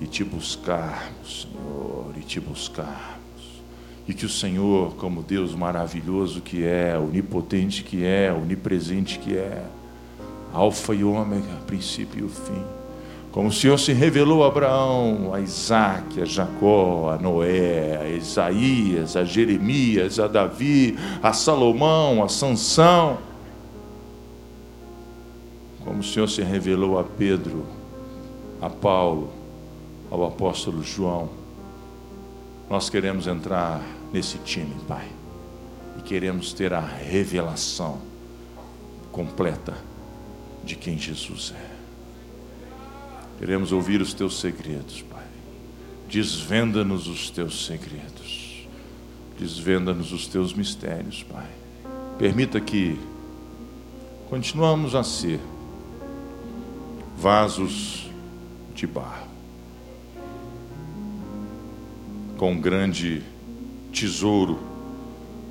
E 0.00 0.06
te 0.06 0.24
buscarmos, 0.24 1.46
Senhor, 1.46 2.12
e 2.16 2.20
te 2.20 2.40
buscarmos. 2.40 3.21
E 4.06 4.12
que 4.12 4.26
o 4.26 4.28
Senhor, 4.28 4.94
como 4.96 5.22
Deus 5.22 5.54
maravilhoso 5.54 6.40
que 6.40 6.64
é, 6.64 6.98
onipotente 6.98 7.84
que 7.84 8.04
é, 8.04 8.32
onipresente 8.32 9.18
que 9.18 9.36
é, 9.36 9.64
Alfa 10.52 10.94
e 10.94 11.04
Ômega, 11.04 11.56
princípio 11.66 12.20
e 12.20 12.24
o 12.24 12.28
fim 12.28 12.62
como 13.32 13.48
o 13.48 13.52
Senhor 13.52 13.78
se 13.78 13.94
revelou 13.94 14.44
a 14.44 14.48
Abraão, 14.48 15.32
a 15.32 15.40
Isaac, 15.40 16.20
a 16.20 16.24
Jacó, 16.26 17.10
a 17.10 17.16
Noé, 17.16 17.98
a 17.98 18.08
Isaías, 18.10 19.16
a 19.16 19.24
Jeremias, 19.24 20.20
a 20.20 20.28
Davi, 20.28 20.98
a 21.22 21.32
Salomão, 21.32 22.22
a 22.22 22.28
Sansão. 22.28 23.16
Como 25.82 26.00
o 26.00 26.04
Senhor 26.04 26.28
se 26.28 26.42
revelou 26.42 26.98
a 26.98 27.04
Pedro, 27.04 27.64
a 28.60 28.68
Paulo, 28.68 29.30
ao 30.10 30.26
apóstolo 30.26 30.82
João. 30.82 31.41
Nós 32.72 32.88
queremos 32.88 33.26
entrar 33.26 33.82
nesse 34.14 34.38
time, 34.38 34.74
Pai. 34.88 35.06
E 35.98 36.00
queremos 36.00 36.54
ter 36.54 36.72
a 36.72 36.80
revelação 36.80 38.00
completa 39.10 39.76
de 40.64 40.74
quem 40.74 40.96
Jesus 40.96 41.52
é. 41.54 41.70
Queremos 43.38 43.72
ouvir 43.72 44.00
os 44.00 44.14
teus 44.14 44.40
segredos, 44.40 45.02
Pai. 45.02 45.26
Desvenda-nos 46.08 47.08
os 47.08 47.28
teus 47.28 47.66
segredos. 47.66 48.66
Desvenda-nos 49.38 50.10
os 50.10 50.26
teus 50.26 50.54
mistérios, 50.54 51.22
Pai. 51.24 51.50
Permita 52.16 52.58
que 52.58 52.98
continuamos 54.30 54.94
a 54.94 55.04
ser 55.04 55.38
vasos 57.18 58.10
de 58.74 58.86
barro, 58.86 59.21
com 62.42 62.50
um 62.50 62.60
grande 62.60 63.22
tesouro 63.92 64.58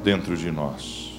dentro 0.04 0.36
de 0.36 0.52
nós. 0.52 1.14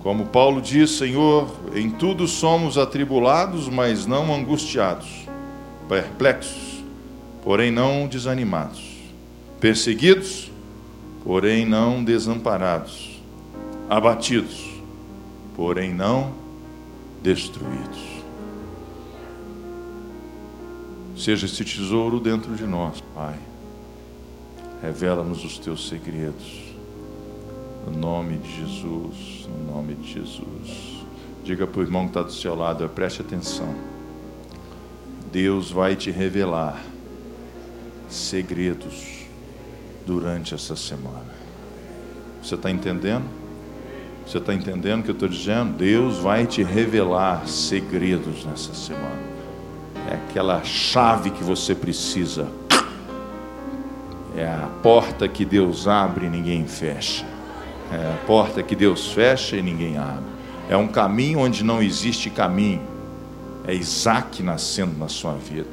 Como 0.00 0.26
Paulo 0.26 0.60
diz, 0.60 0.90
Senhor, 0.90 1.50
em 1.74 1.88
tudo 1.88 2.28
somos 2.28 2.76
atribulados, 2.76 3.66
mas 3.66 4.04
não 4.04 4.30
angustiados 4.34 5.26
perplexos, 5.88 6.84
porém 7.42 7.70
não 7.70 8.06
desanimados, 8.06 8.82
perseguidos, 9.58 10.50
porém 11.24 11.64
não 11.64 12.04
desamparados, 12.04 13.22
abatidos, 13.88 14.68
porém 15.56 15.94
não 15.94 16.34
destruídos. 17.22 18.02
Seja 21.16 21.46
esse 21.46 21.64
tesouro 21.64 22.20
dentro 22.20 22.54
de 22.54 22.66
nós, 22.66 23.02
Pai. 23.14 23.49
Revela-nos 24.82 25.44
os 25.44 25.58
teus 25.58 25.88
segredos. 25.88 26.70
No 27.86 27.98
nome 27.98 28.38
de 28.38 28.56
Jesus, 28.56 29.48
no 29.48 29.74
nome 29.74 29.94
de 29.94 30.12
Jesus. 30.12 31.04
Diga 31.44 31.66
para 31.66 31.80
o 31.80 31.82
irmão 31.82 32.04
que 32.04 32.10
está 32.10 32.22
do 32.22 32.32
seu 32.32 32.54
lado, 32.54 32.88
preste 32.88 33.22
atenção. 33.22 33.74
Deus 35.32 35.70
vai 35.70 35.96
te 35.96 36.10
revelar 36.10 36.80
segredos 38.08 39.26
durante 40.06 40.54
essa 40.54 40.74
semana. 40.74 41.34
Você 42.42 42.54
está 42.54 42.70
entendendo? 42.70 43.24
Você 44.26 44.38
está 44.38 44.54
entendendo 44.54 45.00
o 45.00 45.02
que 45.04 45.10
eu 45.10 45.14
estou 45.14 45.28
dizendo? 45.28 45.76
Deus 45.76 46.18
vai 46.18 46.46
te 46.46 46.62
revelar 46.62 47.46
segredos 47.46 48.44
nessa 48.44 48.74
semana. 48.74 49.20
É 50.08 50.14
aquela 50.14 50.62
chave 50.62 51.30
que 51.30 51.42
você 51.42 51.74
precisa. 51.74 52.48
É 54.40 54.46
a 54.46 54.70
porta 54.82 55.28
que 55.28 55.44
Deus 55.44 55.86
abre 55.86 56.24
e 56.24 56.30
ninguém 56.30 56.66
fecha. 56.66 57.26
É 57.92 57.96
a 57.96 58.26
porta 58.26 58.62
que 58.62 58.74
Deus 58.74 59.12
fecha 59.12 59.54
e 59.54 59.62
ninguém 59.62 59.98
abre. 59.98 60.24
É 60.66 60.76
um 60.76 60.88
caminho 60.88 61.40
onde 61.40 61.62
não 61.62 61.82
existe 61.82 62.30
caminho 62.30 62.80
é 63.66 63.74
Isaac 63.74 64.42
nascendo 64.42 64.98
na 64.98 65.08
sua 65.08 65.34
vida. 65.34 65.68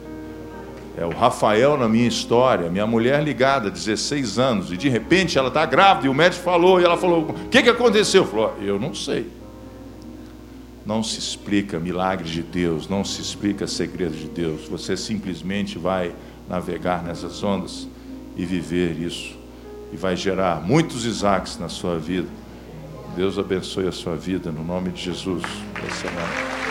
É 0.98 1.06
o 1.06 1.10
Rafael 1.10 1.78
na 1.78 1.88
minha 1.88 2.08
história, 2.08 2.70
minha 2.70 2.86
mulher 2.86 3.24
ligada, 3.24 3.70
16 3.70 4.38
anos, 4.38 4.72
e 4.72 4.76
de 4.78 4.90
repente 4.90 5.38
ela 5.38 5.48
está 5.48 5.66
grávida 5.66 6.08
e 6.08 6.10
o 6.10 6.14
médico 6.14 6.44
falou, 6.44 6.82
e 6.82 6.84
ela 6.84 6.98
falou: 6.98 7.30
O 7.30 7.50
que, 7.50 7.64
que 7.64 7.70
aconteceu? 7.70 8.26
Falou: 8.26 8.54
Eu 8.62 8.78
não 8.80 8.94
sei. 8.94 9.32
Não 10.86 11.02
se 11.04 11.20
explica 11.20 11.80
milagre 11.80 12.30
de 12.30 12.42
Deus, 12.42 12.88
não 12.88 13.04
se 13.04 13.22
explica 13.22 13.66
segredo 13.68 14.16
de 14.16 14.28
Deus. 14.28 14.68
Você 14.68 14.98
simplesmente 14.98 15.78
vai 15.78 16.12
navegar 16.50 17.04
nessas 17.04 17.44
ondas 17.44 17.88
e 18.38 18.46
viver 18.46 19.00
isso. 19.00 19.36
E 19.92 19.98
vai 19.98 20.16
gerar 20.16 20.62
muitos 20.62 21.06
Isaques 21.06 21.58
na 21.58 21.70
sua 21.70 21.98
vida. 21.98 22.30
Deus 23.16 23.40
abençoe 23.40 23.88
a 23.88 23.92
sua 23.92 24.16
vida, 24.16 24.52
no 24.52 24.64
nome 24.64 24.92
de 24.92 25.04
Jesus. 25.04 25.44
Semana. 26.02 26.68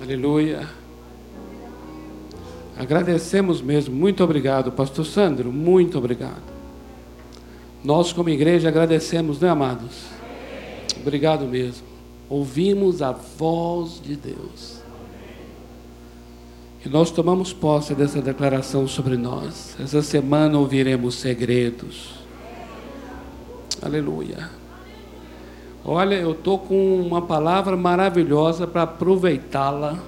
Aleluia. 0.00 0.75
Agradecemos 2.78 3.62
mesmo. 3.62 3.94
Muito 3.94 4.22
obrigado, 4.22 4.70
Pastor 4.70 5.06
Sandro. 5.06 5.50
Muito 5.50 5.96
obrigado. 5.96 6.42
Nós, 7.82 8.12
como 8.12 8.28
igreja, 8.28 8.68
agradecemos, 8.68 9.40
né, 9.40 9.48
amados? 9.48 10.06
Obrigado 11.00 11.46
mesmo. 11.46 11.86
Ouvimos 12.28 13.00
a 13.00 13.12
voz 13.12 14.00
de 14.02 14.16
Deus. 14.16 14.82
E 16.84 16.88
nós 16.88 17.10
tomamos 17.10 17.52
posse 17.52 17.94
dessa 17.94 18.20
declaração 18.20 18.86
sobre 18.86 19.16
nós. 19.16 19.76
Essa 19.80 20.02
semana 20.02 20.58
ouviremos 20.58 21.14
segredos. 21.16 22.14
Aleluia. 23.80 24.50
Olha, 25.84 26.16
eu 26.16 26.32
estou 26.32 26.58
com 26.58 27.00
uma 27.00 27.22
palavra 27.22 27.76
maravilhosa 27.76 28.66
para 28.66 28.82
aproveitá-la. 28.82 29.98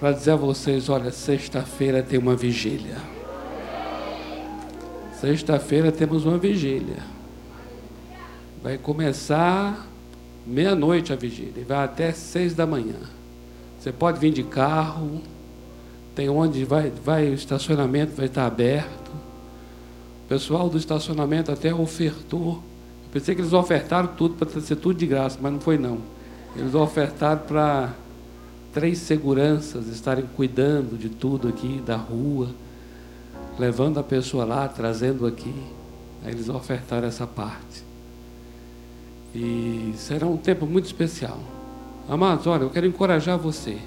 Para 0.00 0.12
dizer 0.12 0.30
a 0.30 0.36
vocês: 0.36 0.88
olha, 0.88 1.12
sexta-feira 1.12 2.02
tem 2.02 2.18
uma 2.18 2.34
vigília. 2.34 2.96
Sexta-feira 5.20 5.92
temos 5.92 6.24
uma 6.24 6.38
vigília. 6.38 7.04
Vai 8.62 8.78
começar 8.78 9.86
meia-noite 10.46 11.12
a 11.12 11.16
vigília, 11.16 11.62
vai 11.68 11.84
até 11.84 12.12
seis 12.12 12.54
da 12.54 12.66
manhã. 12.66 12.96
Você 13.78 13.92
pode 13.92 14.18
vir 14.18 14.32
de 14.32 14.42
carro, 14.42 15.20
tem 16.14 16.30
onde 16.30 16.64
vai, 16.64 16.90
vai 16.90 17.28
o 17.28 17.34
estacionamento 17.34 18.16
vai 18.16 18.26
estar 18.26 18.46
aberto. 18.46 19.10
O 20.24 20.28
pessoal 20.28 20.70
do 20.70 20.78
estacionamento 20.78 21.52
até 21.52 21.74
ofertou. 21.74 22.62
Eu 23.04 23.10
pensei 23.12 23.34
que 23.34 23.42
eles 23.42 23.52
ofertaram 23.52 24.08
tudo 24.16 24.34
para 24.34 24.60
ser 24.60 24.76
tudo 24.76 24.98
de 24.98 25.06
graça, 25.06 25.38
mas 25.40 25.52
não 25.52 25.60
foi 25.60 25.76
não. 25.76 25.98
Eles 26.56 26.74
ofertaram 26.74 27.42
para 27.42 27.92
três 28.72 28.98
seguranças 28.98 29.88
estarem 29.88 30.26
cuidando 30.36 30.96
de 30.96 31.08
tudo 31.08 31.48
aqui, 31.48 31.82
da 31.84 31.96
rua, 31.96 32.50
levando 33.58 33.98
a 33.98 34.02
pessoa 34.02 34.44
lá, 34.44 34.68
trazendo 34.68 35.26
aqui. 35.26 35.54
Aí 36.24 36.32
eles 36.32 36.48
ofertaram 36.48 37.08
essa 37.08 37.26
parte. 37.26 37.84
E 39.34 39.92
será 39.96 40.26
um 40.26 40.36
tempo 40.36 40.66
muito 40.66 40.86
especial. 40.86 41.38
Amados, 42.08 42.46
olha, 42.46 42.62
eu 42.62 42.70
quero 42.70 42.86
encorajar 42.86 43.38
você. 43.38 43.78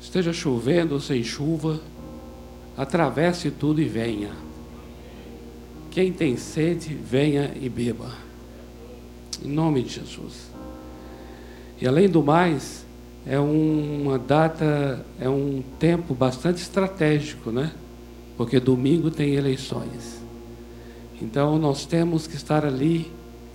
Esteja 0.00 0.32
chovendo 0.32 0.94
ou 0.94 1.00
sem 1.00 1.22
chuva, 1.24 1.80
atravesse 2.76 3.50
tudo 3.50 3.80
e 3.80 3.88
venha. 3.88 4.32
Quem 5.90 6.12
tem 6.12 6.36
sede, 6.36 6.94
venha 6.94 7.52
e 7.60 7.68
beba. 7.68 8.12
Em 9.42 9.48
nome 9.48 9.82
de 9.82 9.94
Jesus. 9.94 10.47
E 11.80 11.86
além 11.86 12.08
do 12.08 12.22
mais, 12.22 12.84
é 13.26 13.38
uma 13.38 14.18
data, 14.18 15.04
é 15.20 15.28
um 15.28 15.62
tempo 15.78 16.14
bastante 16.14 16.62
estratégico, 16.62 17.50
né? 17.50 17.72
Porque 18.36 18.58
domingo 18.58 19.10
tem 19.10 19.34
eleições. 19.34 20.22
Então 21.20 21.58
nós 21.58 21.84
temos 21.84 22.26
que 22.26 22.36
estar 22.36 22.64
ali 22.64 23.10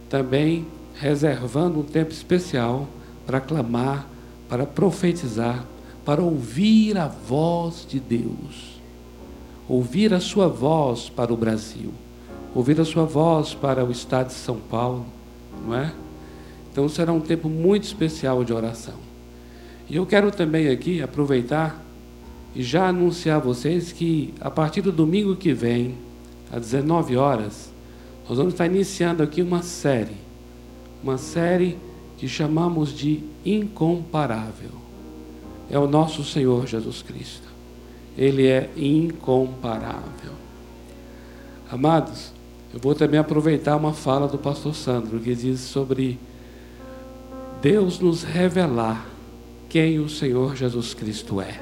também 0.10 0.68
reservando 0.96 1.80
um 1.80 1.84
tempo 1.84 2.12
especial 2.12 2.88
para 3.26 3.42
clamar, 3.42 4.08
para 4.48 4.66
profetizar, 4.66 5.66
para 6.06 6.22
ouvir 6.22 6.98
a 6.98 7.08
voz 7.08 7.86
de 7.88 8.00
Deus. 8.00 8.82
Ouvir 9.68 10.14
a 10.14 10.20
sua 10.20 10.48
voz 10.48 11.10
para 11.10 11.34
o 11.34 11.38
Brasil, 11.38 11.94
ouvir 12.54 12.80
a 12.80 12.86
sua 12.86 13.06
voz 13.06 13.54
para 13.54 13.84
o 13.84 13.92
estado 13.92 14.28
de 14.28 14.34
São 14.34 14.58
Paulo, 14.58 15.06
não 15.66 15.74
é? 15.74 15.94
Então 16.74 16.90
será 16.90 17.14
um 17.14 17.22
tempo 17.22 17.48
muito 17.48 17.84
especial 17.84 18.44
de 18.44 18.52
oração. 18.52 18.96
E 19.88 19.96
eu 19.96 20.08
quero 20.08 20.32
também 20.32 20.70
aqui 20.70 21.04
aproveitar 21.04 21.86
e 22.56 22.64
já 22.64 22.88
anunciar 22.88 23.36
a 23.38 23.40
vocês 23.40 23.92
que 23.92 24.34
a 24.42 24.50
partir 24.50 24.82
do 24.82 24.92
domingo 24.92 25.36
que 25.36 25.54
vem, 25.54 25.96
às 26.52 26.62
19 26.62 27.16
horas, 27.16 27.72
nós 28.28 28.40
vamos 28.40 28.56
estar 28.56 28.66
iniciando 28.66 29.22
aqui 29.22 29.44
uma 29.44 29.62
série, 29.62 30.18
uma 31.04 31.20
série 31.20 31.78
que 32.18 32.28
chamamos 32.28 32.92
de 32.92 33.24
Incomparável. 33.46 34.72
É 35.70 35.78
o 35.78 35.88
nosso 35.88 36.24
Senhor 36.24 36.66
Jesus 36.66 37.04
Cristo. 37.04 37.48
Ele 38.18 38.48
é 38.48 38.72
incomparável. 38.76 40.32
Amados, 41.72 42.32
eu 42.74 42.80
vou 42.80 42.96
também 42.96 43.20
aproveitar 43.20 43.76
uma 43.76 43.94
fala 43.94 44.28
do 44.28 44.40
pastor 44.40 44.74
Sandro, 44.74 45.20
que 45.20 45.36
diz 45.36 45.60
sobre 45.60 46.18
Deus 47.64 48.00
nos 48.00 48.22
revelar 48.22 49.08
quem 49.68 49.98
o 49.98 50.08
Senhor 50.08 50.56
Jesus 50.56 50.94
Cristo 50.94 51.42
é. 51.42 51.60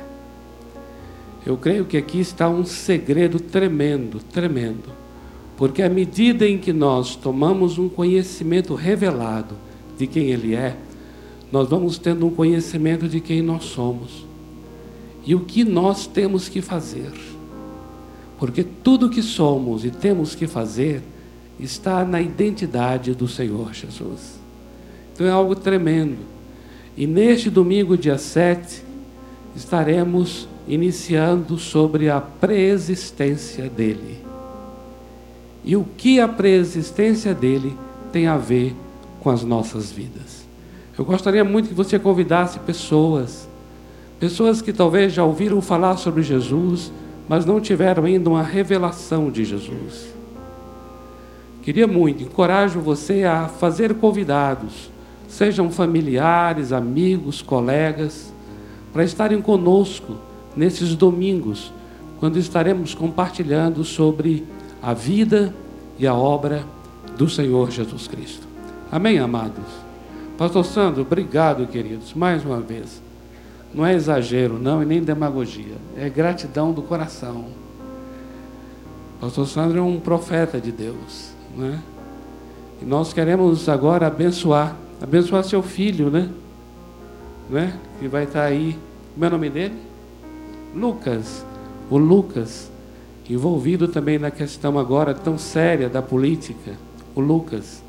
Eu 1.45 1.56
creio 1.56 1.86
que 1.86 1.95
aqui 1.95 2.20
está 2.20 2.49
um 2.49 2.66
segredo 2.66 3.39
tremendo, 3.39 4.20
tremendo 4.20 5.02
porque 5.62 5.84
à 5.84 5.89
medida 5.89 6.47
em 6.47 6.58
que 6.58 6.74
nós 6.74 7.16
tomamos 7.16 7.78
um 7.78 7.88
conhecimento 7.88 8.74
revelado 8.74 9.54
de 9.95 10.08
quem 10.08 10.32
Ele 10.32 10.56
é, 10.56 10.76
nós 11.52 11.70
vamos 11.70 11.99
tendo 11.99 12.26
um 12.26 12.32
conhecimento 12.32 13.08
de 13.08 13.20
quem 13.20 13.43
nós 13.43 13.66
somos 13.66 14.26
e 15.24 15.36
o 15.36 15.41
que 15.41 15.64
nós 15.64 16.08
temos 16.08 16.49
que 16.49 16.64
fazer. 16.64 17.12
Porque 18.39 18.64
tudo 18.64 19.08
que 19.08 19.22
somos 19.22 19.86
e 19.86 19.91
temos 19.91 20.34
que 20.34 20.47
fazer 20.47 21.04
está 21.60 22.04
na 22.04 22.20
identidade 22.20 23.14
do 23.14 23.28
Senhor 23.28 23.72
Jesus. 23.72 24.41
Então 25.22 25.30
é 25.30 25.34
algo 25.34 25.53
tremendo. 25.53 26.17
E 26.97 27.05
neste 27.05 27.47
domingo, 27.47 27.95
dia 27.95 28.17
7, 28.17 28.84
estaremos 29.55 30.47
iniciando 30.67 31.59
sobre 31.59 32.09
a 32.09 32.19
preexistência 32.19 33.69
dele 33.69 34.17
e 35.63 35.76
o 35.76 35.86
que 35.95 36.19
a 36.19 36.28
preexistência 36.28 37.36
dele 37.36 37.78
tem 38.11 38.26
a 38.26 38.36
ver 38.36 38.76
com 39.19 39.30
as 39.30 39.43
nossas 39.43 39.91
vidas. 39.91 40.43
Eu 40.97 41.05
gostaria 41.05 41.43
muito 41.43 41.69
que 41.69 41.76
você 41.76 41.99
convidasse 41.99 42.57
pessoas, 42.57 43.47
pessoas 44.19 44.59
que 44.59 44.74
talvez 44.74 45.13
já 45.13 45.24
ouviram 45.24 45.61
falar 45.61 45.97
sobre 45.97 46.24
Jesus, 46.24 46.91
mas 47.30 47.45
não 47.45 47.61
tiveram 47.61 48.05
ainda 48.05 48.28
uma 48.28 48.41
revelação 48.41 49.30
de 49.30 49.45
Jesus. 49.45 50.07
Queria 51.61 51.86
muito, 51.86 52.24
encorajo 52.24 52.80
você 52.80 53.24
a 53.24 53.47
fazer 53.47 53.93
convidados, 53.93 54.89
sejam 55.32 55.71
familiares, 55.71 56.73
amigos, 56.73 57.41
colegas, 57.41 58.34
para 58.91 59.05
estarem 59.05 59.41
conosco 59.41 60.17
nesses 60.57 60.93
domingos, 60.93 61.71
quando 62.19 62.38
estaremos 62.38 62.93
compartilhando 62.93 63.86
sobre 63.86 64.45
a 64.84 64.93
vida 64.93 65.55
e 65.97 66.05
a 66.05 66.13
obra 66.13 66.65
do 67.17 67.29
Senhor 67.29 67.71
Jesus 67.71 68.09
Cristo. 68.09 68.45
Amém, 68.91 69.19
amados? 69.19 69.63
Pastor 70.38 70.65
Sandro, 70.65 71.03
obrigado, 71.03 71.65
queridos, 71.65 72.13
mais 72.13 72.43
uma 72.43 72.59
vez. 72.59 73.01
Não 73.73 73.86
é 73.86 73.93
exagero, 73.93 74.59
não, 74.59 74.84
e 74.84 74.86
nem 74.86 75.01
demagogia. 75.01 75.77
É 75.95 76.09
gratidão 76.09 76.73
do 76.73 76.82
coração. 76.82 77.45
Pastor 79.21 79.47
Sandro 79.47 79.79
é 79.79 79.82
um 79.82 79.97
profeta 79.97 80.59
de 80.59 80.73
Deus, 80.73 81.32
né? 81.55 81.79
E 82.82 82.86
nós 82.86 83.13
queremos 83.13 83.69
agora 83.69 84.07
abençoar, 84.07 84.75
abençoar 85.02 85.43
seu 85.43 85.64
filho, 85.64 86.10
né? 86.10 86.30
né? 87.49 87.80
Que 87.99 88.08
vai 88.08 88.24
estar 88.24 88.43
aí. 88.43 88.78
Como 89.14 89.26
é 89.26 89.28
o 89.28 89.32
nome 89.32 89.49
dele? 89.49 89.76
Lucas. 90.76 91.45
O 91.89 91.97
Lucas 91.97 92.72
envolvido 93.34 93.88
também 93.88 94.20
na 94.20 94.30
questão 94.30 94.78
agora 94.78 95.14
tão 95.14 95.38
séria 95.38 95.88
da 95.88 96.02
política, 96.02 96.74
o 97.16 97.22
Lucas. 97.22 97.82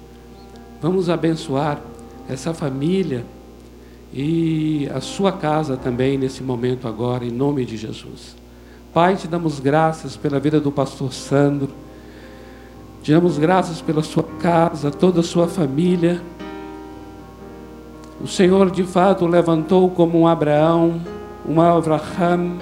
Vamos 0.80 1.10
abençoar 1.10 1.80
essa 2.28 2.54
família 2.54 3.24
e 4.12 4.88
a 4.94 5.00
sua 5.00 5.32
casa 5.32 5.76
também 5.76 6.16
nesse 6.16 6.42
momento 6.42 6.86
agora, 6.86 7.24
em 7.24 7.30
nome 7.30 7.64
de 7.64 7.76
Jesus. 7.76 8.36
Pai, 8.94 9.16
te 9.16 9.26
damos 9.26 9.58
graças 9.58 10.16
pela 10.16 10.38
vida 10.38 10.60
do 10.60 10.70
pastor 10.70 11.12
Sandro, 11.12 11.70
te 13.02 13.10
damos 13.10 13.36
graças 13.36 13.80
pela 13.80 14.02
sua 14.02 14.22
casa, 14.38 14.92
toda 14.92 15.20
a 15.20 15.24
sua 15.24 15.48
família. 15.48 16.22
O 18.22 18.26
Senhor 18.28 18.70
de 18.70 18.84
fato 18.84 19.26
levantou 19.26 19.90
como 19.90 20.20
um 20.20 20.28
Abraão, 20.28 21.00
um 21.44 21.60
Abraham, 21.60 22.58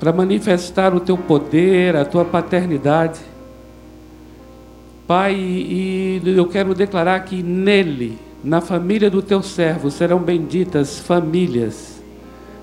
para 0.00 0.12
manifestar 0.12 0.92
o 0.92 0.98
teu 0.98 1.16
poder, 1.16 1.94
a 1.94 2.04
tua 2.04 2.24
paternidade. 2.24 3.20
Pai, 5.06 5.34
e 5.36 6.20
eu 6.24 6.48
quero 6.48 6.74
declarar 6.74 7.20
que 7.20 7.44
nele, 7.44 8.18
na 8.42 8.60
família 8.60 9.08
do 9.08 9.22
teu 9.22 9.40
servo, 9.40 9.88
serão 9.88 10.18
benditas 10.18 10.98
famílias, 10.98 12.02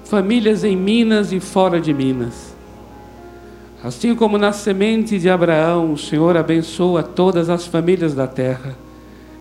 famílias 0.03 0.66
em 0.66 0.76
Minas 0.76 1.32
e 1.32 1.39
fora 1.39 1.80
de 1.80 1.93
Minas. 1.93 2.53
Assim 3.82 4.14
como 4.14 4.38
na 4.38 4.51
semente 4.51 5.18
de 5.18 5.30
Abraão, 5.30 5.93
o 5.93 5.97
Senhor 5.97 6.36
abençoa 6.36 7.01
todas 7.01 7.49
as 7.49 7.66
famílias 7.66 8.14
da 8.14 8.28
terra. 8.28 8.87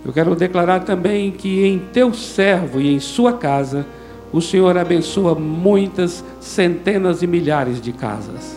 Eu 0.05 0.13
quero 0.13 0.35
declarar 0.35 0.81
também 0.85 1.31
que 1.31 1.65
em 1.67 1.79
teu 1.79 2.15
servo 2.15 2.81
e 2.81 2.95
em 2.95 3.01
sua 3.01 3.33
casa, 3.33 3.87
o 4.33 4.41
Senhor 4.41 4.77
abençoa 4.77 5.35
muitas 5.35 6.25
centenas 6.41 7.23
e 7.23 7.27
milhares 7.27 7.81
de 7.81 7.93
casas. 7.93 8.57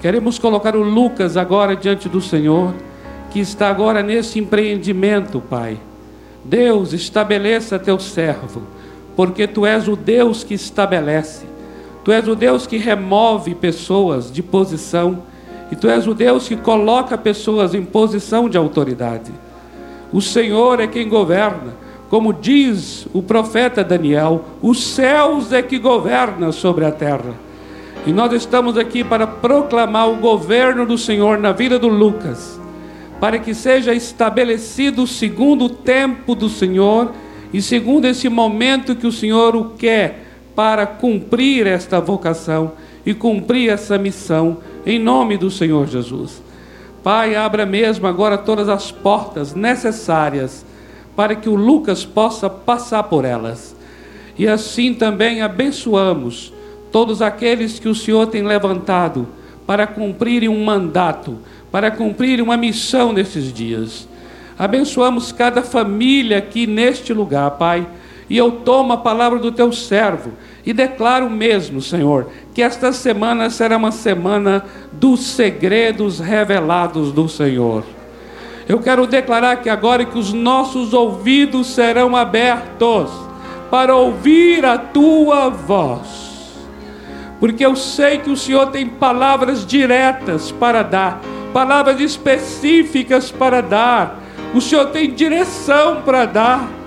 Queremos 0.00 0.38
colocar 0.38 0.74
o 0.74 0.82
Lucas 0.82 1.36
agora 1.36 1.76
diante 1.76 2.08
do 2.08 2.20
Senhor, 2.20 2.74
que 3.30 3.38
está 3.38 3.68
agora 3.68 4.02
nesse 4.02 4.38
empreendimento, 4.38 5.40
Pai. 5.40 5.78
Deus, 6.44 6.92
estabeleça 6.92 7.78
teu 7.78 7.98
servo, 7.98 8.62
porque 9.14 9.46
tu 9.46 9.66
és 9.66 9.88
o 9.88 9.94
Deus 9.94 10.42
que 10.42 10.54
estabelece. 10.54 11.44
Tu 12.02 12.12
és 12.12 12.26
o 12.26 12.34
Deus 12.34 12.66
que 12.66 12.78
remove 12.78 13.54
pessoas 13.54 14.32
de 14.32 14.42
posição 14.42 15.22
e 15.70 15.76
tu 15.76 15.88
és 15.88 16.06
o 16.06 16.14
Deus 16.14 16.48
que 16.48 16.56
coloca 16.56 17.16
pessoas 17.16 17.74
em 17.74 17.84
posição 17.84 18.48
de 18.48 18.56
autoridade. 18.56 19.30
O 20.12 20.20
Senhor 20.20 20.80
é 20.80 20.86
quem 20.86 21.08
governa. 21.08 21.74
Como 22.08 22.32
diz 22.32 23.06
o 23.12 23.22
profeta 23.22 23.84
Daniel, 23.84 24.44
os 24.60 24.82
céus 24.82 25.52
é 25.52 25.62
que 25.62 25.78
governa 25.78 26.50
sobre 26.50 26.84
a 26.84 26.90
terra. 26.90 27.34
E 28.04 28.12
nós 28.12 28.32
estamos 28.32 28.76
aqui 28.76 29.04
para 29.04 29.26
proclamar 29.26 30.10
o 30.10 30.16
governo 30.16 30.84
do 30.84 30.98
Senhor 30.98 31.38
na 31.38 31.52
vida 31.52 31.78
do 31.78 31.86
Lucas, 31.86 32.58
para 33.20 33.38
que 33.38 33.54
seja 33.54 33.94
estabelecido 33.94 35.06
segundo 35.06 35.66
o 35.66 35.70
tempo 35.70 36.34
do 36.34 36.48
Senhor 36.48 37.12
e 37.52 37.62
segundo 37.62 38.06
esse 38.06 38.28
momento 38.28 38.96
que 38.96 39.06
o 39.06 39.12
Senhor 39.12 39.54
o 39.54 39.70
quer 39.70 40.24
para 40.56 40.86
cumprir 40.86 41.66
esta 41.66 42.00
vocação 42.00 42.72
e 43.04 43.14
cumprir 43.14 43.70
essa 43.70 43.96
missão, 43.98 44.58
em 44.84 44.98
nome 44.98 45.36
do 45.36 45.50
Senhor 45.50 45.86
Jesus. 45.86 46.42
Pai, 47.02 47.34
abra 47.34 47.64
mesmo 47.64 48.06
agora 48.06 48.36
todas 48.36 48.68
as 48.68 48.92
portas 48.92 49.54
necessárias 49.54 50.64
para 51.16 51.34
que 51.34 51.48
o 51.48 51.54
Lucas 51.54 52.04
possa 52.04 52.50
passar 52.50 53.04
por 53.04 53.24
elas. 53.24 53.74
E 54.38 54.46
assim 54.46 54.94
também 54.94 55.42
abençoamos 55.42 56.52
todos 56.92 57.22
aqueles 57.22 57.78
que 57.78 57.88
o 57.88 57.94
Senhor 57.94 58.26
tem 58.26 58.42
levantado 58.42 59.28
para 59.66 59.86
cumprirem 59.86 60.48
um 60.48 60.64
mandato, 60.64 61.38
para 61.70 61.90
cumprirem 61.90 62.44
uma 62.44 62.56
missão 62.56 63.12
nesses 63.12 63.52
dias. 63.52 64.08
Abençoamos 64.58 65.32
cada 65.32 65.62
família 65.62 66.38
aqui 66.38 66.66
neste 66.66 67.14
lugar, 67.14 67.52
Pai. 67.52 67.86
E 68.28 68.36
eu 68.36 68.52
tomo 68.52 68.92
a 68.92 68.96
palavra 68.98 69.38
do 69.38 69.50
teu 69.50 69.72
servo 69.72 70.32
e 70.64 70.72
declaro 70.72 71.28
mesmo, 71.30 71.80
Senhor, 71.80 72.28
que 72.54 72.62
esta 72.62 72.92
semana 72.92 73.50
será 73.50 73.76
uma 73.76 73.92
semana 73.92 74.64
dos 74.92 75.20
segredos 75.20 76.18
revelados 76.18 77.12
do 77.12 77.28
Senhor. 77.28 77.84
Eu 78.68 78.78
quero 78.78 79.06
declarar 79.06 79.56
que 79.56 79.68
agora 79.68 80.04
que 80.04 80.18
os 80.18 80.32
nossos 80.32 80.92
ouvidos 80.92 81.68
serão 81.68 82.14
abertos 82.14 83.10
para 83.70 83.96
ouvir 83.96 84.64
a 84.64 84.78
tua 84.78 85.48
voz 85.48 86.30
porque 87.40 87.64
eu 87.64 87.74
sei 87.74 88.18
que 88.18 88.30
o 88.30 88.36
Senhor 88.36 88.66
tem 88.66 88.86
palavras 88.86 89.64
diretas 89.64 90.52
para 90.52 90.82
dar, 90.82 91.22
palavras 91.54 91.98
específicas 91.98 93.32
para 93.32 93.62
dar, 93.62 94.20
o 94.54 94.60
Senhor 94.60 94.86
tem 94.90 95.10
direção 95.10 96.02
para 96.02 96.26
dar. 96.26 96.79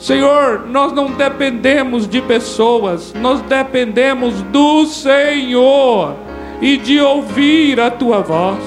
Senhor, 0.00 0.66
nós 0.66 0.94
não 0.94 1.10
dependemos 1.10 2.08
de 2.08 2.22
pessoas, 2.22 3.12
nós 3.20 3.42
dependemos 3.42 4.40
do 4.44 4.86
Senhor 4.86 6.16
e 6.58 6.78
de 6.78 6.98
ouvir 6.98 7.78
a 7.78 7.90
tua 7.90 8.20
voz. 8.22 8.62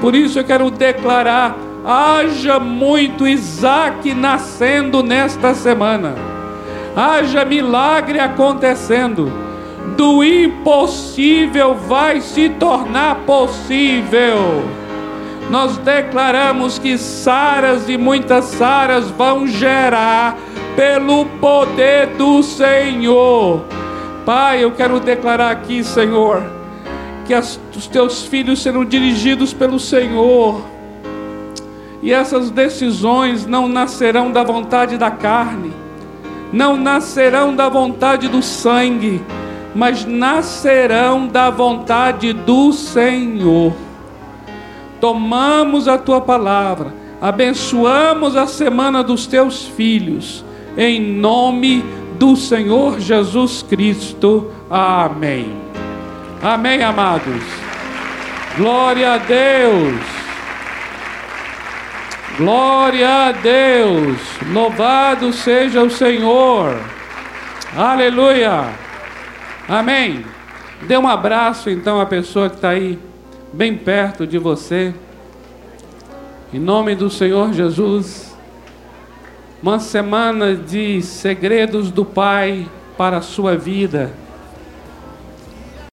Por 0.00 0.14
isso 0.14 0.38
eu 0.38 0.44
quero 0.44 0.70
declarar: 0.70 1.54
haja 1.84 2.58
muito 2.58 3.28
Isaac 3.28 4.14
nascendo 4.14 5.02
nesta 5.02 5.52
semana, 5.52 6.14
haja 6.96 7.44
milagre 7.44 8.18
acontecendo 8.18 9.30
do 9.94 10.24
impossível 10.24 11.74
vai 11.74 12.22
se 12.22 12.48
tornar 12.48 13.16
possível. 13.26 14.64
Nós 15.50 15.76
declaramos 15.78 16.78
que 16.78 16.98
Saras 16.98 17.88
e 17.88 17.96
muitas 17.96 18.46
Saras 18.46 19.10
vão 19.10 19.46
gerar 19.46 20.36
pelo 20.74 21.24
poder 21.40 22.08
do 22.18 22.42
Senhor. 22.42 23.64
Pai, 24.24 24.64
eu 24.64 24.72
quero 24.72 24.98
declarar 24.98 25.52
aqui, 25.52 25.84
Senhor, 25.84 26.42
que 27.24 27.32
as, 27.32 27.60
os 27.76 27.86
teus 27.86 28.24
filhos 28.24 28.60
serão 28.60 28.84
dirigidos 28.84 29.52
pelo 29.52 29.78
Senhor. 29.78 30.62
E 32.02 32.12
essas 32.12 32.50
decisões 32.50 33.46
não 33.46 33.68
nascerão 33.68 34.32
da 34.32 34.42
vontade 34.42 34.98
da 34.98 35.12
carne, 35.12 35.72
não 36.52 36.76
nascerão 36.76 37.54
da 37.54 37.68
vontade 37.68 38.26
do 38.28 38.42
sangue, 38.42 39.22
mas 39.76 40.04
nascerão 40.04 41.28
da 41.28 41.50
vontade 41.50 42.32
do 42.32 42.72
Senhor. 42.72 43.85
Tomamos 45.00 45.88
a 45.88 45.98
tua 45.98 46.20
palavra, 46.20 46.94
abençoamos 47.20 48.36
a 48.36 48.46
semana 48.46 49.02
dos 49.02 49.26
teus 49.26 49.64
filhos, 49.64 50.44
em 50.76 51.00
nome 51.00 51.84
do 52.18 52.36
Senhor 52.36 52.98
Jesus 52.98 53.62
Cristo. 53.62 54.50
Amém. 54.70 55.54
Amém, 56.42 56.82
amados. 56.82 57.42
Glória 58.56 59.14
a 59.14 59.18
Deus. 59.18 60.00
Glória 62.38 63.28
a 63.28 63.32
Deus. 63.32 64.18
Louvado 64.52 65.32
seja 65.32 65.82
o 65.82 65.90
Senhor. 65.90 66.78
Aleluia. 67.76 68.66
Amém? 69.68 70.24
Dê 70.82 70.96
um 70.96 71.08
abraço 71.08 71.70
então 71.70 72.00
à 72.00 72.06
pessoa 72.06 72.48
que 72.48 72.56
está 72.56 72.70
aí, 72.70 72.98
bem 73.56 73.74
perto 73.74 74.26
de 74.26 74.36
você. 74.36 74.94
Em 76.52 76.58
nome 76.58 76.94
do 76.94 77.08
Senhor 77.08 77.54
Jesus. 77.54 78.36
Uma 79.62 79.78
semana 79.78 80.54
de 80.54 81.00
segredos 81.00 81.90
do 81.90 82.04
Pai 82.04 82.68
para 82.98 83.16
a 83.16 83.22
sua 83.22 83.56
vida. 83.56 84.12